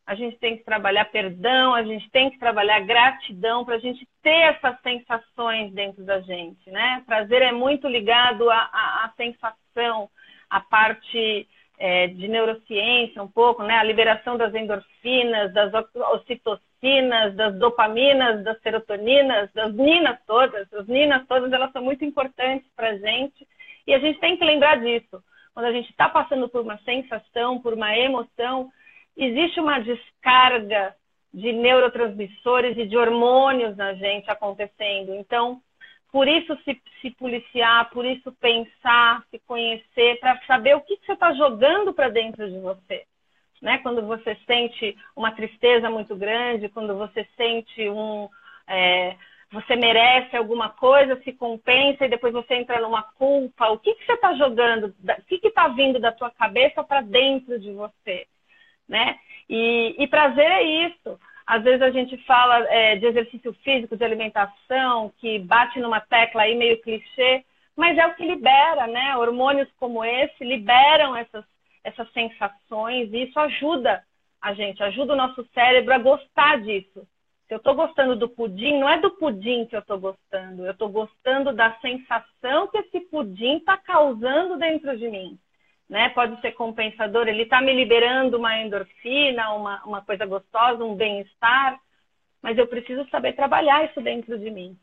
a 0.07 0.15
gente 0.15 0.39
tem 0.39 0.57
que 0.57 0.63
trabalhar 0.63 1.07
perdão, 1.07 1.75
a 1.75 1.83
gente 1.83 2.09
tem 2.11 2.31
que 2.31 2.39
trabalhar 2.39 2.79
gratidão 2.81 3.65
para 3.65 3.75
a 3.75 3.79
gente 3.79 4.07
ter 4.23 4.55
essas 4.55 4.81
sensações 4.81 5.73
dentro 5.73 6.05
da 6.05 6.21
gente, 6.21 6.71
né? 6.71 7.03
Prazer 7.05 7.43
é 7.43 7.51
muito 7.51 7.89
ligado 7.89 8.49
à, 8.49 9.13
sensação, 9.17 10.09
à 10.49 10.61
parte 10.61 11.49
é, 11.77 12.07
de 12.07 12.29
neurociência 12.29 13.21
um 13.21 13.27
pouco, 13.27 13.65
né? 13.65 13.79
A 13.79 13.83
liberação 13.83 14.37
das 14.37 14.55
endorfinas, 14.55 15.53
das 15.53 15.73
ocitocinas, 16.15 17.35
das 17.35 17.59
dopaminas, 17.59 18.45
das 18.45 18.61
serotoninas, 18.63 19.53
das 19.53 19.75
ninas 19.75 20.19
todas. 20.25 20.73
As 20.73 20.87
ninas 20.87 21.27
todas, 21.27 21.53
elas 21.53 21.73
são 21.73 21.83
muito 21.83 22.05
importantes 22.05 22.71
para 22.77 22.91
a 22.91 22.97
gente 22.97 23.45
e 23.85 23.93
a 23.93 23.99
gente 23.99 24.21
tem 24.21 24.37
que 24.37 24.45
lembrar 24.45 24.77
disso. 24.77 25.21
Quando 25.53 25.67
a 25.67 25.73
gente 25.73 25.91
está 25.91 26.09
passando 26.09 26.49
por 26.49 26.61
uma 26.61 26.79
sensação, 26.85 27.61
por 27.61 27.73
uma 27.73 27.97
emoção, 27.97 28.71
existe 29.17 29.61
uma 29.61 29.79
descarga 29.79 30.95
de 31.33 31.53
neurotransmissores 31.53 32.77
e 32.79 32.87
de 32.87 32.97
hormônios 32.97 33.77
na 33.77 33.95
gente 33.95 34.31
acontecendo. 34.31 35.15
Então, 35.15 35.61
por 36.11 36.27
isso 36.27 36.57
se, 36.65 36.81
se 37.01 37.11
policiar, 37.11 37.91
por 37.91 38.05
isso 38.05 38.33
pensar, 38.41 39.23
se 39.31 39.39
conhecer, 39.41 40.19
para 40.19 40.41
saber 40.47 40.75
o 40.75 40.81
que, 40.81 40.97
que 40.97 41.07
você 41.07 41.13
está 41.13 41.33
jogando 41.35 41.93
para 41.93 42.09
dentro 42.09 42.49
de 42.49 42.59
você. 42.59 43.05
Né? 43.61 43.79
Quando 43.79 44.07
você 44.07 44.35
sente 44.47 44.97
uma 45.15 45.33
tristeza 45.33 45.91
muito 45.91 46.17
grande, 46.17 46.69
quando 46.69 46.97
você 46.97 47.27
sente 47.37 47.89
um. 47.89 48.29
É, 48.69 49.17
você 49.53 49.77
merece 49.77 50.37
alguma 50.37 50.71
coisa, 50.71 51.21
se 51.23 51.33
compensa 51.33 52.05
e 52.05 52.09
depois 52.09 52.33
você 52.33 52.55
entra 52.55 52.81
numa 52.81 53.03
culpa. 53.03 53.69
O 53.69 53.79
que, 53.79 53.95
que 53.95 54.05
você 54.05 54.15
está 54.15 54.35
jogando? 54.35 54.87
O 54.87 55.23
que 55.25 55.47
está 55.47 55.69
vindo 55.69 56.01
da 56.01 56.13
tua 56.13 56.31
cabeça 56.31 56.83
para 56.83 57.01
dentro 57.01 57.59
de 57.59 57.73
você? 57.73 58.27
Né? 58.89 59.19
E, 59.49 59.95
e 59.99 60.07
prazer 60.07 60.51
é 60.51 60.63
isso. 60.63 61.19
Às 61.47 61.63
vezes 61.63 61.83
a 61.83 61.91
gente 61.91 62.17
fala 62.25 62.59
é, 62.69 62.97
de 62.97 63.07
exercício 63.07 63.53
físico, 63.63 63.97
de 63.97 64.05
alimentação, 64.05 65.13
que 65.19 65.39
bate 65.39 65.79
numa 65.79 66.01
tecla 66.01 66.43
aí 66.43 66.57
meio 66.57 66.81
clichê, 66.83 67.45
mas 67.77 67.97
é 67.97 68.07
o 68.07 68.15
que 68.15 68.25
libera, 68.25 68.87
né? 68.87 69.17
Hormônios 69.17 69.69
como 69.79 70.05
esse 70.05 70.45
liberam 70.45 71.17
essas, 71.17 71.45
essas 71.85 72.11
sensações 72.13 73.13
e 73.13 73.25
isso 73.25 73.39
ajuda 73.39 74.03
a 74.43 74.53
gente, 74.55 74.83
ajuda 74.83 75.13
o 75.13 75.17
nosso 75.17 75.47
cérebro 75.55 75.95
a 75.95 75.99
gostar 75.99 76.61
disso. 76.63 77.07
Se 77.47 77.55
eu 77.55 77.59
estou 77.59 77.77
gostando 77.77 78.17
do 78.17 78.29
pudim, 78.29 78.81
não 78.81 78.89
é 78.89 78.99
do 79.01 79.13
pudim 79.13 79.67
que 79.67 79.77
eu 79.77 79.81
estou 79.81 80.01
gostando, 80.01 80.67
eu 80.67 80.73
estou 80.73 80.89
gostando 80.89 81.53
da 81.53 81.79
sensação 81.79 82.67
que 82.69 82.79
esse 82.79 83.01
pudim 83.03 83.59
está 83.59 83.77
causando 83.77 84.59
dentro 84.59 84.99
de 84.99 85.09
mim 85.09 85.39
né? 85.89 86.09
Pode 86.11 86.41
ser 86.41 86.53
compensador, 86.53 87.29
ele 87.29 87.45
está 87.45 87.61
me 87.61 87.73
liberando 87.73 88.37
uma 88.37 88.59
endorfina, 88.59 89.53
uma, 89.53 89.85
uma 89.85 90.03
coisa 90.03 90.27
gostosa, 90.27 90.85
um 90.85 90.95
bem-estar, 90.95 91.79
mas 92.43 92.59
eu 92.59 92.67
preciso 92.67 93.09
saber 93.09 93.35
trabalhar 93.35 93.85
isso 93.85 94.01
dentro 94.01 94.39
de 94.39 94.51
mim. 94.51 94.79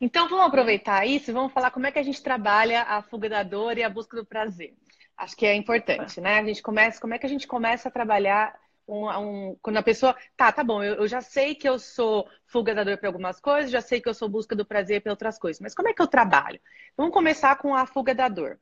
Então 0.00 0.28
vamos 0.28 0.46
aproveitar 0.46 1.06
isso 1.06 1.32
vamos 1.32 1.52
falar 1.52 1.70
como 1.70 1.86
é 1.86 1.92
que 1.92 1.98
a 1.98 2.02
gente 2.02 2.22
trabalha 2.22 2.82
a 2.82 3.02
fuga 3.02 3.28
da 3.28 3.42
dor 3.42 3.76
e 3.76 3.82
a 3.82 3.88
busca 3.88 4.16
do 4.16 4.24
prazer. 4.24 4.74
Acho 5.16 5.36
que 5.36 5.44
é 5.44 5.54
importante, 5.54 6.18
né? 6.18 6.38
A 6.38 6.44
gente 6.44 6.62
começa, 6.62 6.98
como 6.98 7.12
é 7.12 7.18
que 7.18 7.26
a 7.26 7.28
gente 7.28 7.46
começa 7.46 7.88
a 7.88 7.92
trabalhar 7.92 8.54
um, 8.88 9.08
um, 9.08 9.56
quando 9.60 9.76
a 9.76 9.82
pessoa, 9.82 10.16
tá, 10.36 10.50
tá 10.50 10.64
bom, 10.64 10.82
eu, 10.82 10.94
eu, 10.94 11.06
já 11.06 11.20
sei 11.20 11.54
que 11.54 11.68
eu 11.68 11.78
sou 11.78 12.26
fuga 12.46 12.74
da 12.74 12.82
dor 12.82 12.98
para 12.98 13.08
algumas 13.08 13.38
coisas, 13.38 13.70
já 13.70 13.80
sei 13.80 14.00
que 14.00 14.08
eu 14.08 14.14
sou 14.14 14.28
busca 14.28 14.56
do 14.56 14.64
prazer 14.64 15.02
para 15.02 15.12
outras 15.12 15.38
coisas, 15.38 15.60
mas 15.60 15.74
como 15.74 15.88
é 15.88 15.92
que 15.92 16.02
eu 16.02 16.08
trabalho? 16.08 16.58
Vamos 16.96 17.12
começar 17.12 17.56
com 17.56 17.74
a 17.74 17.86
fuga 17.86 18.14
da 18.14 18.28
dor. 18.28 18.58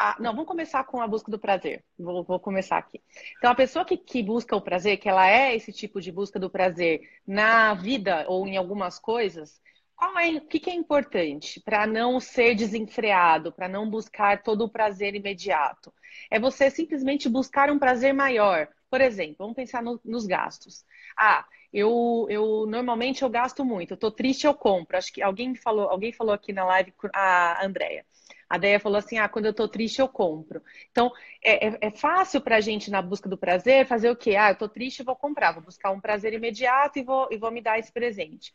A, 0.00 0.14
não, 0.20 0.30
vamos 0.32 0.46
começar 0.46 0.84
com 0.84 1.00
a 1.02 1.08
busca 1.08 1.28
do 1.28 1.40
prazer. 1.40 1.84
Vou, 1.98 2.22
vou 2.22 2.38
começar 2.38 2.78
aqui. 2.78 3.02
Então, 3.36 3.50
a 3.50 3.54
pessoa 3.54 3.84
que, 3.84 3.96
que, 3.96 4.22
busca 4.22 4.54
o 4.54 4.60
prazer, 4.60 4.96
que 4.98 5.08
ela 5.08 5.28
é 5.28 5.56
esse 5.56 5.72
tipo 5.72 6.00
de 6.00 6.12
busca 6.12 6.38
do 6.38 6.48
prazer 6.48 7.00
na 7.26 7.74
vida 7.74 8.24
ou 8.28 8.46
em 8.46 8.56
algumas 8.56 8.96
coisas, 8.96 9.60
qual 9.96 10.16
é, 10.20 10.28
o 10.36 10.40
que, 10.42 10.60
que 10.60 10.70
é 10.70 10.74
importante 10.74 11.60
para 11.60 11.84
não 11.84 12.20
ser 12.20 12.54
desenfreado, 12.54 13.50
para 13.50 13.68
não 13.68 13.90
buscar 13.90 14.40
todo 14.40 14.64
o 14.64 14.68
prazer 14.68 15.16
imediato? 15.16 15.92
É 16.30 16.38
você 16.38 16.70
simplesmente 16.70 17.28
buscar 17.28 17.68
um 17.68 17.78
prazer 17.78 18.14
maior. 18.14 18.68
Por 18.88 19.00
exemplo, 19.00 19.34
vamos 19.38 19.56
pensar 19.56 19.82
no, 19.82 20.00
nos 20.04 20.26
gastos. 20.26 20.84
Ah, 21.18 21.44
eu, 21.72 22.24
eu 22.30 22.66
normalmente 22.68 23.22
eu 23.22 23.28
gasto 23.28 23.64
muito. 23.64 23.94
Eu 23.94 23.96
tô 23.96 24.12
triste, 24.12 24.46
eu 24.46 24.54
compro. 24.54 24.96
Acho 24.96 25.12
que 25.12 25.20
alguém 25.20 25.56
falou, 25.56 25.88
alguém 25.88 26.12
falou 26.12 26.32
aqui 26.32 26.52
na 26.52 26.64
live, 26.64 26.94
a 27.12 27.66
Andrea. 27.66 28.06
A 28.48 28.58
Deia 28.58 28.80
falou 28.80 28.98
assim: 28.98 29.18
ah, 29.18 29.28
quando 29.28 29.46
eu 29.46 29.54
tô 29.54 29.68
triste, 29.68 30.00
eu 30.00 30.08
compro. 30.08 30.62
Então, 30.90 31.12
é, 31.42 31.68
é, 31.68 31.78
é 31.82 31.90
fácil 31.90 32.40
pra 32.40 32.60
gente, 32.60 32.90
na 32.90 33.02
busca 33.02 33.28
do 33.28 33.36
prazer, 33.36 33.86
fazer 33.86 34.10
o 34.10 34.16
quê? 34.16 34.36
Ah, 34.36 34.50
eu 34.50 34.56
tô 34.56 34.68
triste, 34.68 35.02
vou 35.02 35.16
comprar, 35.16 35.52
vou 35.52 35.62
buscar 35.62 35.90
um 35.90 36.00
prazer 36.00 36.32
imediato 36.32 36.98
e 36.98 37.02
vou, 37.02 37.28
e 37.30 37.36
vou 37.36 37.50
me 37.50 37.60
dar 37.60 37.78
esse 37.78 37.92
presente. 37.92 38.54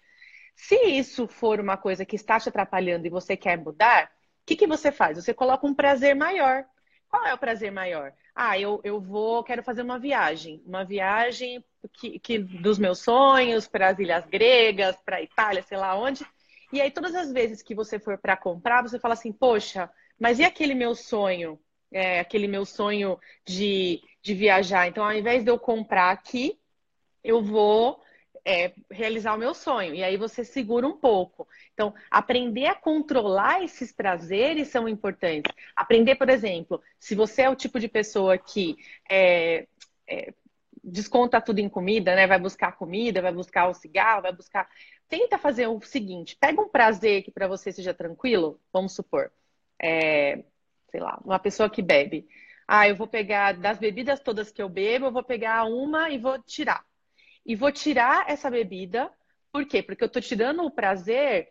Se 0.56 0.76
isso 0.86 1.28
for 1.28 1.60
uma 1.60 1.78
coisa 1.78 2.06
que 2.06 2.16
está 2.16 2.39
te 2.39 2.50
atrapalhando 2.50 3.06
e 3.08 3.10
você 3.10 3.36
quer 3.36 3.58
mudar, 3.58 4.06
o 4.06 4.46
que, 4.46 4.56
que 4.56 4.68
você 4.68 4.91
faz? 4.91 5.18
Você 5.18 5.34
coloca 5.34 5.66
um 5.66 5.74
prazer 5.74 6.16
maior. 6.16 6.66
Qual 7.10 7.26
é 7.26 7.34
o 7.34 7.38
prazer 7.38 7.72
maior? 7.72 8.14
Ah, 8.36 8.58
eu, 8.60 8.82
eu 8.84 9.00
vou, 9.00 9.44
quero 9.44 9.64
fazer 9.64 9.84
uma 9.84 10.00
viagem. 10.00 10.62
Uma 10.66 10.84
viagem 10.84 11.64
que, 11.94 12.20
que 12.20 12.39
dos 12.39 12.80
meus 12.80 13.00
sonhos 13.00 13.68
para 13.68 13.89
as 13.89 14.00
ilhas 14.00 14.26
gregas, 14.26 14.96
para 15.06 15.18
a 15.18 15.22
Itália, 15.22 15.62
sei 15.62 15.78
lá 15.78 15.96
onde. 15.96 16.26
E 16.74 16.82
aí, 16.82 16.90
todas 16.90 17.14
as 17.14 17.32
vezes 17.32 17.62
que 17.62 17.76
você 17.76 18.00
for 18.00 18.18
para 18.18 18.36
comprar, 18.36 18.82
você 18.82 18.98
fala 19.00 19.14
assim: 19.14 19.32
Poxa, 19.32 19.88
mas 20.20 20.40
e 20.40 20.44
aquele 20.44 20.74
meu 20.74 20.96
sonho? 20.96 21.60
É, 21.92 22.20
aquele 22.20 22.48
meu 22.48 22.66
sonho 22.66 23.20
de, 23.46 24.02
de 24.24 24.34
viajar. 24.34 24.88
Então, 24.88 25.06
ao 25.06 25.14
invés 25.14 25.44
de 25.44 25.52
eu 25.52 25.60
comprar 25.60 26.10
aqui, 26.10 26.60
eu 27.24 27.44
vou 27.44 28.02
é, 28.44 28.74
realizar 28.90 29.36
o 29.36 29.38
meu 29.38 29.54
sonho. 29.54 29.94
E 29.94 30.04
aí 30.04 30.18
você 30.18 30.44
segura 30.44 30.88
um 30.88 30.98
pouco. 30.98 31.48
Então, 31.76 31.94
aprender 32.10 32.66
a 32.66 32.74
controlar 32.74 33.64
esses 33.64 33.92
prazeres 33.92 34.70
são 34.70 34.90
importantes. 34.90 35.54
Aprender, 35.76 36.16
por 36.16 36.28
exemplo, 36.28 36.82
se 37.00 37.14
você 37.14 37.44
é 37.44 37.50
o 37.52 37.56
tipo 37.56 37.80
de 37.80 37.88
pessoa 37.88 38.36
que 38.36 38.76
é, 39.08 39.68
é, 40.10 40.34
desconta 40.84 41.40
tudo 41.40 41.60
em 41.60 41.70
comida, 41.70 42.16
né? 42.16 42.28
Vai 42.28 42.40
buscar 42.40 42.74
comida, 42.74 43.22
vai 43.22 43.32
buscar 43.32 43.70
o 43.70 43.74
cigarro, 43.74 44.24
vai 44.24 44.34
buscar 44.34 44.68
tenta 45.08 45.38
fazer 45.38 45.68
o 45.68 45.80
seguinte: 45.82 46.36
pega 46.36 46.62
um 46.62 46.68
prazer 46.70 47.24
que 47.24 47.32
para 47.32 47.48
você 47.48 47.72
seja 47.72 47.94
tranquilo, 47.94 48.60
vamos 48.72 48.96
supor, 48.96 49.32
é, 49.80 50.44
sei 50.90 51.00
lá, 51.00 51.20
uma 51.24 51.40
pessoa 51.40 51.70
que 51.70 51.82
bebe. 51.82 52.28
Ah, 52.68 52.88
eu 52.88 52.96
vou 52.96 53.08
pegar 53.08 53.54
das 53.54 53.78
bebidas 53.78 54.20
todas 54.20 54.52
que 54.52 54.62
eu 54.62 54.70
bebo, 54.70 55.06
eu 55.06 55.12
vou 55.12 55.24
pegar 55.24 55.66
uma 55.66 56.10
e 56.10 56.18
vou 56.18 56.42
tirar. 56.42 56.84
E 57.46 57.56
vou 57.56 57.72
tirar 57.72 58.30
essa 58.30 58.50
bebida, 58.50 59.12
por 59.52 59.66
quê? 59.66 59.84
Porque 59.84 60.04
eu 60.04 60.10
tô 60.10 60.20
tirando 60.20 60.64
o 60.64 60.72
prazer 60.72 61.48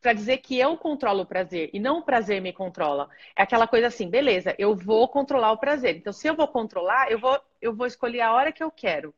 para 0.00 0.12
dizer 0.12 0.36
que 0.38 0.58
eu 0.58 0.76
controlo 0.76 1.22
o 1.22 1.26
prazer 1.26 1.70
e 1.72 1.80
não 1.80 1.98
o 1.98 2.02
prazer 2.02 2.40
me 2.42 2.52
controla. 2.52 3.08
É 3.34 3.42
aquela 3.42 3.66
coisa 3.66 3.86
assim, 3.86 4.08
beleza, 4.08 4.54
eu 4.58 4.76
vou 4.76 5.08
controlar 5.08 5.50
o 5.52 5.58
prazer. 5.58 5.96
Então, 5.96 6.12
se 6.12 6.28
eu 6.28 6.36
vou 6.36 6.46
controlar, 6.46 7.10
eu 7.10 7.18
vou, 7.18 7.40
eu 7.64 7.74
vou 7.74 7.86
escolher 7.86 8.20
a 8.20 8.32
hora 8.32 8.52
que 8.52 8.62
eu 8.62 8.70
quero. 8.70 9.14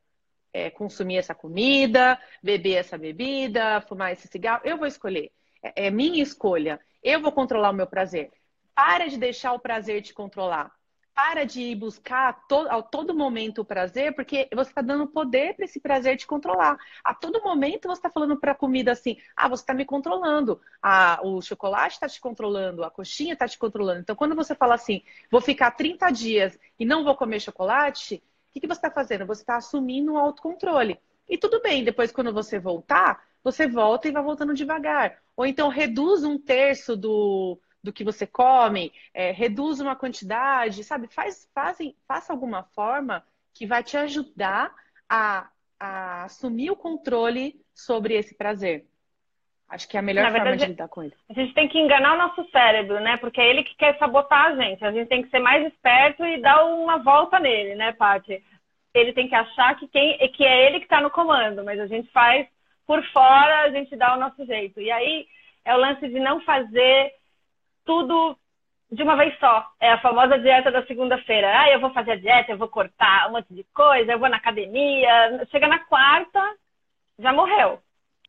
É, 0.53 0.70
consumir 0.70 1.18
essa 1.18 1.34
comida, 1.34 2.18
beber 2.42 2.76
essa 2.76 2.97
bebida, 2.97 3.82
fumar 3.82 4.12
esse 4.12 4.26
cigarro, 4.26 4.62
eu 4.64 4.78
vou 4.78 4.86
escolher. 4.86 5.30
É, 5.62 5.86
é 5.86 5.90
minha 5.90 6.22
escolha. 6.22 6.80
Eu 7.03 7.20
vou 7.20 7.32
controlar 7.32 7.70
o 7.70 7.74
meu 7.74 7.86
prazer. 7.86 8.32
Para 8.74 9.07
de 9.07 9.18
deixar 9.18 9.53
o 9.53 9.59
prazer 9.59 10.01
te 10.01 10.14
controlar 10.14 10.72
para 11.16 11.47
de 11.47 11.62
ir 11.62 11.74
buscar 11.76 12.28
a, 12.28 12.32
to, 12.34 12.68
a 12.68 12.82
todo 12.82 13.14
momento 13.14 13.62
o 13.62 13.64
prazer, 13.64 14.14
porque 14.14 14.47
você 14.55 14.70
está 14.70 14.82
dando 14.82 15.07
poder 15.07 15.57
para 15.57 15.64
esse 15.64 15.80
prazer 15.80 16.18
te 16.18 16.26
controlar. 16.26 16.76
A 17.03 17.14
todo 17.14 17.42
momento 17.42 17.88
você 17.88 18.01
está 18.01 18.11
falando 18.11 18.38
para 18.38 18.53
a 18.53 18.55
comida 18.55 18.92
assim: 18.92 19.16
ah, 19.34 19.49
você 19.49 19.62
está 19.62 19.72
me 19.72 19.86
controlando, 19.86 20.61
ah, 20.82 21.18
o 21.24 21.40
chocolate 21.40 21.94
está 21.94 22.07
te 22.07 22.20
controlando, 22.20 22.84
a 22.84 22.90
coxinha 22.90 23.32
está 23.32 23.49
te 23.49 23.59
controlando. 23.59 24.01
Então, 24.01 24.14
quando 24.14 24.36
você 24.36 24.55
fala 24.55 24.74
assim, 24.74 25.03
vou 25.30 25.40
ficar 25.40 25.70
30 25.70 26.11
dias 26.11 26.59
e 26.78 26.84
não 26.84 27.03
vou 27.03 27.16
comer 27.16 27.40
chocolate, 27.40 28.22
que, 28.57 28.61
que 28.61 28.66
você 28.66 28.78
está 28.78 28.90
fazendo? 28.90 29.26
Você 29.26 29.42
está 29.42 29.57
assumindo 29.57 30.12
um 30.12 30.16
autocontrole. 30.16 30.98
E 31.28 31.36
tudo 31.36 31.61
bem, 31.61 31.84
depois, 31.84 32.11
quando 32.11 32.32
você 32.32 32.59
voltar, 32.59 33.22
você 33.44 33.66
volta 33.66 34.09
e 34.09 34.12
vai 34.12 34.22
voltando 34.22 34.54
devagar. 34.54 35.18
Ou 35.36 35.44
então 35.44 35.68
reduz 35.68 36.24
um 36.24 36.38
terço 36.38 36.96
do 36.96 37.61
do 37.82 37.92
que 37.92 38.02
você 38.02 38.26
come, 38.26 38.92
é, 39.14 39.30
reduz 39.30 39.78
uma 39.78 39.94
quantidade, 39.94 40.82
sabe? 40.82 41.07
Faz, 41.07 41.48
fazem, 41.54 41.96
faça 42.09 42.32
alguma 42.32 42.64
forma 42.64 43.24
que 43.54 43.64
vai 43.64 43.80
te 43.84 43.96
ajudar 43.96 44.74
a, 45.09 45.48
a 45.78 46.24
assumir 46.24 46.72
o 46.72 46.76
controle 46.76 47.64
sobre 47.72 48.14
esse 48.14 48.34
prazer. 48.34 48.88
Acho 49.68 49.88
que 49.88 49.96
é 49.96 50.00
a 50.00 50.02
melhor 50.02 50.30
verdade, 50.30 50.44
forma 50.44 50.56
de 50.56 50.66
lidar 50.66 50.88
com 50.88 51.02
ele. 51.02 51.14
A 51.28 51.32
gente 51.32 51.52
tem 51.52 51.68
que 51.68 51.78
enganar 51.78 52.14
o 52.14 52.18
nosso 52.18 52.48
cérebro, 52.50 53.00
né? 53.00 53.16
Porque 53.16 53.40
é 53.40 53.50
ele 53.50 53.64
que 53.64 53.74
quer 53.76 53.98
sabotar 53.98 54.46
a 54.46 54.56
gente. 54.56 54.84
A 54.84 54.92
gente 54.92 55.08
tem 55.08 55.22
que 55.22 55.30
ser 55.30 55.40
mais 55.40 55.66
esperto 55.66 56.24
e 56.24 56.40
dar 56.40 56.64
uma 56.64 56.98
volta 56.98 57.40
nele, 57.40 57.74
né, 57.74 57.92
Paty? 57.92 58.42
Ele 58.94 59.12
tem 59.12 59.28
que 59.28 59.34
achar 59.34 59.76
que, 59.76 59.88
quem, 59.88 60.16
que 60.30 60.44
é 60.44 60.66
ele 60.66 60.78
que 60.78 60.86
está 60.86 61.00
no 61.00 61.10
comando, 61.10 61.64
mas 61.64 61.80
a 61.80 61.86
gente 61.86 62.10
faz 62.12 62.46
por 62.86 63.04
fora, 63.06 63.62
a 63.62 63.70
gente 63.70 63.94
dá 63.96 64.14
o 64.14 64.20
nosso 64.20 64.46
jeito. 64.46 64.80
E 64.80 64.90
aí 64.90 65.26
é 65.64 65.74
o 65.74 65.78
lance 65.78 66.06
de 66.08 66.20
não 66.20 66.40
fazer 66.42 67.12
tudo 67.84 68.38
de 68.90 69.02
uma 69.02 69.16
vez 69.16 69.36
só. 69.40 69.66
É 69.80 69.90
a 69.90 70.00
famosa 70.00 70.38
dieta 70.38 70.70
da 70.70 70.86
segunda-feira. 70.86 71.60
Ah, 71.60 71.70
eu 71.70 71.80
vou 71.80 71.90
fazer 71.90 72.12
a 72.12 72.16
dieta, 72.16 72.52
eu 72.52 72.58
vou 72.58 72.68
cortar 72.68 73.28
um 73.28 73.32
monte 73.32 73.52
de 73.52 73.64
coisa, 73.74 74.12
eu 74.12 74.18
vou 74.18 74.28
na 74.28 74.36
academia. 74.36 75.44
Chega 75.50 75.66
na 75.66 75.80
quarta, 75.80 76.40
já 77.18 77.32
morreu. 77.32 77.82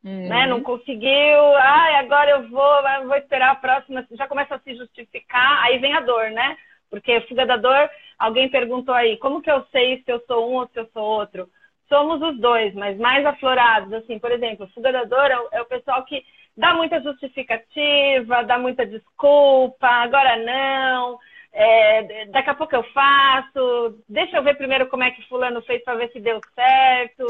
Uhum. 0.03 0.27
Né? 0.29 0.47
Não 0.47 0.61
conseguiu. 0.61 1.55
Ah, 1.57 1.99
agora 1.99 2.31
eu 2.31 2.49
vou, 2.49 2.83
vou 3.05 3.15
esperar 3.15 3.51
a 3.51 3.55
próxima. 3.55 4.05
Já 4.11 4.27
começa 4.27 4.55
a 4.55 4.59
se 4.59 4.75
justificar, 4.75 5.63
aí 5.63 5.79
vem 5.79 5.93
a 5.93 6.01
dor, 6.01 6.29
né? 6.31 6.57
Porque 6.89 7.21
fuga 7.21 7.45
da 7.45 7.57
dor, 7.57 7.89
alguém 8.17 8.49
perguntou 8.49 8.93
aí, 8.95 9.17
como 9.17 9.41
que 9.41 9.51
eu 9.51 9.65
sei 9.71 10.01
se 10.03 10.11
eu 10.11 10.21
sou 10.25 10.49
um 10.49 10.55
ou 10.55 10.67
se 10.67 10.79
eu 10.79 10.87
sou 10.93 11.03
outro? 11.03 11.49
Somos 11.89 12.21
os 12.21 12.39
dois, 12.39 12.73
mas 12.73 12.97
mais 12.97 13.25
aflorados. 13.25 13.91
Assim, 13.93 14.19
por 14.19 14.31
exemplo, 14.31 14.69
fuga 14.73 14.91
da 14.91 15.03
dor 15.03 15.31
é 15.31 15.39
o, 15.39 15.47
é 15.51 15.61
o 15.61 15.65
pessoal 15.65 16.03
que 16.05 16.23
dá 16.55 16.73
muita 16.73 17.01
justificativa, 17.01 18.43
dá 18.43 18.57
muita 18.57 18.85
desculpa, 18.85 19.87
agora 19.87 20.37
não, 20.37 21.19
é, 21.53 22.25
daqui 22.27 22.49
a 22.49 22.55
pouco 22.55 22.75
eu 22.75 22.83
faço, 22.91 24.03
deixa 24.09 24.37
eu 24.37 24.43
ver 24.43 24.57
primeiro 24.57 24.87
como 24.87 25.03
é 25.03 25.11
que 25.11 25.27
fulano 25.27 25.61
fez 25.61 25.83
para 25.83 25.95
ver 25.95 26.11
se 26.11 26.19
deu 26.19 26.41
certo, 26.55 27.25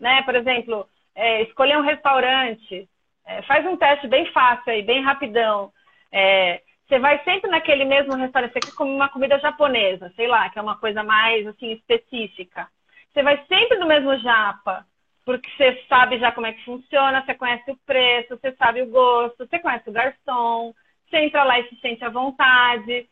né? 0.00 0.22
Por 0.22 0.34
exemplo, 0.34 0.88
é, 1.14 1.42
escolher 1.42 1.78
um 1.78 1.82
restaurante, 1.82 2.88
é, 3.26 3.42
faz 3.42 3.66
um 3.66 3.76
teste 3.76 4.06
bem 4.08 4.26
fácil 4.32 4.72
aí, 4.72 4.82
bem 4.82 5.02
rapidão. 5.02 5.72
É, 6.12 6.60
você 6.88 6.98
vai 6.98 7.22
sempre 7.24 7.50
naquele 7.50 7.84
mesmo 7.84 8.14
restaurante, 8.14 8.52
você 8.52 8.60
quer 8.60 8.74
comer 8.74 8.92
uma 8.92 9.08
comida 9.08 9.38
japonesa, 9.38 10.12
sei 10.16 10.26
lá, 10.26 10.48
que 10.50 10.58
é 10.58 10.62
uma 10.62 10.76
coisa 10.76 11.02
mais 11.02 11.46
assim 11.46 11.72
específica. 11.72 12.68
Você 13.12 13.22
vai 13.22 13.44
sempre 13.46 13.78
no 13.78 13.86
mesmo 13.86 14.16
japa 14.18 14.84
porque 15.24 15.48
você 15.56 15.84
sabe 15.88 16.18
já 16.18 16.32
como 16.32 16.46
é 16.46 16.52
que 16.52 16.64
funciona, 16.64 17.22
você 17.24 17.34
conhece 17.34 17.70
o 17.70 17.78
preço, 17.86 18.36
você 18.36 18.52
sabe 18.56 18.82
o 18.82 18.90
gosto, 18.90 19.46
você 19.46 19.60
conhece 19.60 19.88
o 19.88 19.92
garçom, 19.92 20.74
você 21.08 21.18
entra 21.18 21.44
lá 21.44 21.60
e 21.60 21.68
se 21.68 21.76
sente 21.76 22.04
à 22.04 22.08
vontade, 22.08 23.08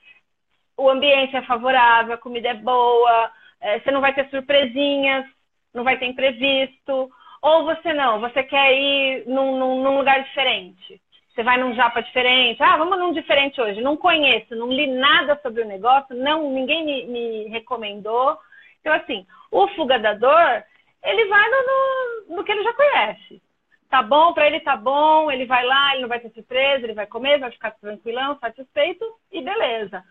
o 0.76 0.88
ambiente 0.88 1.36
é 1.36 1.42
favorável, 1.42 2.14
a 2.14 2.18
comida 2.18 2.48
é 2.48 2.54
boa, 2.54 3.30
é, 3.60 3.78
você 3.78 3.92
não 3.92 4.00
vai 4.00 4.14
ter 4.14 4.28
surpresinhas, 4.30 5.26
não 5.72 5.84
vai 5.84 5.96
ter 5.98 6.06
imprevisto, 6.06 7.08
ou 7.42 7.64
você 7.64 7.92
não, 7.92 8.20
você 8.20 8.42
quer 8.42 8.72
ir 8.74 9.26
num, 9.26 9.58
num, 9.58 9.82
num 9.82 9.98
lugar 9.98 10.22
diferente. 10.22 11.00
Você 11.34 11.42
vai 11.42 11.56
num 11.56 11.74
japa 11.74 12.02
diferente, 12.02 12.60
ah, 12.62 12.76
vamos 12.76 12.98
num 12.98 13.12
diferente 13.12 13.60
hoje. 13.60 13.80
Não 13.80 13.96
conheço, 13.96 14.56
não 14.56 14.68
li 14.68 14.88
nada 14.88 15.38
sobre 15.40 15.62
o 15.62 15.66
negócio, 15.66 16.16
não, 16.16 16.50
ninguém 16.50 16.84
me, 16.84 17.06
me 17.06 17.48
recomendou. 17.48 18.36
Então, 18.80 18.92
assim, 18.92 19.24
o 19.50 19.68
fuga 19.68 19.98
da 19.98 20.14
dor 20.14 20.64
ele 21.02 21.26
vai 21.26 21.48
no, 21.48 21.56
no, 21.56 22.36
no 22.36 22.44
que 22.44 22.52
ele 22.52 22.62
já 22.62 22.72
conhece. 22.72 23.42
Tá 23.88 24.02
bom, 24.02 24.34
para 24.34 24.46
ele 24.46 24.60
tá 24.60 24.76
bom, 24.76 25.30
ele 25.30 25.46
vai 25.46 25.64
lá, 25.64 25.92
ele 25.92 26.02
não 26.02 26.08
vai 26.08 26.20
ter 26.20 26.30
surpresa, 26.30 26.84
ele 26.84 26.92
vai 26.92 27.06
comer, 27.06 27.38
vai 27.38 27.50
ficar 27.50 27.70
tranquilão, 27.70 28.38
satisfeito 28.38 29.04
e 29.32 29.40
beleza. 29.40 30.04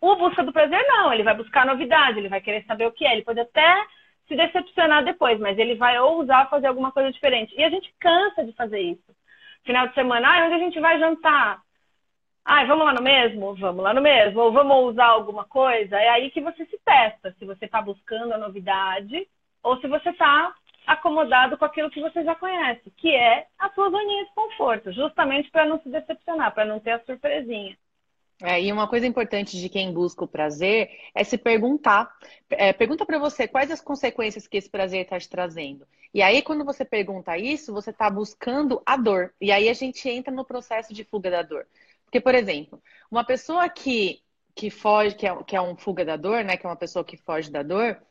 O 0.00 0.16
busca 0.16 0.42
do 0.42 0.52
prazer 0.52 0.84
não, 0.88 1.12
ele 1.12 1.22
vai 1.22 1.34
buscar 1.34 1.64
novidade, 1.64 2.18
ele 2.18 2.28
vai 2.28 2.40
querer 2.40 2.64
saber 2.64 2.86
o 2.86 2.92
que 2.92 3.06
é, 3.06 3.12
ele 3.12 3.22
pode 3.22 3.38
até 3.38 3.86
se 4.28 4.36
decepcionar 4.36 5.04
depois, 5.04 5.38
mas 5.40 5.58
ele 5.58 5.74
vai 5.74 5.98
ousar 5.98 6.48
fazer 6.48 6.66
alguma 6.66 6.92
coisa 6.92 7.12
diferente. 7.12 7.54
E 7.56 7.64
a 7.64 7.70
gente 7.70 7.92
cansa 7.98 8.44
de 8.44 8.52
fazer 8.52 8.80
isso. 8.80 9.14
Final 9.64 9.88
de 9.88 9.94
semana, 9.94 10.28
ah, 10.28 10.46
onde 10.46 10.54
a 10.54 10.58
gente 10.58 10.80
vai 10.80 10.98
jantar? 10.98 11.60
Ah, 12.44 12.64
vamos 12.64 12.84
lá 12.84 12.92
no 12.92 13.02
mesmo? 13.02 13.54
Vamos 13.54 13.82
lá 13.82 13.94
no 13.94 14.00
mesmo. 14.00 14.40
Ou 14.40 14.52
vamos 14.52 14.92
usar 14.92 15.06
alguma 15.06 15.44
coisa? 15.44 15.96
É 15.96 16.08
aí 16.08 16.30
que 16.30 16.40
você 16.40 16.64
se 16.66 16.78
testa. 16.84 17.34
Se 17.38 17.44
você 17.44 17.66
está 17.66 17.80
buscando 17.80 18.32
a 18.32 18.38
novidade 18.38 19.28
ou 19.62 19.80
se 19.80 19.86
você 19.86 20.10
está 20.10 20.52
acomodado 20.86 21.56
com 21.56 21.64
aquilo 21.64 21.90
que 21.90 22.00
você 22.00 22.24
já 22.24 22.34
conhece, 22.34 22.90
que 22.96 23.14
é 23.14 23.46
a 23.58 23.70
sua 23.70 23.88
zoninha 23.88 24.24
de 24.24 24.34
conforto, 24.34 24.92
justamente 24.92 25.48
para 25.50 25.64
não 25.64 25.80
se 25.80 25.88
decepcionar, 25.88 26.52
para 26.52 26.64
não 26.64 26.80
ter 26.80 26.92
a 26.92 27.04
surpresinha. 27.04 27.76
É, 28.42 28.60
e 28.60 28.72
uma 28.72 28.88
coisa 28.88 29.06
importante 29.06 29.56
de 29.56 29.68
quem 29.68 29.92
busca 29.92 30.24
o 30.24 30.28
prazer 30.28 30.90
é 31.14 31.22
se 31.22 31.38
perguntar. 31.38 32.12
É, 32.50 32.72
pergunta 32.72 33.06
para 33.06 33.18
você 33.18 33.46
quais 33.46 33.70
as 33.70 33.80
consequências 33.80 34.48
que 34.48 34.56
esse 34.56 34.68
prazer 34.68 35.02
está 35.02 35.18
te 35.18 35.28
trazendo. 35.28 35.86
E 36.12 36.20
aí, 36.20 36.42
quando 36.42 36.64
você 36.64 36.84
pergunta 36.84 37.38
isso, 37.38 37.72
você 37.72 37.90
está 37.90 38.10
buscando 38.10 38.82
a 38.84 38.96
dor. 38.96 39.32
E 39.40 39.52
aí 39.52 39.68
a 39.68 39.72
gente 39.72 40.08
entra 40.08 40.34
no 40.34 40.44
processo 40.44 40.92
de 40.92 41.04
fuga 41.04 41.30
da 41.30 41.42
dor. 41.42 41.66
Porque, 42.04 42.20
por 42.20 42.34
exemplo, 42.34 42.82
uma 43.10 43.24
pessoa 43.24 43.68
que, 43.68 44.20
que 44.56 44.70
foge, 44.70 45.14
que 45.14 45.26
é, 45.26 45.42
que 45.44 45.54
é 45.54 45.60
um 45.62 45.76
fuga 45.76 46.04
da 46.04 46.16
dor, 46.16 46.44
né? 46.44 46.56
Que 46.56 46.66
é 46.66 46.68
uma 46.68 46.76
pessoa 46.76 47.04
que 47.04 47.16
foge 47.16 47.48
da 47.48 47.62
dor, 47.62 48.02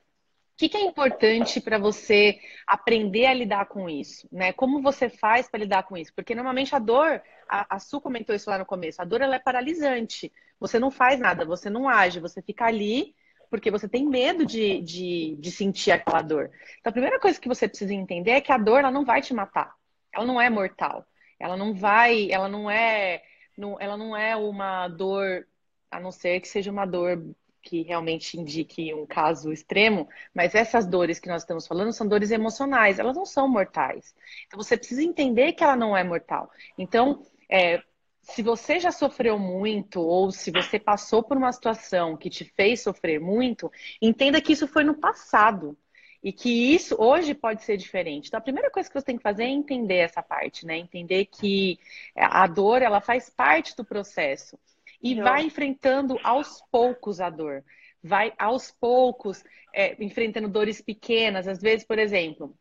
que, 0.61 0.69
que 0.69 0.77
é 0.77 0.81
importante 0.81 1.59
para 1.59 1.79
você 1.79 2.39
aprender 2.67 3.25
a 3.25 3.33
lidar 3.33 3.65
com 3.65 3.89
isso? 3.89 4.27
Né? 4.31 4.53
Como 4.53 4.79
você 4.79 5.09
faz 5.09 5.49
para 5.49 5.59
lidar 5.59 5.83
com 5.83 5.97
isso? 5.97 6.13
Porque 6.13 6.35
normalmente 6.35 6.75
a 6.75 6.79
dor, 6.79 7.19
a, 7.49 7.75
a 7.75 7.79
Su 7.79 7.99
comentou 7.99 8.35
isso 8.35 8.47
lá 8.47 8.59
no 8.59 8.65
começo, 8.65 9.01
a 9.01 9.05
dor 9.05 9.21
ela 9.21 9.35
é 9.35 9.39
paralisante. 9.39 10.31
Você 10.59 10.77
não 10.77 10.91
faz 10.91 11.19
nada, 11.19 11.45
você 11.45 11.67
não 11.67 11.89
age, 11.89 12.19
você 12.19 12.43
fica 12.43 12.65
ali 12.65 13.15
porque 13.49 13.71
você 13.71 13.89
tem 13.89 14.07
medo 14.07 14.45
de, 14.45 14.81
de, 14.81 15.35
de 15.37 15.51
sentir 15.51 15.91
aquela 15.91 16.21
dor. 16.21 16.51
Então 16.79 16.91
a 16.91 16.93
primeira 16.93 17.19
coisa 17.19 17.41
que 17.41 17.49
você 17.49 17.67
precisa 17.67 17.93
entender 17.93 18.31
é 18.31 18.41
que 18.41 18.51
a 18.51 18.57
dor 18.57 18.79
ela 18.79 18.91
não 18.91 19.03
vai 19.03 19.19
te 19.21 19.33
matar. 19.33 19.73
Ela 20.13 20.25
não 20.25 20.39
é 20.39 20.49
mortal. 20.49 21.05
Ela 21.39 21.57
não 21.57 21.73
vai, 21.73 22.31
ela 22.31 22.47
não 22.47 22.69
é, 22.69 23.23
não, 23.57 23.77
ela 23.79 23.97
não 23.97 24.15
é 24.15 24.35
uma 24.35 24.87
dor, 24.87 25.47
a 25.89 25.99
não 25.99 26.11
ser 26.11 26.39
que 26.39 26.47
seja 26.47 26.71
uma 26.71 26.85
dor 26.85 27.35
que 27.61 27.83
realmente 27.83 28.39
indique 28.39 28.93
um 28.93 29.05
caso 29.05 29.51
extremo, 29.51 30.07
mas 30.33 30.55
essas 30.55 30.85
dores 30.87 31.19
que 31.19 31.29
nós 31.29 31.43
estamos 31.43 31.67
falando 31.67 31.93
são 31.93 32.07
dores 32.07 32.31
emocionais, 32.31 32.99
elas 32.99 33.15
não 33.15 33.25
são 33.25 33.47
mortais. 33.47 34.15
Então 34.47 34.61
você 34.61 34.75
precisa 34.77 35.03
entender 35.03 35.53
que 35.53 35.63
ela 35.63 35.75
não 35.75 35.95
é 35.95 36.03
mortal. 36.03 36.49
Então, 36.77 37.23
é, 37.49 37.81
se 38.21 38.41
você 38.41 38.79
já 38.79 38.91
sofreu 38.91 39.37
muito 39.37 40.01
ou 40.01 40.31
se 40.31 40.51
você 40.51 40.79
passou 40.79 41.23
por 41.23 41.37
uma 41.37 41.51
situação 41.51 42.15
que 42.15 42.29
te 42.29 42.45
fez 42.45 42.81
sofrer 42.81 43.19
muito, 43.19 43.71
entenda 44.01 44.41
que 44.41 44.53
isso 44.53 44.67
foi 44.67 44.83
no 44.83 44.95
passado 44.95 45.77
e 46.23 46.31
que 46.31 46.73
isso 46.73 46.95
hoje 46.99 47.33
pode 47.33 47.63
ser 47.63 47.77
diferente. 47.77 48.27
Então 48.27 48.37
a 48.37 48.43
primeira 48.43 48.69
coisa 48.69 48.87
que 48.87 48.93
você 48.93 49.05
tem 49.05 49.17
que 49.17 49.23
fazer 49.23 49.43
é 49.43 49.49
entender 49.49 49.97
essa 49.97 50.21
parte, 50.21 50.65
né? 50.65 50.77
Entender 50.77 51.25
que 51.25 51.79
a 52.15 52.45
dor 52.45 52.81
ela 52.81 53.01
faz 53.01 53.29
parte 53.29 53.75
do 53.75 53.83
processo 53.83 54.57
e 55.01 55.15
Não. 55.15 55.23
vai 55.23 55.43
enfrentando 55.43 56.19
aos 56.23 56.61
poucos 56.71 57.19
a 57.19 57.29
dor. 57.29 57.63
Vai 58.03 58.33
aos 58.37 58.71
poucos 58.71 59.43
é, 59.73 60.01
enfrentando 60.03 60.47
dores 60.47 60.81
pequenas. 60.81 61.47
Às 61.47 61.61
vezes, 61.61 61.85
por 61.85 61.99
exemplo, 61.99 62.55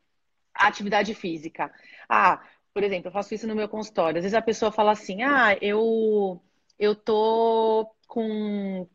a 0.55 0.69
atividade 0.69 1.15
física. 1.15 1.73
Ah, 2.09 2.43
por 2.73 2.83
exemplo, 2.83 3.09
eu 3.09 3.13
faço 3.13 3.35
isso 3.35 3.47
no 3.47 3.55
meu 3.55 3.69
consultório. 3.69 4.19
Às 4.19 4.25
vezes 4.25 4.37
a 4.37 4.43
pessoa 4.43 4.71
fala 4.71 4.93
assim: 4.93 5.23
ah, 5.23 5.57
eu, 5.61 6.41
eu 6.79 6.95
tô 6.95 7.91
com 8.07 8.89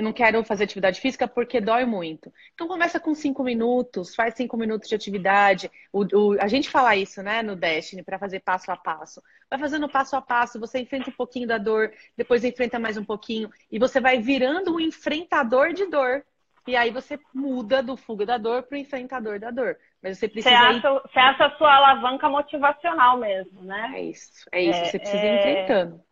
não 0.00 0.12
quero 0.12 0.44
fazer 0.44 0.64
atividade 0.64 1.00
física 1.00 1.26
porque 1.26 1.60
dói 1.60 1.84
muito. 1.84 2.32
Então 2.54 2.68
começa 2.68 3.00
com 3.00 3.14
cinco 3.14 3.42
minutos, 3.42 4.14
faz 4.14 4.34
cinco 4.34 4.56
minutos 4.56 4.88
de 4.88 4.94
atividade. 4.94 5.70
O, 5.92 6.04
o, 6.16 6.40
a 6.40 6.46
gente 6.46 6.70
fala 6.70 6.94
isso, 6.94 7.22
né, 7.22 7.42
no 7.42 7.56
Destiny, 7.56 8.02
para 8.02 8.18
fazer 8.18 8.40
passo 8.40 8.70
a 8.70 8.76
passo. 8.76 9.22
Vai 9.50 9.58
fazendo 9.58 9.88
passo 9.88 10.16
a 10.16 10.22
passo, 10.22 10.60
você 10.60 10.78
enfrenta 10.78 11.10
um 11.10 11.14
pouquinho 11.14 11.48
da 11.48 11.58
dor, 11.58 11.92
depois 12.16 12.44
enfrenta 12.44 12.78
mais 12.78 12.96
um 12.96 13.04
pouquinho, 13.04 13.50
e 13.70 13.78
você 13.78 14.00
vai 14.00 14.18
virando 14.18 14.74
um 14.74 14.80
enfrentador 14.80 15.72
de 15.72 15.86
dor. 15.86 16.24
E 16.66 16.76
aí 16.76 16.90
você 16.90 17.18
muda 17.34 17.82
do 17.82 17.94
fuga 17.94 18.24
da 18.24 18.38
dor 18.38 18.62
para 18.62 18.76
o 18.76 18.78
enfrentador 18.78 19.38
da 19.38 19.50
dor. 19.50 19.76
Mas 20.02 20.18
você 20.18 20.28
precisa. 20.28 20.54
Você 20.54 20.62
acha, 20.62 20.88
ir... 20.88 21.00
você 21.02 21.18
acha 21.18 21.44
a 21.46 21.56
sua 21.58 21.74
alavanca 21.74 22.28
motivacional 22.28 23.18
mesmo, 23.18 23.62
né? 23.62 23.92
É 23.94 24.02
isso, 24.02 24.46
é 24.50 24.62
isso. 24.62 24.78
É, 24.78 24.84
você 24.86 24.98
precisa 24.98 25.22
é... 25.22 25.26
ir 25.26 25.38
enfrentando. 25.38 26.03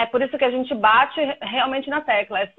É 0.00 0.06
por 0.06 0.22
isso 0.22 0.38
que 0.38 0.44
a 0.44 0.50
gente 0.50 0.74
bate 0.74 1.20
realmente 1.42 1.90
na 1.90 2.00
tecla. 2.00 2.40
É, 2.40 2.50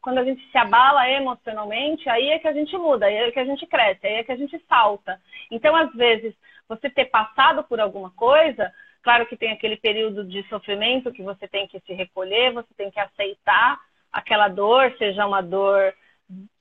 quando 0.00 0.18
a 0.18 0.24
gente 0.24 0.40
se 0.52 0.56
abala 0.56 1.10
emocionalmente, 1.10 2.08
aí 2.08 2.30
é 2.30 2.38
que 2.38 2.46
a 2.46 2.52
gente 2.52 2.78
muda, 2.78 3.06
aí 3.06 3.16
é 3.16 3.30
que 3.32 3.40
a 3.40 3.44
gente 3.44 3.66
cresce, 3.66 4.06
aí 4.06 4.14
é 4.14 4.22
que 4.22 4.30
a 4.30 4.36
gente 4.36 4.56
salta. 4.68 5.20
Então, 5.50 5.74
às 5.74 5.92
vezes, 5.92 6.32
você 6.68 6.88
ter 6.88 7.06
passado 7.06 7.64
por 7.64 7.80
alguma 7.80 8.12
coisa, 8.12 8.72
claro 9.02 9.26
que 9.26 9.36
tem 9.36 9.50
aquele 9.50 9.76
período 9.76 10.22
de 10.22 10.44
sofrimento 10.48 11.10
que 11.10 11.24
você 11.24 11.48
tem 11.48 11.66
que 11.66 11.80
se 11.80 11.92
recolher, 11.92 12.52
você 12.52 12.72
tem 12.76 12.88
que 12.88 13.00
aceitar 13.00 13.80
aquela 14.12 14.46
dor, 14.46 14.94
seja 14.96 15.26
uma 15.26 15.40
dor 15.40 15.92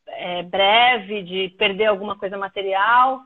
é, 0.08 0.42
breve, 0.42 1.22
de 1.22 1.50
perder 1.50 1.86
alguma 1.86 2.18
coisa 2.18 2.36
material, 2.36 3.22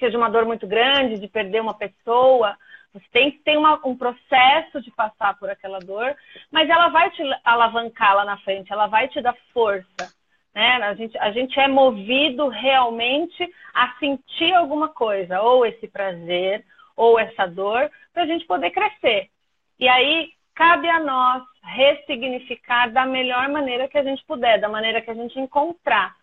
seja 0.00 0.18
uma 0.18 0.28
dor 0.28 0.44
muito 0.44 0.66
grande, 0.66 1.20
de 1.20 1.28
perder 1.28 1.60
uma 1.60 1.74
pessoa. 1.74 2.56
Você 2.92 3.06
tem 3.12 3.30
ter 3.30 3.56
uma, 3.56 3.80
um 3.86 3.96
processo 3.96 4.80
de 4.80 4.90
passar 4.90 5.38
por 5.38 5.48
aquela 5.48 5.78
dor, 5.78 6.16
mas 6.50 6.68
ela 6.68 6.88
vai 6.88 7.10
te 7.10 7.22
alavancar 7.44 8.16
lá 8.16 8.24
na 8.24 8.36
frente, 8.38 8.72
ela 8.72 8.86
vai 8.86 9.08
te 9.08 9.20
dar 9.20 9.36
força. 9.52 10.12
Né? 10.54 10.76
A, 10.82 10.94
gente, 10.94 11.16
a 11.18 11.30
gente 11.30 11.58
é 11.60 11.68
movido 11.68 12.48
realmente 12.48 13.48
a 13.72 13.94
sentir 13.98 14.52
alguma 14.54 14.88
coisa, 14.88 15.40
ou 15.40 15.64
esse 15.64 15.86
prazer, 15.86 16.64
ou 16.96 17.18
essa 17.18 17.46
dor, 17.46 17.90
para 18.12 18.24
a 18.24 18.26
gente 18.26 18.44
poder 18.46 18.70
crescer. 18.70 19.30
E 19.78 19.88
aí 19.88 20.30
cabe 20.54 20.88
a 20.88 20.98
nós 20.98 21.42
ressignificar 21.62 22.90
da 22.90 23.06
melhor 23.06 23.48
maneira 23.48 23.88
que 23.88 23.96
a 23.96 24.02
gente 24.02 24.24
puder, 24.24 24.58
da 24.58 24.68
maneira 24.68 25.00
que 25.00 25.10
a 25.10 25.14
gente 25.14 25.38
encontrar 25.38 26.14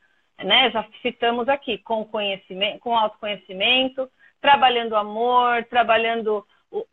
né? 0.43 0.70
Já 0.72 0.86
citamos 1.01 1.49
aqui, 1.49 1.78
com 1.80 2.05
conhecimento, 2.05 2.80
com 2.80 2.95
autoconhecimento, 2.95 4.09
trabalhando 4.41 4.95
amor, 4.95 5.63
trabalhando 5.65 6.45
o, 6.72 6.86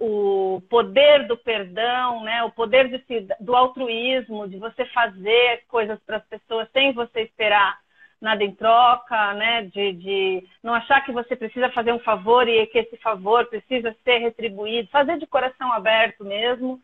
o, 0.56 0.60
poder 0.62 1.26
do 1.26 1.36
perdão, 1.36 2.22
né? 2.22 2.42
O 2.44 2.50
poder 2.50 2.88
de, 2.88 3.26
do 3.40 3.54
altruísmo, 3.54 4.48
de 4.48 4.58
você 4.58 4.84
fazer 4.86 5.64
coisas 5.68 5.98
para 6.06 6.18
as 6.18 6.24
pessoas 6.26 6.68
sem 6.72 6.92
você 6.92 7.22
esperar 7.22 7.78
nada 8.20 8.42
em 8.42 8.54
troca, 8.54 9.34
né? 9.34 9.62
De, 9.62 9.92
de 9.92 10.48
não 10.62 10.74
achar 10.74 11.04
que 11.04 11.12
você 11.12 11.36
precisa 11.36 11.70
fazer 11.70 11.92
um 11.92 11.98
favor 11.98 12.48
e 12.48 12.66
que 12.66 12.78
esse 12.78 12.96
favor 12.98 13.46
precisa 13.46 13.94
ser 14.04 14.18
retribuído, 14.18 14.88
fazer 14.90 15.18
de 15.18 15.26
coração 15.26 15.72
aberto 15.72 16.24
mesmo, 16.24 16.80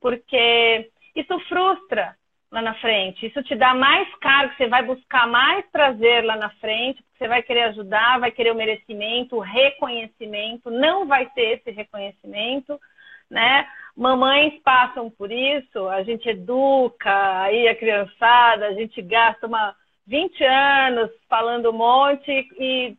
porque 0.00 0.90
isso 1.14 1.38
frustra, 1.48 2.16
lá 2.54 2.62
na 2.62 2.74
frente. 2.74 3.26
Isso 3.26 3.42
te 3.42 3.56
dá 3.56 3.74
mais 3.74 4.08
cargo, 4.20 4.54
você 4.56 4.68
vai 4.68 4.84
buscar 4.84 5.26
mais 5.26 5.66
prazer 5.72 6.24
lá 6.24 6.36
na 6.36 6.50
frente, 6.50 7.04
você 7.18 7.26
vai 7.26 7.42
querer 7.42 7.64
ajudar, 7.64 8.20
vai 8.20 8.30
querer 8.30 8.52
o 8.52 8.54
merecimento, 8.54 9.36
o 9.36 9.40
reconhecimento, 9.40 10.70
não 10.70 11.04
vai 11.04 11.26
ter 11.30 11.58
esse 11.58 11.72
reconhecimento, 11.72 12.80
né? 13.28 13.66
Mamães 13.96 14.54
passam 14.62 15.10
por 15.10 15.32
isso, 15.32 15.88
a 15.88 16.04
gente 16.04 16.28
educa 16.28 17.42
aí 17.42 17.66
a 17.66 17.74
criançada, 17.74 18.68
a 18.68 18.72
gente 18.72 19.02
gasta 19.02 19.48
uma 19.48 19.74
20 20.06 20.44
anos 20.44 21.10
falando 21.28 21.70
um 21.70 21.76
monte 21.76 22.30
e 22.56 22.96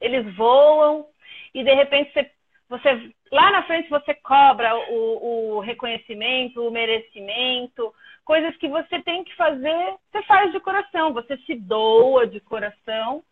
eles 0.00 0.36
voam 0.36 1.04
e 1.52 1.64
de 1.64 1.74
repente 1.74 2.12
você, 2.12 2.30
você 2.68 3.10
lá 3.32 3.50
na 3.50 3.64
frente 3.64 3.90
você 3.90 4.14
cobra 4.14 4.76
o, 4.90 5.56
o 5.56 5.60
reconhecimento, 5.60 6.62
o 6.62 6.70
merecimento, 6.70 7.92
coisas 8.28 8.54
que 8.58 8.68
você 8.68 9.00
tem 9.00 9.24
que 9.24 9.34
fazer, 9.36 9.94
você 10.12 10.22
faz 10.24 10.52
de 10.52 10.60
coração, 10.60 11.14
você 11.14 11.38
se 11.38 11.54
doa 11.54 12.26
de 12.26 12.38
coração, 12.40 13.24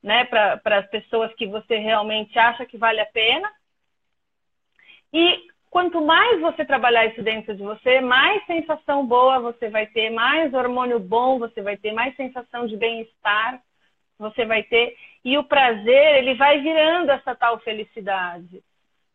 né, 0.00 0.24
para 0.26 0.78
as 0.78 0.88
pessoas 0.90 1.34
que 1.34 1.44
você 1.44 1.78
realmente 1.78 2.38
acha 2.38 2.64
que 2.64 2.78
vale 2.78 3.00
a 3.00 3.06
pena. 3.06 3.50
E 5.12 5.48
quanto 5.68 6.00
mais 6.00 6.40
você 6.40 6.64
trabalhar 6.64 7.06
isso 7.06 7.20
dentro 7.20 7.52
de 7.52 7.64
você, 7.64 8.00
mais 8.00 8.46
sensação 8.46 9.04
boa 9.04 9.40
você 9.40 9.68
vai 9.70 9.88
ter, 9.88 10.08
mais 10.10 10.54
hormônio 10.54 11.00
bom 11.00 11.40
você 11.40 11.60
vai 11.60 11.76
ter, 11.76 11.90
mais 11.90 12.14
sensação 12.14 12.64
de 12.68 12.76
bem-estar 12.76 13.60
você 14.20 14.44
vai 14.44 14.62
ter. 14.62 14.96
E 15.24 15.36
o 15.36 15.42
prazer, 15.42 16.18
ele 16.18 16.36
vai 16.36 16.60
virando 16.60 17.10
essa 17.10 17.34
tal 17.34 17.58
felicidade. 17.58 18.62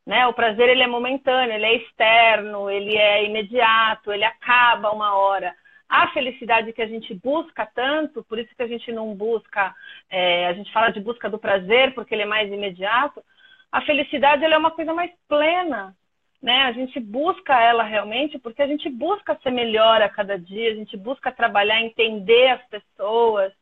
Né? 0.05 0.27
O 0.27 0.33
prazer 0.33 0.69
ele 0.69 0.83
é 0.83 0.87
momentâneo, 0.87 1.53
ele 1.53 1.65
é 1.65 1.75
externo, 1.77 2.69
ele 2.69 2.97
é 2.97 3.25
imediato, 3.25 4.11
ele 4.11 4.25
acaba 4.25 4.91
uma 4.91 5.15
hora. 5.15 5.55
A 5.87 6.07
felicidade 6.09 6.73
que 6.73 6.81
a 6.81 6.87
gente 6.87 7.13
busca 7.13 7.65
tanto, 7.65 8.23
por 8.23 8.39
isso 8.39 8.53
que 8.55 8.63
a 8.63 8.67
gente 8.67 8.91
não 8.91 9.13
busca, 9.13 9.73
é, 10.09 10.47
a 10.47 10.53
gente 10.53 10.71
fala 10.73 10.89
de 10.89 10.99
busca 10.99 11.29
do 11.29 11.37
prazer 11.37 11.93
porque 11.93 12.15
ele 12.15 12.23
é 12.23 12.25
mais 12.25 12.51
imediato. 12.51 13.23
A 13.71 13.81
felicidade 13.81 14.43
ela 14.43 14.55
é 14.55 14.57
uma 14.57 14.71
coisa 14.71 14.93
mais 14.93 15.11
plena, 15.27 15.95
né? 16.41 16.63
A 16.63 16.71
gente 16.73 16.99
busca 16.99 17.59
ela 17.61 17.83
realmente 17.83 18.37
porque 18.37 18.61
a 18.61 18.67
gente 18.67 18.89
busca 18.89 19.39
ser 19.41 19.51
melhor 19.51 20.01
a 20.01 20.09
cada 20.09 20.37
dia, 20.37 20.71
a 20.71 20.75
gente 20.75 20.97
busca 20.97 21.31
trabalhar, 21.31 21.81
entender 21.81 22.49
as 22.49 22.63
pessoas, 22.67 23.53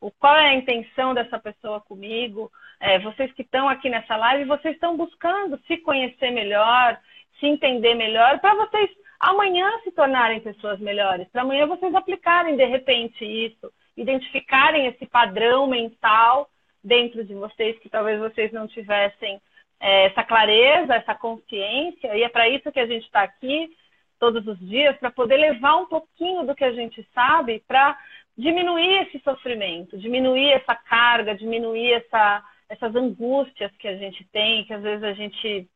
o 0.00 0.10
qual 0.10 0.36
é 0.36 0.48
a 0.48 0.54
intenção 0.54 1.12
dessa 1.12 1.38
pessoa 1.38 1.80
comigo. 1.80 2.50
É, 2.80 2.98
vocês 2.98 3.30
que 3.32 3.42
estão 3.42 3.68
aqui 3.68 3.90
nessa 3.90 4.16
live, 4.16 4.44
vocês 4.44 4.74
estão 4.74 4.96
buscando 4.96 5.60
se 5.66 5.76
conhecer 5.78 6.30
melhor, 6.30 6.98
se 7.38 7.46
entender 7.46 7.94
melhor, 7.94 8.40
para 8.40 8.54
vocês 8.54 8.90
amanhã 9.20 9.70
se 9.84 9.92
tornarem 9.92 10.40
pessoas 10.40 10.80
melhores, 10.80 11.28
para 11.28 11.42
amanhã 11.42 11.66
vocês 11.66 11.94
aplicarem 11.94 12.56
de 12.56 12.64
repente 12.64 13.22
isso, 13.24 13.70
identificarem 13.96 14.86
esse 14.86 15.04
padrão 15.04 15.66
mental 15.66 16.48
dentro 16.82 17.22
de 17.22 17.34
vocês 17.34 17.78
que 17.80 17.90
talvez 17.90 18.18
vocês 18.18 18.50
não 18.50 18.66
tivessem 18.66 19.40
é, 19.78 20.06
essa 20.06 20.24
clareza, 20.24 20.94
essa 20.94 21.14
consciência, 21.14 22.16
e 22.16 22.22
é 22.22 22.28
para 22.28 22.48
isso 22.48 22.72
que 22.72 22.80
a 22.80 22.86
gente 22.86 23.04
está 23.04 23.22
aqui 23.22 23.70
todos 24.18 24.46
os 24.46 24.58
dias, 24.58 24.96
para 24.98 25.10
poder 25.10 25.36
levar 25.36 25.76
um 25.76 25.86
pouquinho 25.86 26.46
do 26.46 26.54
que 26.54 26.64
a 26.64 26.72
gente 26.72 27.06
sabe 27.14 27.62
para 27.66 27.98
diminuir 28.36 29.02
esse 29.02 29.18
sofrimento, 29.20 29.98
diminuir 29.98 30.52
essa 30.52 30.74
carga, 30.74 31.34
diminuir 31.34 31.92
essa, 31.92 32.42
essas 32.70 32.94
angústias 32.94 33.70
que 33.76 33.88
a 33.88 33.96
gente 33.96 34.24
tem, 34.32 34.64
que 34.64 34.72
às 34.72 34.82
vezes 34.82 35.02
a 35.02 35.12
gente 35.12 35.68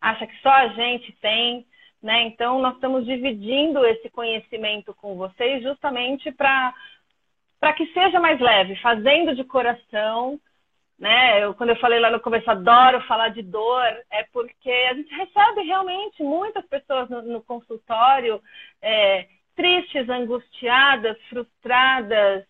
acha 0.00 0.26
que 0.26 0.36
só 0.42 0.50
a 0.50 0.68
gente 0.68 1.12
tem, 1.22 1.64
né? 2.02 2.24
Então 2.24 2.60
nós 2.60 2.74
estamos 2.74 3.06
dividindo 3.06 3.86
esse 3.86 4.10
conhecimento 4.10 4.92
com 4.94 5.16
vocês 5.16 5.62
justamente 5.62 6.30
para 6.32 6.74
para 7.58 7.72
que 7.72 7.86
seja 7.94 8.20
mais 8.20 8.38
leve, 8.38 8.76
fazendo 8.76 9.34
de 9.34 9.42
coração, 9.42 10.38
né? 10.98 11.42
Eu, 11.42 11.54
quando 11.54 11.70
eu 11.70 11.76
falei 11.76 11.98
lá 11.98 12.10
no 12.10 12.20
começo, 12.20 12.50
adoro 12.50 13.00
falar 13.06 13.30
de 13.30 13.42
dor, 13.42 13.82
é 14.10 14.24
porque 14.32 14.70
a 14.70 14.94
gente 14.94 15.14
recebe 15.14 15.62
realmente 15.62 16.22
muitas 16.22 16.66
pessoas 16.66 17.08
no, 17.08 17.22
no 17.22 17.42
consultório 17.42 18.42
é, 18.82 19.26
tristes, 19.54 20.08
angustiadas, 20.08 21.16
frustradas, 21.30 22.44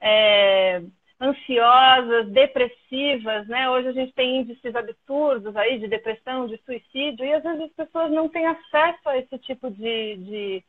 é, 0.00 0.82
ansiosas, 1.22 2.28
depressivas, 2.30 3.46
né? 3.46 3.70
Hoje 3.70 3.88
a 3.88 3.92
gente 3.92 4.12
tem 4.12 4.40
índices 4.40 4.74
absurdos 4.74 5.56
aí 5.56 5.78
de 5.78 5.86
depressão, 5.86 6.48
de 6.48 6.60
suicídio, 6.64 7.24
e 7.24 7.32
às 7.32 7.42
vezes 7.42 7.62
as 7.62 7.72
pessoas 7.72 8.10
não 8.10 8.28
têm 8.28 8.44
acesso 8.46 9.08
a 9.08 9.16
esse 9.16 9.38
tipo 9.38 9.70
de, 9.70 10.16
de, 10.16 10.64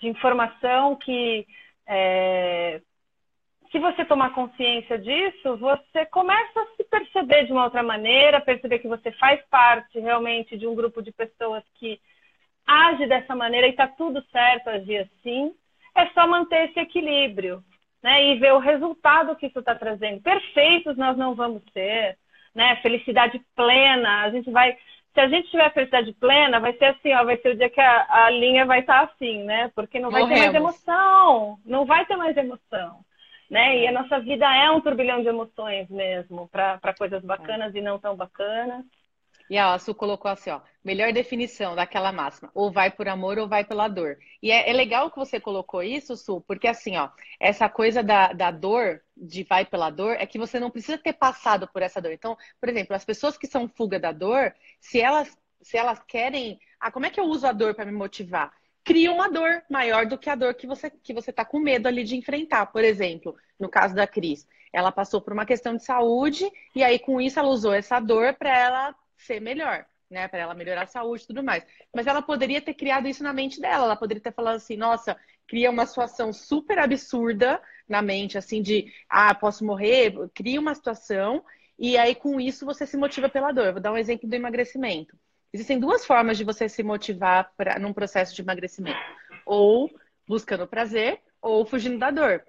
de 0.00 0.08
informação 0.08 0.96
que 0.96 1.46
é, 1.86 2.80
se 3.70 3.78
você 3.78 4.04
tomar 4.04 4.34
consciência 4.34 4.98
disso, 4.98 5.56
você 5.58 6.06
começa 6.06 6.60
a 6.60 6.66
se 6.76 6.84
perceber 6.84 7.44
de 7.44 7.52
uma 7.52 7.64
outra 7.64 7.82
maneira, 7.82 8.40
perceber 8.40 8.78
que 8.78 8.88
você 8.88 9.12
faz 9.12 9.42
parte 9.50 10.00
realmente 10.00 10.56
de 10.56 10.66
um 10.66 10.74
grupo 10.74 11.02
de 11.02 11.12
pessoas 11.12 11.62
que 11.74 12.00
age 12.66 13.06
dessa 13.06 13.34
maneira 13.36 13.66
e 13.66 13.70
está 13.70 13.86
tudo 13.88 14.22
certo 14.30 14.68
agir 14.68 14.98
assim, 14.98 15.54
é 15.94 16.06
só 16.08 16.26
manter 16.26 16.70
esse 16.70 16.80
equilíbrio, 16.80 17.62
né? 18.02 18.24
E 18.26 18.38
ver 18.38 18.52
o 18.52 18.58
resultado 18.58 19.36
que 19.36 19.46
isso 19.46 19.60
está 19.60 19.74
trazendo. 19.74 20.20
Perfeitos 20.20 20.96
nós 20.96 21.16
não 21.16 21.34
vamos 21.34 21.62
ser, 21.72 22.18
né? 22.54 22.76
Felicidade 22.76 23.40
plena, 23.54 24.22
a 24.22 24.30
gente 24.30 24.50
vai. 24.50 24.76
Se 25.14 25.20
a 25.20 25.28
gente 25.28 25.50
tiver 25.50 25.70
felicidade 25.72 26.12
plena, 26.14 26.58
vai 26.58 26.72
ser 26.74 26.86
assim, 26.86 27.12
ó, 27.12 27.22
vai 27.24 27.36
ser 27.36 27.50
o 27.50 27.56
dia 27.56 27.68
que 27.68 27.80
a, 27.80 28.24
a 28.24 28.30
linha 28.30 28.64
vai 28.64 28.80
estar 28.80 29.06
tá 29.06 29.12
assim, 29.12 29.44
né? 29.44 29.70
Porque 29.74 30.00
não 30.00 30.10
vai 30.10 30.22
Morremos. 30.22 30.40
ter 30.40 30.52
mais 30.52 30.62
emoção, 30.62 31.58
não 31.66 31.84
vai 31.84 32.06
ter 32.06 32.16
mais 32.16 32.36
emoção. 32.36 33.04
Né? 33.50 33.80
E 33.80 33.86
a 33.86 33.92
nossa 33.92 34.18
vida 34.18 34.46
é 34.46 34.70
um 34.70 34.80
turbilhão 34.80 35.20
de 35.20 35.28
emoções 35.28 35.86
mesmo, 35.90 36.48
para 36.48 36.94
coisas 36.96 37.22
bacanas 37.22 37.74
é. 37.74 37.78
e 37.78 37.82
não 37.82 37.98
tão 37.98 38.16
bacanas. 38.16 38.86
E 39.52 39.58
a 39.58 39.78
Su 39.78 39.94
colocou 39.94 40.30
assim, 40.30 40.48
ó, 40.48 40.62
melhor 40.82 41.12
definição 41.12 41.76
daquela 41.76 42.10
máxima, 42.10 42.50
ou 42.54 42.72
vai 42.72 42.90
por 42.90 43.06
amor 43.06 43.38
ou 43.38 43.46
vai 43.46 43.62
pela 43.62 43.86
dor. 43.86 44.16
E 44.42 44.50
é, 44.50 44.70
é, 44.70 44.72
legal 44.72 45.10
que 45.10 45.18
você 45.18 45.38
colocou 45.38 45.82
isso, 45.82 46.16
Su, 46.16 46.40
porque 46.40 46.66
assim, 46.66 46.96
ó, 46.96 47.10
essa 47.38 47.68
coisa 47.68 48.02
da, 48.02 48.32
da 48.32 48.50
dor, 48.50 49.02
de 49.14 49.44
vai 49.44 49.66
pela 49.66 49.90
dor, 49.90 50.16
é 50.18 50.24
que 50.24 50.38
você 50.38 50.58
não 50.58 50.70
precisa 50.70 50.96
ter 50.96 51.12
passado 51.12 51.68
por 51.68 51.82
essa 51.82 52.00
dor. 52.00 52.12
Então, 52.12 52.34
por 52.58 52.70
exemplo, 52.70 52.96
as 52.96 53.04
pessoas 53.04 53.36
que 53.36 53.46
são 53.46 53.68
fuga 53.68 54.00
da 54.00 54.10
dor, 54.10 54.54
se 54.80 54.98
elas, 55.02 55.36
se 55.60 55.76
elas 55.76 56.02
querem, 56.08 56.58
ah, 56.80 56.90
como 56.90 57.04
é 57.04 57.10
que 57.10 57.20
eu 57.20 57.24
uso 57.24 57.46
a 57.46 57.52
dor 57.52 57.74
para 57.74 57.84
me 57.84 57.92
motivar? 57.92 58.50
Cria 58.82 59.12
uma 59.12 59.28
dor 59.28 59.62
maior 59.68 60.06
do 60.06 60.16
que 60.16 60.30
a 60.30 60.34
dor 60.34 60.54
que 60.54 60.66
você 60.66 60.88
que 60.90 61.12
você 61.12 61.30
tá 61.30 61.44
com 61.44 61.58
medo 61.58 61.86
ali 61.86 62.04
de 62.04 62.16
enfrentar. 62.16 62.64
Por 62.72 62.82
exemplo, 62.82 63.36
no 63.60 63.68
caso 63.68 63.94
da 63.94 64.06
Cris, 64.06 64.48
ela 64.72 64.90
passou 64.90 65.20
por 65.20 65.34
uma 65.34 65.44
questão 65.44 65.76
de 65.76 65.84
saúde 65.84 66.50
e 66.74 66.82
aí 66.82 66.98
com 66.98 67.20
isso 67.20 67.38
ela 67.38 67.50
usou 67.50 67.74
essa 67.74 68.00
dor 68.00 68.32
para 68.32 68.58
ela 68.58 68.96
ser 69.22 69.40
melhor, 69.40 69.86
né? 70.10 70.28
Para 70.28 70.40
ela 70.40 70.54
melhorar 70.54 70.82
a 70.82 70.86
saúde 70.86 71.24
e 71.24 71.26
tudo 71.26 71.42
mais. 71.42 71.64
Mas 71.94 72.06
ela 72.06 72.22
poderia 72.22 72.60
ter 72.60 72.74
criado 72.74 73.08
isso 73.08 73.22
na 73.22 73.32
mente 73.32 73.60
dela. 73.60 73.84
Ela 73.84 73.96
poderia 73.96 74.22
ter 74.22 74.32
falado 74.32 74.56
assim: 74.56 74.76
nossa, 74.76 75.16
cria 75.46 75.70
uma 75.70 75.86
situação 75.86 76.32
super 76.32 76.78
absurda 76.78 77.60
na 77.88 78.00
mente, 78.00 78.38
assim, 78.38 78.62
de 78.62 78.92
ah, 79.08 79.34
posso 79.34 79.64
morrer, 79.64 80.14
cria 80.34 80.60
uma 80.60 80.74
situação, 80.74 81.44
e 81.78 81.98
aí 81.98 82.14
com 82.14 82.40
isso 82.40 82.64
você 82.64 82.86
se 82.86 82.96
motiva 82.96 83.28
pela 83.28 83.52
dor. 83.52 83.72
Vou 83.72 83.80
dar 83.80 83.92
um 83.92 83.98
exemplo 83.98 84.28
do 84.28 84.34
emagrecimento. 84.34 85.16
Existem 85.52 85.78
duas 85.78 86.06
formas 86.06 86.38
de 86.38 86.44
você 86.44 86.68
se 86.68 86.82
motivar 86.82 87.52
para 87.56 87.78
num 87.78 87.92
processo 87.92 88.34
de 88.34 88.42
emagrecimento: 88.42 88.98
ou 89.44 89.90
buscando 90.26 90.66
prazer, 90.66 91.20
ou 91.40 91.66
fugindo 91.66 91.98
da 91.98 92.10
dor. 92.10 92.42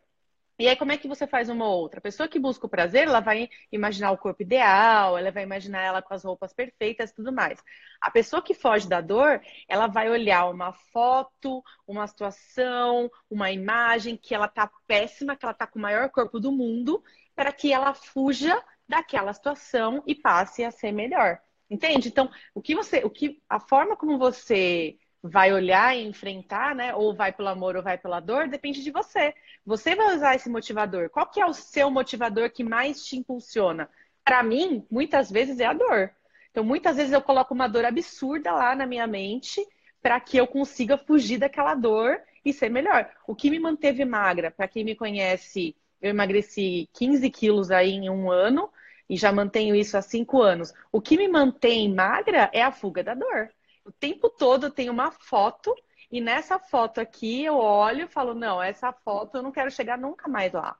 E 0.59 0.67
aí, 0.67 0.75
como 0.75 0.91
é 0.91 0.97
que 0.97 1.07
você 1.07 1.25
faz 1.25 1.49
uma 1.49 1.65
ou 1.67 1.81
outra? 1.81 1.97
A 1.99 2.01
pessoa 2.01 2.29
que 2.29 2.37
busca 2.37 2.65
o 2.67 2.69
prazer, 2.69 3.07
ela 3.07 3.19
vai 3.19 3.49
imaginar 3.71 4.11
o 4.11 4.17
corpo 4.17 4.43
ideal, 4.43 5.17
ela 5.17 5.31
vai 5.31 5.43
imaginar 5.43 5.81
ela 5.81 6.01
com 6.01 6.13
as 6.13 6.23
roupas 6.23 6.53
perfeitas 6.53 7.09
e 7.09 7.15
tudo 7.15 7.33
mais. 7.33 7.59
A 7.99 8.11
pessoa 8.11 8.41
que 8.41 8.53
foge 8.53 8.87
da 8.87 9.01
dor, 9.01 9.41
ela 9.67 9.87
vai 9.87 10.09
olhar 10.09 10.49
uma 10.49 10.71
foto, 10.71 11.63
uma 11.87 12.05
situação, 12.07 13.09
uma 13.29 13.51
imagem 13.51 14.15
que 14.15 14.35
ela 14.35 14.47
tá 14.47 14.69
péssima, 14.85 15.35
que 15.35 15.43
ela 15.43 15.55
tá 15.55 15.65
com 15.65 15.79
o 15.79 15.81
maior 15.81 16.09
corpo 16.11 16.39
do 16.39 16.51
mundo, 16.51 17.03
para 17.35 17.51
que 17.51 17.73
ela 17.73 17.93
fuja 17.95 18.63
daquela 18.87 19.33
situação 19.33 20.03
e 20.05 20.13
passe 20.13 20.63
a 20.63 20.69
ser 20.71 20.91
melhor. 20.91 21.39
Entende? 21.69 22.09
Então, 22.09 22.29
o 22.53 22.61
que 22.61 22.75
você, 22.75 22.99
o 23.03 23.09
que 23.09 23.41
a 23.49 23.59
forma 23.59 23.97
como 23.97 24.19
você 24.19 24.97
vai 25.23 25.53
olhar 25.53 25.95
e 25.95 26.03
enfrentar, 26.03 26.75
né? 26.75 26.93
Ou 26.93 27.15
vai 27.15 27.31
pelo 27.31 27.47
amor 27.47 27.77
ou 27.77 27.81
vai 27.83 27.97
pela 27.97 28.19
dor, 28.19 28.49
depende 28.49 28.83
de 28.83 28.91
você. 28.91 29.33
Você 29.65 29.95
vai 29.95 30.15
usar 30.15 30.35
esse 30.35 30.49
motivador. 30.49 31.09
Qual 31.09 31.25
que 31.25 31.39
é 31.39 31.45
o 31.45 31.53
seu 31.53 31.89
motivador 31.89 32.51
que 32.51 32.63
mais 32.63 33.05
te 33.05 33.15
impulsiona? 33.17 33.89
Para 34.25 34.43
mim, 34.43 34.85
muitas 34.91 35.31
vezes 35.31 35.59
é 35.59 35.65
a 35.65 35.73
dor. 35.73 36.11
Então, 36.51 36.63
muitas 36.63 36.97
vezes 36.97 37.13
eu 37.13 37.21
coloco 37.21 37.53
uma 37.53 37.67
dor 37.67 37.85
absurda 37.85 38.51
lá 38.51 38.75
na 38.75 38.85
minha 38.85 39.07
mente 39.07 39.65
para 40.01 40.19
que 40.19 40.37
eu 40.37 40.45
consiga 40.45 40.97
fugir 40.97 41.37
daquela 41.39 41.73
dor 41.73 42.19
e 42.43 42.51
ser 42.51 42.69
melhor. 42.69 43.09
O 43.25 43.33
que 43.33 43.49
me 43.49 43.59
manteve 43.59 44.03
magra, 44.03 44.51
para 44.51 44.67
quem 44.67 44.83
me 44.83 44.95
conhece, 44.95 45.75
eu 46.01 46.09
emagreci 46.09 46.89
15 46.93 47.29
quilos 47.29 47.71
aí 47.71 47.91
em 47.91 48.09
um 48.09 48.29
ano 48.29 48.69
e 49.09 49.15
já 49.15 49.31
mantenho 49.31 49.73
isso 49.75 49.97
há 49.97 50.01
cinco 50.01 50.41
anos. 50.41 50.73
O 50.91 51.01
que 51.01 51.17
me 51.17 51.27
mantém 51.29 51.93
magra 51.93 52.49
é 52.53 52.61
a 52.61 52.71
fuga 52.71 53.01
da 53.03 53.13
dor. 53.13 53.49
O 53.85 53.91
tempo 53.91 54.29
todo 54.29 54.71
tenho 54.71 54.93
uma 54.93 55.11
foto 55.11 55.75
e 56.11 56.21
nessa 56.21 56.59
foto 56.59 57.01
aqui 57.01 57.43
eu 57.43 57.55
olho 57.55 58.05
e 58.05 58.07
falo, 58.07 58.33
não, 58.33 58.61
essa 58.61 58.93
foto 58.93 59.37
eu 59.37 59.43
não 59.43 59.51
quero 59.51 59.71
chegar 59.71 59.97
nunca 59.97 60.27
mais 60.27 60.53
lá. 60.53 60.77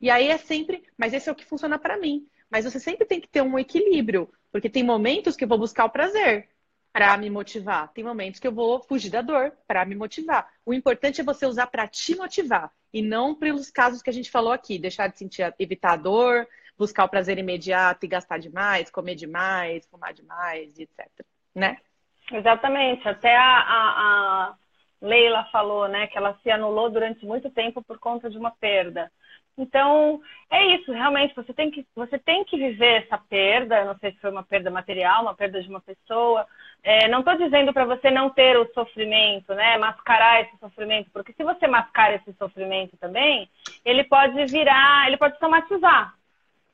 E 0.00 0.10
aí 0.10 0.28
é 0.28 0.38
sempre, 0.38 0.82
mas 0.96 1.12
esse 1.12 1.28
é 1.28 1.32
o 1.32 1.34
que 1.34 1.44
funciona 1.44 1.78
para 1.78 1.98
mim. 1.98 2.26
Mas 2.50 2.64
você 2.64 2.80
sempre 2.80 3.06
tem 3.06 3.20
que 3.20 3.28
ter 3.28 3.42
um 3.42 3.58
equilíbrio, 3.58 4.32
porque 4.50 4.68
tem 4.68 4.82
momentos 4.82 5.36
que 5.36 5.44
eu 5.44 5.48
vou 5.48 5.58
buscar 5.58 5.84
o 5.84 5.90
prazer 5.90 6.48
para 6.92 7.16
me 7.16 7.30
motivar, 7.30 7.92
tem 7.92 8.02
momentos 8.02 8.40
que 8.40 8.46
eu 8.46 8.52
vou 8.52 8.80
fugir 8.80 9.10
da 9.10 9.22
dor 9.22 9.52
para 9.66 9.84
me 9.84 9.94
motivar. 9.94 10.50
O 10.66 10.74
importante 10.74 11.20
é 11.20 11.24
você 11.24 11.46
usar 11.46 11.68
para 11.68 11.86
te 11.86 12.16
motivar 12.16 12.72
e 12.92 13.00
não 13.00 13.34
pelos 13.34 13.70
casos 13.70 14.02
que 14.02 14.10
a 14.10 14.12
gente 14.12 14.30
falou 14.30 14.52
aqui, 14.52 14.78
deixar 14.78 15.06
de 15.06 15.18
sentir, 15.18 15.54
evitar 15.58 15.92
a 15.92 15.96
dor, 15.96 16.48
buscar 16.76 17.04
o 17.04 17.08
prazer 17.08 17.38
imediato 17.38 18.04
e 18.04 18.08
gastar 18.08 18.38
demais, 18.38 18.90
comer 18.90 19.14
demais, 19.14 19.86
fumar 19.86 20.12
demais, 20.12 20.76
etc. 20.78 21.08
Né? 21.54 21.76
Exatamente. 22.32 23.08
Até 23.08 23.36
a, 23.36 23.42
a, 23.42 24.50
a, 24.50 24.54
Leila 25.00 25.44
falou, 25.50 25.88
né, 25.88 26.06
que 26.06 26.16
ela 26.16 26.38
se 26.42 26.50
anulou 26.50 26.90
durante 26.90 27.24
muito 27.24 27.50
tempo 27.50 27.82
por 27.82 27.98
conta 27.98 28.30
de 28.30 28.38
uma 28.38 28.50
perda. 28.50 29.10
Então, 29.58 30.22
é 30.50 30.74
isso, 30.74 30.90
realmente, 30.92 31.34
você 31.34 31.52
tem 31.52 31.70
que, 31.70 31.86
você 31.94 32.18
tem 32.18 32.44
que 32.44 32.56
viver 32.56 33.02
essa 33.02 33.18
perda, 33.18 33.84
não 33.84 33.98
sei 33.98 34.12
se 34.12 34.18
foi 34.18 34.30
uma 34.30 34.42
perda 34.42 34.70
material, 34.70 35.22
uma 35.22 35.34
perda 35.34 35.60
de 35.60 35.68
uma 35.68 35.80
pessoa. 35.80 36.46
É, 36.82 37.08
não 37.08 37.18
estou 37.18 37.36
dizendo 37.36 37.72
para 37.72 37.84
você 37.84 38.10
não 38.10 38.30
ter 38.30 38.56
o 38.56 38.72
sofrimento, 38.72 39.52
né, 39.54 39.76
mascarar 39.76 40.42
esse 40.42 40.56
sofrimento, 40.58 41.10
porque 41.12 41.32
se 41.34 41.44
você 41.44 41.66
mascara 41.66 42.14
esse 42.14 42.32
sofrimento 42.38 42.96
também, 42.96 43.50
ele 43.84 44.04
pode 44.04 44.46
virar, 44.46 45.06
ele 45.08 45.18
pode 45.18 45.38
somatizar 45.38 46.14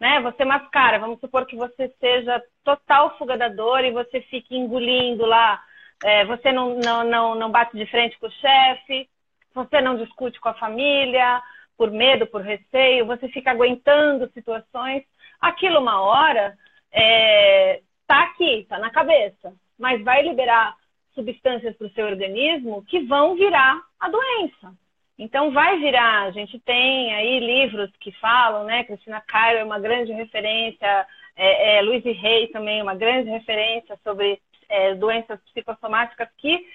né? 0.01 0.21
Você 0.21 0.45
mascara, 0.45 0.99
vamos 0.99 1.21
supor 1.21 1.47
que 1.47 1.57
você 1.57 1.89
seja 2.01 2.43
total 2.65 3.17
fuga 3.19 3.37
da 3.37 3.49
dor 3.49 3.85
e 3.85 3.91
você 3.91 4.21
fique 4.23 4.57
engolindo 4.57 5.25
lá, 5.25 5.63
é, 6.05 6.25
você 6.25 6.53
não, 6.53 6.79
não, 6.79 7.05
não, 7.05 7.35
não 7.35 7.51
bate 7.51 7.77
de 7.77 7.87
frente 7.87 8.19
com 8.19 8.27
o 8.27 8.33
chefe, 8.33 9.09
você 9.55 9.81
não 9.81 9.97
discute 9.97 10.39
com 10.39 10.49
a 10.51 10.55
família, 10.55 11.41
por 11.77 11.91
medo, 11.91 12.27
por 12.27 12.43
receio, 12.43 13.07
você 13.07 13.29
fica 13.29 13.51
aguentando 13.51 14.31
situações. 14.33 15.05
Aquilo 15.41 15.81
uma 15.81 16.01
hora 16.01 16.57
é, 16.93 17.83
tá 18.07 18.23
aqui, 18.25 18.67
tá 18.69 18.79
na 18.79 18.91
cabeça, 18.91 19.53
mas 19.79 20.03
vai 20.03 20.23
liberar 20.23 20.75
substâncias 21.15 21.77
para 21.77 21.87
o 21.87 21.91
seu 21.91 22.07
organismo 22.07 22.85
que 22.85 23.01
vão 23.01 23.35
virar 23.35 23.81
a 23.99 24.09
doença. 24.09 24.75
Então 25.19 25.51
vai 25.51 25.79
virar, 25.79 26.25
a 26.25 26.31
gente 26.31 26.59
tem 26.61 27.15
aí 27.15 27.41
livros 27.41 27.91
que 27.99 28.13
falam, 28.13 28.65
né? 28.65 28.85
Cristina 28.85 29.21
Cairo 29.21 29.61
é 29.61 29.65
uma 29.65 29.79
grande 29.79 30.13
referência, 30.13 31.07
é, 31.35 31.79
é, 31.79 31.83
Luiz 31.83 32.05
Rey 32.05 32.49
também 32.49 32.83
uma 32.83 32.95
grande 32.95 33.31
referência 33.31 33.99
sobre 34.05 34.41
é, 34.69 34.95
doenças 34.95 35.41
psicossomáticas 35.53 36.29
que 36.37 36.67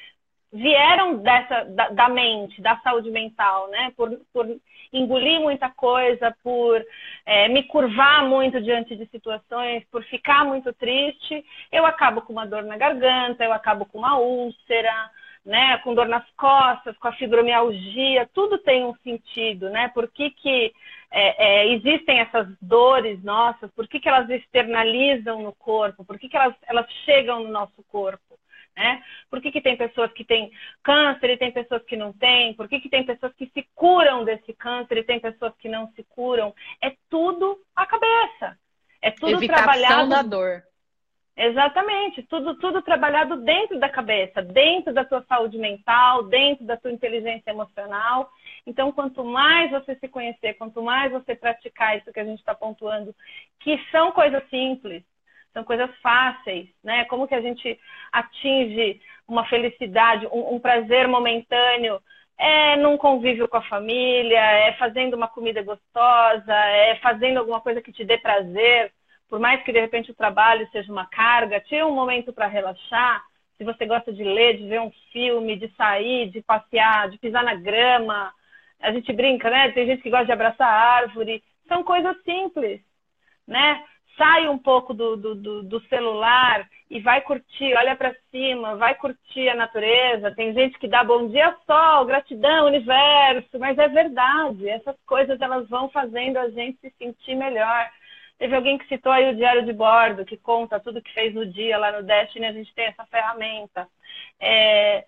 vieram 0.52 1.18
dessa 1.18 1.64
da, 1.66 1.90
da, 1.90 2.10
mente, 2.10 2.62
da 2.62 2.78
saúde 2.80 3.10
mental, 3.10 3.70
né? 3.70 3.94
Por, 3.96 4.20
por 4.34 4.48
engolir 4.92 5.40
muita 5.40 5.70
coisa, 5.70 6.36
por 6.44 6.84
é, 7.26 7.48
me 7.48 7.64
curvar 7.64 8.26
muito 8.26 8.60
diante 8.62 8.96
de 8.96 9.06
situações, 9.08 9.86
por 9.90 10.04
ficar 10.04 10.44
muito 10.44 10.74
triste, 10.74 11.46
eu 11.72 11.86
acabo 11.86 12.22
com 12.22 12.34
uma 12.34 12.46
dor 12.46 12.64
na 12.64 12.76
garganta, 12.76 13.44
eu 13.44 13.54
acabo 13.54 13.86
com 13.86 14.00
uma 14.00 14.18
úlcera, 14.18 15.10
né, 15.46 15.78
com 15.80 15.96
dor 15.96 16.08
nas 16.08 16.30
costas, 16.32 16.96
com 16.98 17.08
a 17.08 17.14
fibromialgia, 17.14 18.30
tudo 18.34 18.60
tem 18.60 18.86
um 18.86 18.96
sentido, 18.98 19.70
né? 19.70 19.90
Por 19.90 20.08
que, 20.08 20.30
que 20.32 20.72
é, 21.12 21.46
é, 21.46 21.74
existem 21.74 22.20
essas 22.20 22.48
dores 22.62 23.22
nossas? 23.24 23.72
Por 23.72 23.88
que, 23.88 24.00
que 24.00 24.08
elas 24.08 24.30
externalizam 24.30 25.42
no 25.42 25.54
corpo? 25.54 26.06
Por 26.06 26.20
que, 26.20 26.30
que 26.30 26.38
elas, 26.38 26.56
elas 26.68 26.86
chegam 27.06 27.44
no 27.44 27.50
nosso 27.50 27.84
corpo? 27.90 28.40
Né? 28.78 29.02
Por 29.30 29.42
que, 29.42 29.52
que 29.52 29.62
tem 29.62 29.76
pessoas 29.76 30.12
que 30.14 30.24
têm 30.24 30.50
câncer 30.82 31.32
e 31.32 31.38
tem 31.38 31.52
pessoas 31.52 31.84
que 31.84 31.98
não 31.98 32.14
têm? 32.14 32.54
Por 32.54 32.70
que, 32.70 32.80
que 32.80 32.90
tem 32.90 33.04
pessoas 33.04 33.34
que 33.34 33.50
se 33.54 33.68
curam 33.76 34.24
desse 34.24 34.54
câncer 34.54 34.98
e 34.98 35.04
tem 35.04 35.20
pessoas 35.20 35.54
que 35.58 35.68
não 35.68 35.92
se 35.92 36.04
curam? 36.04 36.54
É 36.82 36.96
tudo 37.10 37.60
a 37.76 37.86
cabeça. 37.86 38.58
É 39.02 39.12
tudo 39.12 39.36
Evitação 39.36 39.64
trabalhado. 39.64 40.10
da 40.10 40.22
dor. 40.22 40.64
Exatamente, 41.36 42.22
tudo, 42.24 42.56
tudo 42.60 42.82
trabalhado 42.82 43.38
dentro 43.38 43.80
da 43.80 43.90
cabeça, 43.90 44.42
dentro 44.42 44.94
da 44.94 45.06
tua 45.06 45.24
saúde 45.24 45.58
mental, 45.58 46.24
dentro 46.24 46.66
da 46.66 46.76
tua 46.78 46.92
inteligência 46.92 47.50
emocional. 47.50 48.30
Então, 48.68 48.92
quanto 48.92 49.24
mais 49.24 49.72
você 49.72 49.96
se 49.96 50.08
conhecer, 50.10 50.56
quanto 50.56 50.84
mais 50.84 51.12
você 51.12 51.34
praticar 51.34 51.98
isso 51.98 52.12
que 52.12 52.20
a 52.20 52.26
gente 52.26 52.40
está 52.40 52.54
pontuando, 52.54 53.16
que 53.62 53.80
são 53.92 54.12
coisas 54.12 54.44
simples, 54.50 55.04
são 55.54 55.64
coisas 55.64 55.90
fáceis, 56.02 56.70
né? 56.84 57.06
Como 57.06 57.28
que 57.28 57.36
a 57.36 57.42
gente 57.42 57.80
atinge 58.12 59.02
uma 59.28 59.46
felicidade, 59.48 60.28
um, 60.28 60.56
um 60.56 60.60
prazer 60.60 61.08
momentâneo 61.08 62.02
é 62.38 62.76
num 62.78 62.98
convívio 62.98 63.48
com 63.48 63.58
a 63.58 63.62
família, 63.64 64.40
é 64.40 64.74
fazendo 64.74 65.16
uma 65.16 65.28
comida 65.28 65.62
gostosa, 65.64 66.54
é 66.54 66.96
fazendo 66.98 67.38
alguma 67.38 67.62
coisa 67.62 67.82
que 67.82 67.92
te 67.92 68.04
dê 68.04 68.18
prazer 68.18 68.92
por 69.32 69.40
mais 69.40 69.64
que 69.64 69.72
de 69.72 69.80
repente 69.80 70.12
o 70.12 70.14
trabalho 70.14 70.68
seja 70.74 70.92
uma 70.92 71.06
carga, 71.06 71.62
tira 71.62 71.88
um 71.88 71.96
momento 71.96 72.34
para 72.34 72.48
relaxar. 72.48 73.24
Se 73.58 73.64
você 73.64 73.86
gosta 73.86 74.12
de 74.12 74.26
ler, 74.26 74.58
de 74.58 74.68
ver 74.68 74.82
um 74.82 74.92
filme, 75.14 75.56
de 75.56 75.74
sair, 75.78 76.30
de 76.30 76.42
passear, 76.42 77.10
de 77.10 77.18
pisar 77.18 77.42
na 77.42 77.56
grama, 77.56 78.34
a 78.82 78.92
gente 78.92 79.14
brinca, 79.14 79.50
né? 79.50 79.72
Tem 79.72 79.86
gente 79.86 80.02
que 80.02 80.10
gosta 80.10 80.26
de 80.26 80.34
abraçar 80.34 80.68
árvore. 80.68 81.42
São 81.66 81.82
coisas 81.82 82.22
simples, 82.24 82.82
né? 83.48 83.82
Sai 84.18 84.50
um 84.50 84.58
pouco 84.58 84.94
do, 84.94 85.16
do, 85.16 85.64
do 85.64 85.80
celular 85.88 86.68
e 86.90 87.00
vai 87.00 87.22
curtir, 87.22 87.74
olha 87.76 87.96
para 87.96 88.14
cima, 88.32 88.76
vai 88.76 88.96
curtir 88.96 89.48
a 89.48 89.56
natureza. 89.56 90.36
Tem 90.36 90.54
gente 90.54 90.78
que 90.78 90.90
dá 90.90 91.06
bom 91.06 91.30
dia 91.30 91.56
sol, 91.66 92.04
gratidão, 92.04 92.66
universo, 92.66 93.58
mas 93.58 93.78
é 93.78 93.88
verdade. 93.88 94.68
Essas 94.68 94.98
coisas 95.06 95.40
elas 95.40 95.70
vão 95.70 95.88
fazendo 95.88 96.36
a 96.36 96.50
gente 96.50 96.78
se 96.82 96.94
sentir 97.00 97.36
melhor 97.36 97.90
Teve 98.42 98.56
alguém 98.56 98.76
que 98.76 98.88
citou 98.88 99.12
aí 99.12 99.30
o 99.30 99.36
diário 99.36 99.64
de 99.64 99.72
bordo, 99.72 100.26
que 100.26 100.36
conta 100.36 100.80
tudo 100.80 101.00
que 101.00 101.14
fez 101.14 101.32
no 101.32 101.46
dia 101.46 101.78
lá 101.78 101.92
no 101.92 102.02
Destiny, 102.02 102.48
a 102.48 102.52
gente 102.52 102.74
tem 102.74 102.86
essa 102.86 103.06
ferramenta. 103.06 103.88
É, 104.40 105.06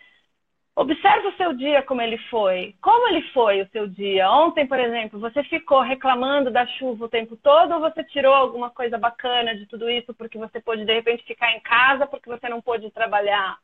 Observe 0.76 1.28
o 1.30 1.38
seu 1.38 1.52
dia 1.54 1.82
como 1.82 2.00
ele 2.02 2.18
foi. 2.30 2.76
Como 2.80 3.08
ele 3.08 3.24
foi 3.32 3.64
o 3.64 3.70
seu 3.70 3.88
dia? 3.88 4.30
Ontem, 4.32 4.68
por 4.68 4.80
exemplo, 4.80 5.20
você 5.20 5.44
ficou 5.46 5.82
reclamando 5.82 6.52
da 6.52 6.68
chuva 6.68 7.06
o 7.06 7.10
tempo 7.10 7.36
todo 7.38 7.74
ou 7.74 7.80
você 7.80 8.04
tirou 8.04 8.36
alguma 8.36 8.70
coisa 8.70 9.00
bacana 9.00 9.56
de 9.56 9.66
tudo 9.66 9.90
isso 9.90 10.14
porque 10.14 10.38
você 10.38 10.62
pôde, 10.62 10.86
de 10.86 10.94
repente, 10.94 11.24
ficar 11.26 11.52
em 11.54 11.60
casa 11.62 12.06
porque 12.06 12.30
você 12.30 12.48
não 12.50 12.62
pôde 12.62 12.92
trabalhar? 12.92 13.58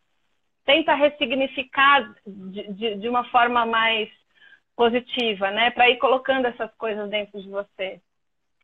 Tenta 0.66 0.96
ressignificar 0.96 2.12
de, 2.26 2.74
de, 2.74 2.96
de 2.96 3.08
uma 3.08 3.24
forma 3.26 3.68
mais 3.68 4.10
positiva, 4.76 5.52
né? 5.52 5.72
Para 5.72 5.92
ir 5.92 5.98
colocando 6.00 6.48
essas 6.48 6.74
coisas 6.76 7.08
dentro 7.10 7.40
de 7.40 7.50
você. 7.50 8.02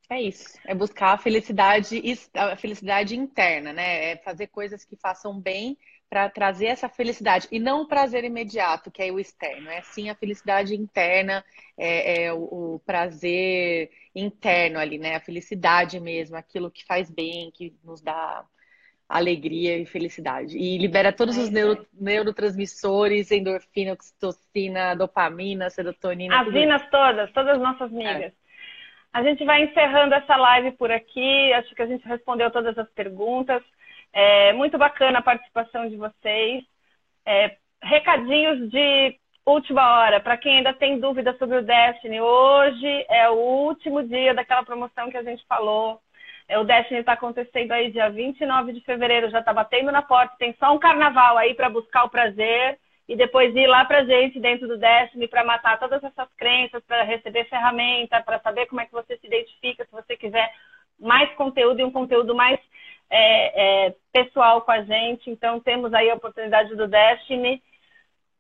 É 0.10 0.22
isso, 0.22 0.60
é 0.66 0.76
buscar 0.76 1.14
a 1.14 1.18
felicidade, 1.18 2.02
a 2.36 2.56
felicidade 2.56 3.16
interna, 3.16 3.74
né? 3.74 4.12
É 4.12 4.18
fazer 4.18 4.48
coisas 4.48 4.86
que 4.86 4.96
façam 4.96 5.40
bem 5.40 5.78
para 6.08 6.30
trazer 6.30 6.68
essa 6.68 6.88
felicidade 6.88 7.48
e 7.52 7.60
não 7.60 7.82
o 7.82 7.88
prazer 7.88 8.24
imediato, 8.24 8.92
que 8.92 9.02
é 9.02 9.12
o 9.12 9.20
externo, 9.20 9.70
é 9.70 9.82
sim 9.82 10.10
a 10.10 10.16
felicidade 10.16 10.76
interna, 10.76 11.44
é, 11.76 12.26
é 12.26 12.34
o, 12.34 12.76
o, 12.76 12.82
prazer 12.86 13.90
interno 14.14 14.78
ali, 14.78 15.00
né? 15.00 15.16
A 15.16 15.20
felicidade 15.20 16.00
mesmo, 16.00 16.38
aquilo 16.38 16.70
que 16.70 16.86
faz 16.86 17.10
bem, 17.10 17.52
que 17.52 17.74
nos 17.84 18.00
dá 18.00 18.46
alegria 19.10 19.78
e 19.78 19.86
felicidade. 19.86 20.58
E 20.58 20.78
libera 20.78 21.12
todos 21.12 21.38
é, 21.38 21.42
os 21.42 21.50
neuro, 21.50 21.82
é. 21.82 21.86
neurotransmissores, 22.00 23.32
endorfina, 23.32 23.94
oxitocina, 23.94 24.96
dopamina, 24.96 25.70
serotonina. 25.70 26.42
As 26.42 26.54
vinas 26.54 26.88
todas, 26.92 27.32
todas 27.32 27.56
as 27.56 27.62
nossas 27.62 27.92
migas. 27.92 28.34
A 29.16 29.24
gente 29.24 29.46
vai 29.46 29.64
encerrando 29.64 30.14
essa 30.14 30.36
live 30.36 30.74
por 30.74 30.92
aqui. 30.92 31.54
Acho 31.54 31.74
que 31.74 31.82
a 31.82 31.86
gente 31.86 32.06
respondeu 32.06 32.52
todas 32.52 32.78
as 32.78 32.90
perguntas. 32.90 33.64
É 34.12 34.52
muito 34.52 34.78
bacana 34.78 35.20
a 35.20 35.22
participação 35.22 35.88
de 35.88 35.96
vocês. 35.96 36.66
É, 37.26 37.56
recadinhos 37.82 38.70
de 38.70 39.18
última 39.46 40.00
hora, 40.00 40.20
para 40.20 40.36
quem 40.36 40.58
ainda 40.58 40.74
tem 40.74 41.00
dúvida 41.00 41.34
sobre 41.38 41.60
o 41.60 41.62
Destiny, 41.62 42.20
hoje 42.20 43.06
é 43.08 43.30
o 43.30 43.36
último 43.36 44.04
dia 44.04 44.34
daquela 44.34 44.66
promoção 44.66 45.10
que 45.10 45.16
a 45.16 45.24
gente 45.24 45.46
falou. 45.48 46.02
É, 46.50 46.60
o 46.60 46.66
Destiny 46.66 47.00
está 47.00 47.14
acontecendo 47.14 47.72
aí 47.72 47.94
dia 47.94 48.10
29 48.10 48.74
de 48.74 48.82
fevereiro, 48.82 49.30
já 49.30 49.40
está 49.40 49.54
batendo 49.54 49.94
na 49.94 50.02
porta, 50.02 50.36
tem 50.38 50.54
só 50.60 50.76
um 50.76 50.80
carnaval 50.80 51.38
aí 51.38 51.54
para 51.54 51.70
buscar 51.70 52.04
o 52.04 52.10
prazer 52.10 52.78
e 53.08 53.16
depois 53.16 53.56
ir 53.56 53.68
lá 53.68 53.86
para 53.86 54.04
gente 54.04 54.40
dentro 54.40 54.68
do 54.68 54.78
Destiny 54.78 55.28
para 55.28 55.44
matar 55.44 55.80
todas 55.80 56.04
essas 56.04 56.28
crenças, 56.36 56.84
para 56.86 57.04
receber 57.04 57.46
ferramenta, 57.46 58.22
para 58.22 58.40
saber 58.40 58.66
como 58.66 58.82
é 58.82 58.86
que 58.86 58.92
você 58.92 59.18
se 59.18 59.28
identifica, 59.28 59.86
se 59.86 59.92
você 59.92 60.18
quiser 60.18 60.52
mais 61.00 61.32
conteúdo 61.36 61.80
e 61.80 61.84
um 61.84 61.92
conteúdo 61.92 62.34
mais 62.34 62.60
é, 63.10 63.88
é, 63.88 63.96
pessoal 64.12 64.62
com 64.62 64.72
a 64.72 64.82
gente. 64.82 65.30
Então, 65.30 65.60
temos 65.60 65.94
aí 65.94 66.10
a 66.10 66.16
oportunidade 66.16 66.76
do 66.76 66.88
Destiny. 66.88 67.62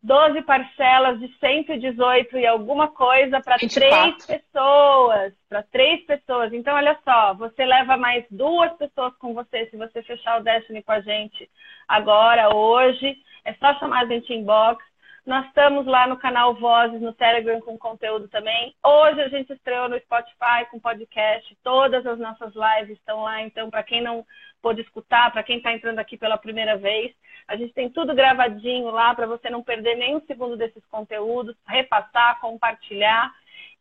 12 0.01 0.43
parcelas 0.43 1.20
de 1.20 1.28
118 1.39 2.38
e 2.38 2.45
alguma 2.45 2.89
coisa 2.89 3.41
para 3.41 3.57
três 3.57 4.26
pessoas. 4.26 5.34
Para 5.49 5.63
três 5.63 6.05
pessoas. 6.05 6.53
Então, 6.53 6.76
olha 6.76 6.95
só, 7.03 7.34
você 7.34 7.66
leva 7.66 7.97
mais 7.97 8.24
duas 8.30 8.72
pessoas 8.74 9.16
com 9.18 9.34
você 9.34 9.66
se 9.66 9.78
você 9.78 10.03
fechar 10.03 10.39
o 10.39 10.43
Destiny 10.43 10.84
com 10.84 10.91
a 10.91 11.01
gente 11.01 11.49
agora, 11.88 12.55
hoje. 12.55 13.18
É 13.46 13.54
só 13.54 13.76
chamar 13.76 14.02
a 14.02 14.08
gente 14.08 14.34
inbox. 14.34 14.84
Nós 15.24 15.46
estamos 15.48 15.86
lá 15.86 16.08
no 16.08 16.18
canal 16.18 16.56
Vozes, 16.56 17.00
no 17.00 17.14
Telegram, 17.14 17.62
com 17.62 17.78
conteúdo 17.78 18.28
também. 18.28 18.76
Hoje 18.84 19.22
a 19.22 19.28
gente 19.28 19.54
estreou 19.54 19.88
no 19.88 20.00
Spotify 20.00 20.66
com 20.70 20.80
podcast. 20.80 21.56
Todas 21.64 22.06
as 22.06 22.18
nossas 22.18 22.54
lives 22.54 22.98
estão 22.98 23.22
lá. 23.22 23.41
Então, 23.41 23.70
para 23.70 23.84
quem 23.84 24.02
não 24.02 24.26
pôde 24.62 24.82
escutar, 24.82 25.32
para 25.32 25.43
quem 25.43 25.58
está 25.58 25.72
entrando 25.72 26.00
aqui 26.00 26.18
pela 26.18 26.38
primeira 26.38 26.76
vez, 26.76 27.14
a 27.48 27.56
gente 27.56 27.74
tem 27.74 27.89
tudo 27.89 28.16
gravadinho 28.16 28.89
lá 28.89 29.14
para 29.14 29.28
você 29.28 29.48
não 29.50 29.64
perder 29.64 29.96
nenhum 29.96 30.22
segundo 30.22 30.58
desses 30.58 30.84
conteúdos, 30.88 31.56
repassar, 31.68 32.39
compartilhar. 32.39 33.32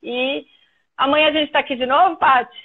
E 0.03 0.47
amanhã 0.97 1.29
a 1.29 1.33
gente 1.33 1.47
está 1.47 1.61
aqui 1.61 1.77
de 1.77 1.87
novo, 1.87 2.17
Paty? 2.17 2.57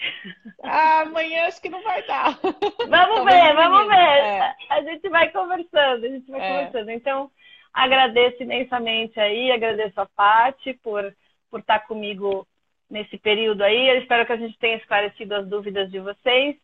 Ah, 0.64 1.02
amanhã 1.02 1.48
acho 1.48 1.62
que 1.62 1.70
não 1.70 1.82
vai 1.84 2.02
dar. 2.06 2.38
Vamos 2.42 3.26
ver, 3.32 3.56
vamos 3.56 3.88
ver. 3.88 3.96
É. 3.96 4.56
A 4.70 4.82
gente 4.84 5.08
vai 5.10 5.30
conversando, 5.32 6.06
a 6.06 6.10
gente 6.10 6.30
vai 6.30 6.42
é. 6.42 6.48
conversando. 6.48 6.92
Então, 6.92 7.32
Agradeço 7.74 8.42
imensamente 8.42 9.20
aí, 9.20 9.52
agradeço 9.52 10.00
a 10.02 10.06
Pati 10.06 10.74
por, 10.84 11.16
por 11.50 11.60
estar 11.60 11.80
comigo 11.82 12.48
nesse 12.90 13.18
período 13.18 13.64
aí. 13.64 13.90
Eu 13.90 13.98
espero 14.00 14.26
que 14.26 14.34
a 14.34 14.38
gente 14.38 14.58
tenha 14.58 14.78
esclarecido 14.78 15.36
as 15.36 15.48
dúvidas 15.48 15.90
de 15.92 16.00
vocês. 16.00 16.56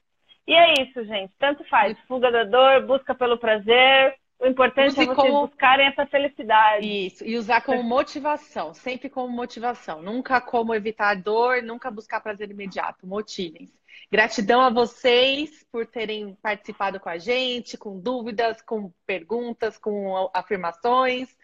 E 0.47 0.53
é 0.53 0.73
isso, 0.81 1.03
gente. 1.05 1.33
Tanto 1.37 1.63
faz. 1.65 1.97
Fuga 2.07 2.31
da 2.31 2.43
dor, 2.43 2.85
busca 2.85 3.13
pelo 3.13 3.37
prazer. 3.37 4.15
O 4.39 4.47
importante 4.47 4.89
Use 4.89 5.01
é 5.01 5.05
vocês 5.05 5.15
como... 5.15 5.47
buscarem 5.47 5.87
essa 5.87 6.05
felicidade. 6.05 6.85
Isso, 6.85 7.25
e 7.25 7.37
usar 7.37 7.61
como 7.61 7.81
motivação, 7.81 8.73
sempre 8.73 9.09
como 9.09 9.29
motivação. 9.29 10.01
Nunca 10.01 10.41
como 10.41 10.75
evitar 10.75 11.15
dor, 11.15 11.63
nunca 11.63 11.89
buscar 11.89 12.19
prazer 12.19 12.51
imediato. 12.51 13.07
Motivem-se. 13.07 13.73
Gratidão 14.11 14.61
a 14.61 14.69
vocês 14.69 15.65
por 15.71 15.85
terem 15.87 16.35
participado 16.35 16.99
com 16.99 17.09
a 17.09 17.17
gente, 17.17 17.77
com 17.77 17.99
dúvidas, 17.99 18.61
com 18.61 18.91
perguntas, 19.05 19.77
com 19.77 20.29
afirmações. 20.33 21.35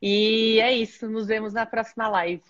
E 0.00 0.58
é 0.60 0.72
isso. 0.72 1.08
Nos 1.08 1.26
vemos 1.26 1.52
na 1.52 1.66
próxima 1.66 2.08
live. 2.08 2.42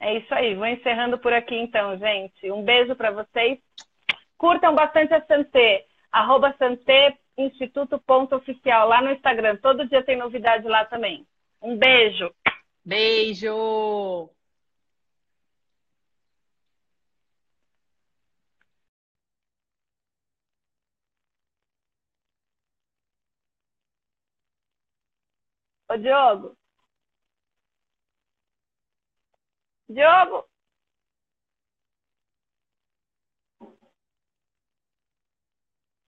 É 0.00 0.18
isso 0.18 0.34
aí. 0.34 0.54
Vou 0.54 0.66
encerrando 0.66 1.18
por 1.18 1.32
aqui 1.32 1.54
então, 1.54 1.96
gente. 1.96 2.50
Um 2.50 2.62
beijo 2.62 2.94
para 2.96 3.12
vocês. 3.12 3.58
Curtam 4.36 4.74
bastante 4.74 5.14
a 5.14 5.24
Santé. 5.24 5.86
Arroba 6.12 6.54
Santé 6.58 7.16
Instituto.oficial 7.36 8.88
lá 8.88 9.02
no 9.02 9.12
Instagram. 9.12 9.56
Todo 9.56 9.86
dia 9.88 10.02
tem 10.02 10.16
novidade 10.16 10.66
lá 10.66 10.84
também. 10.84 11.26
Um 11.60 11.76
beijo. 11.76 12.32
Beijo. 12.84 14.30
Ô, 25.88 25.96
Diogo. 25.98 26.56
Diogo. 29.88 30.44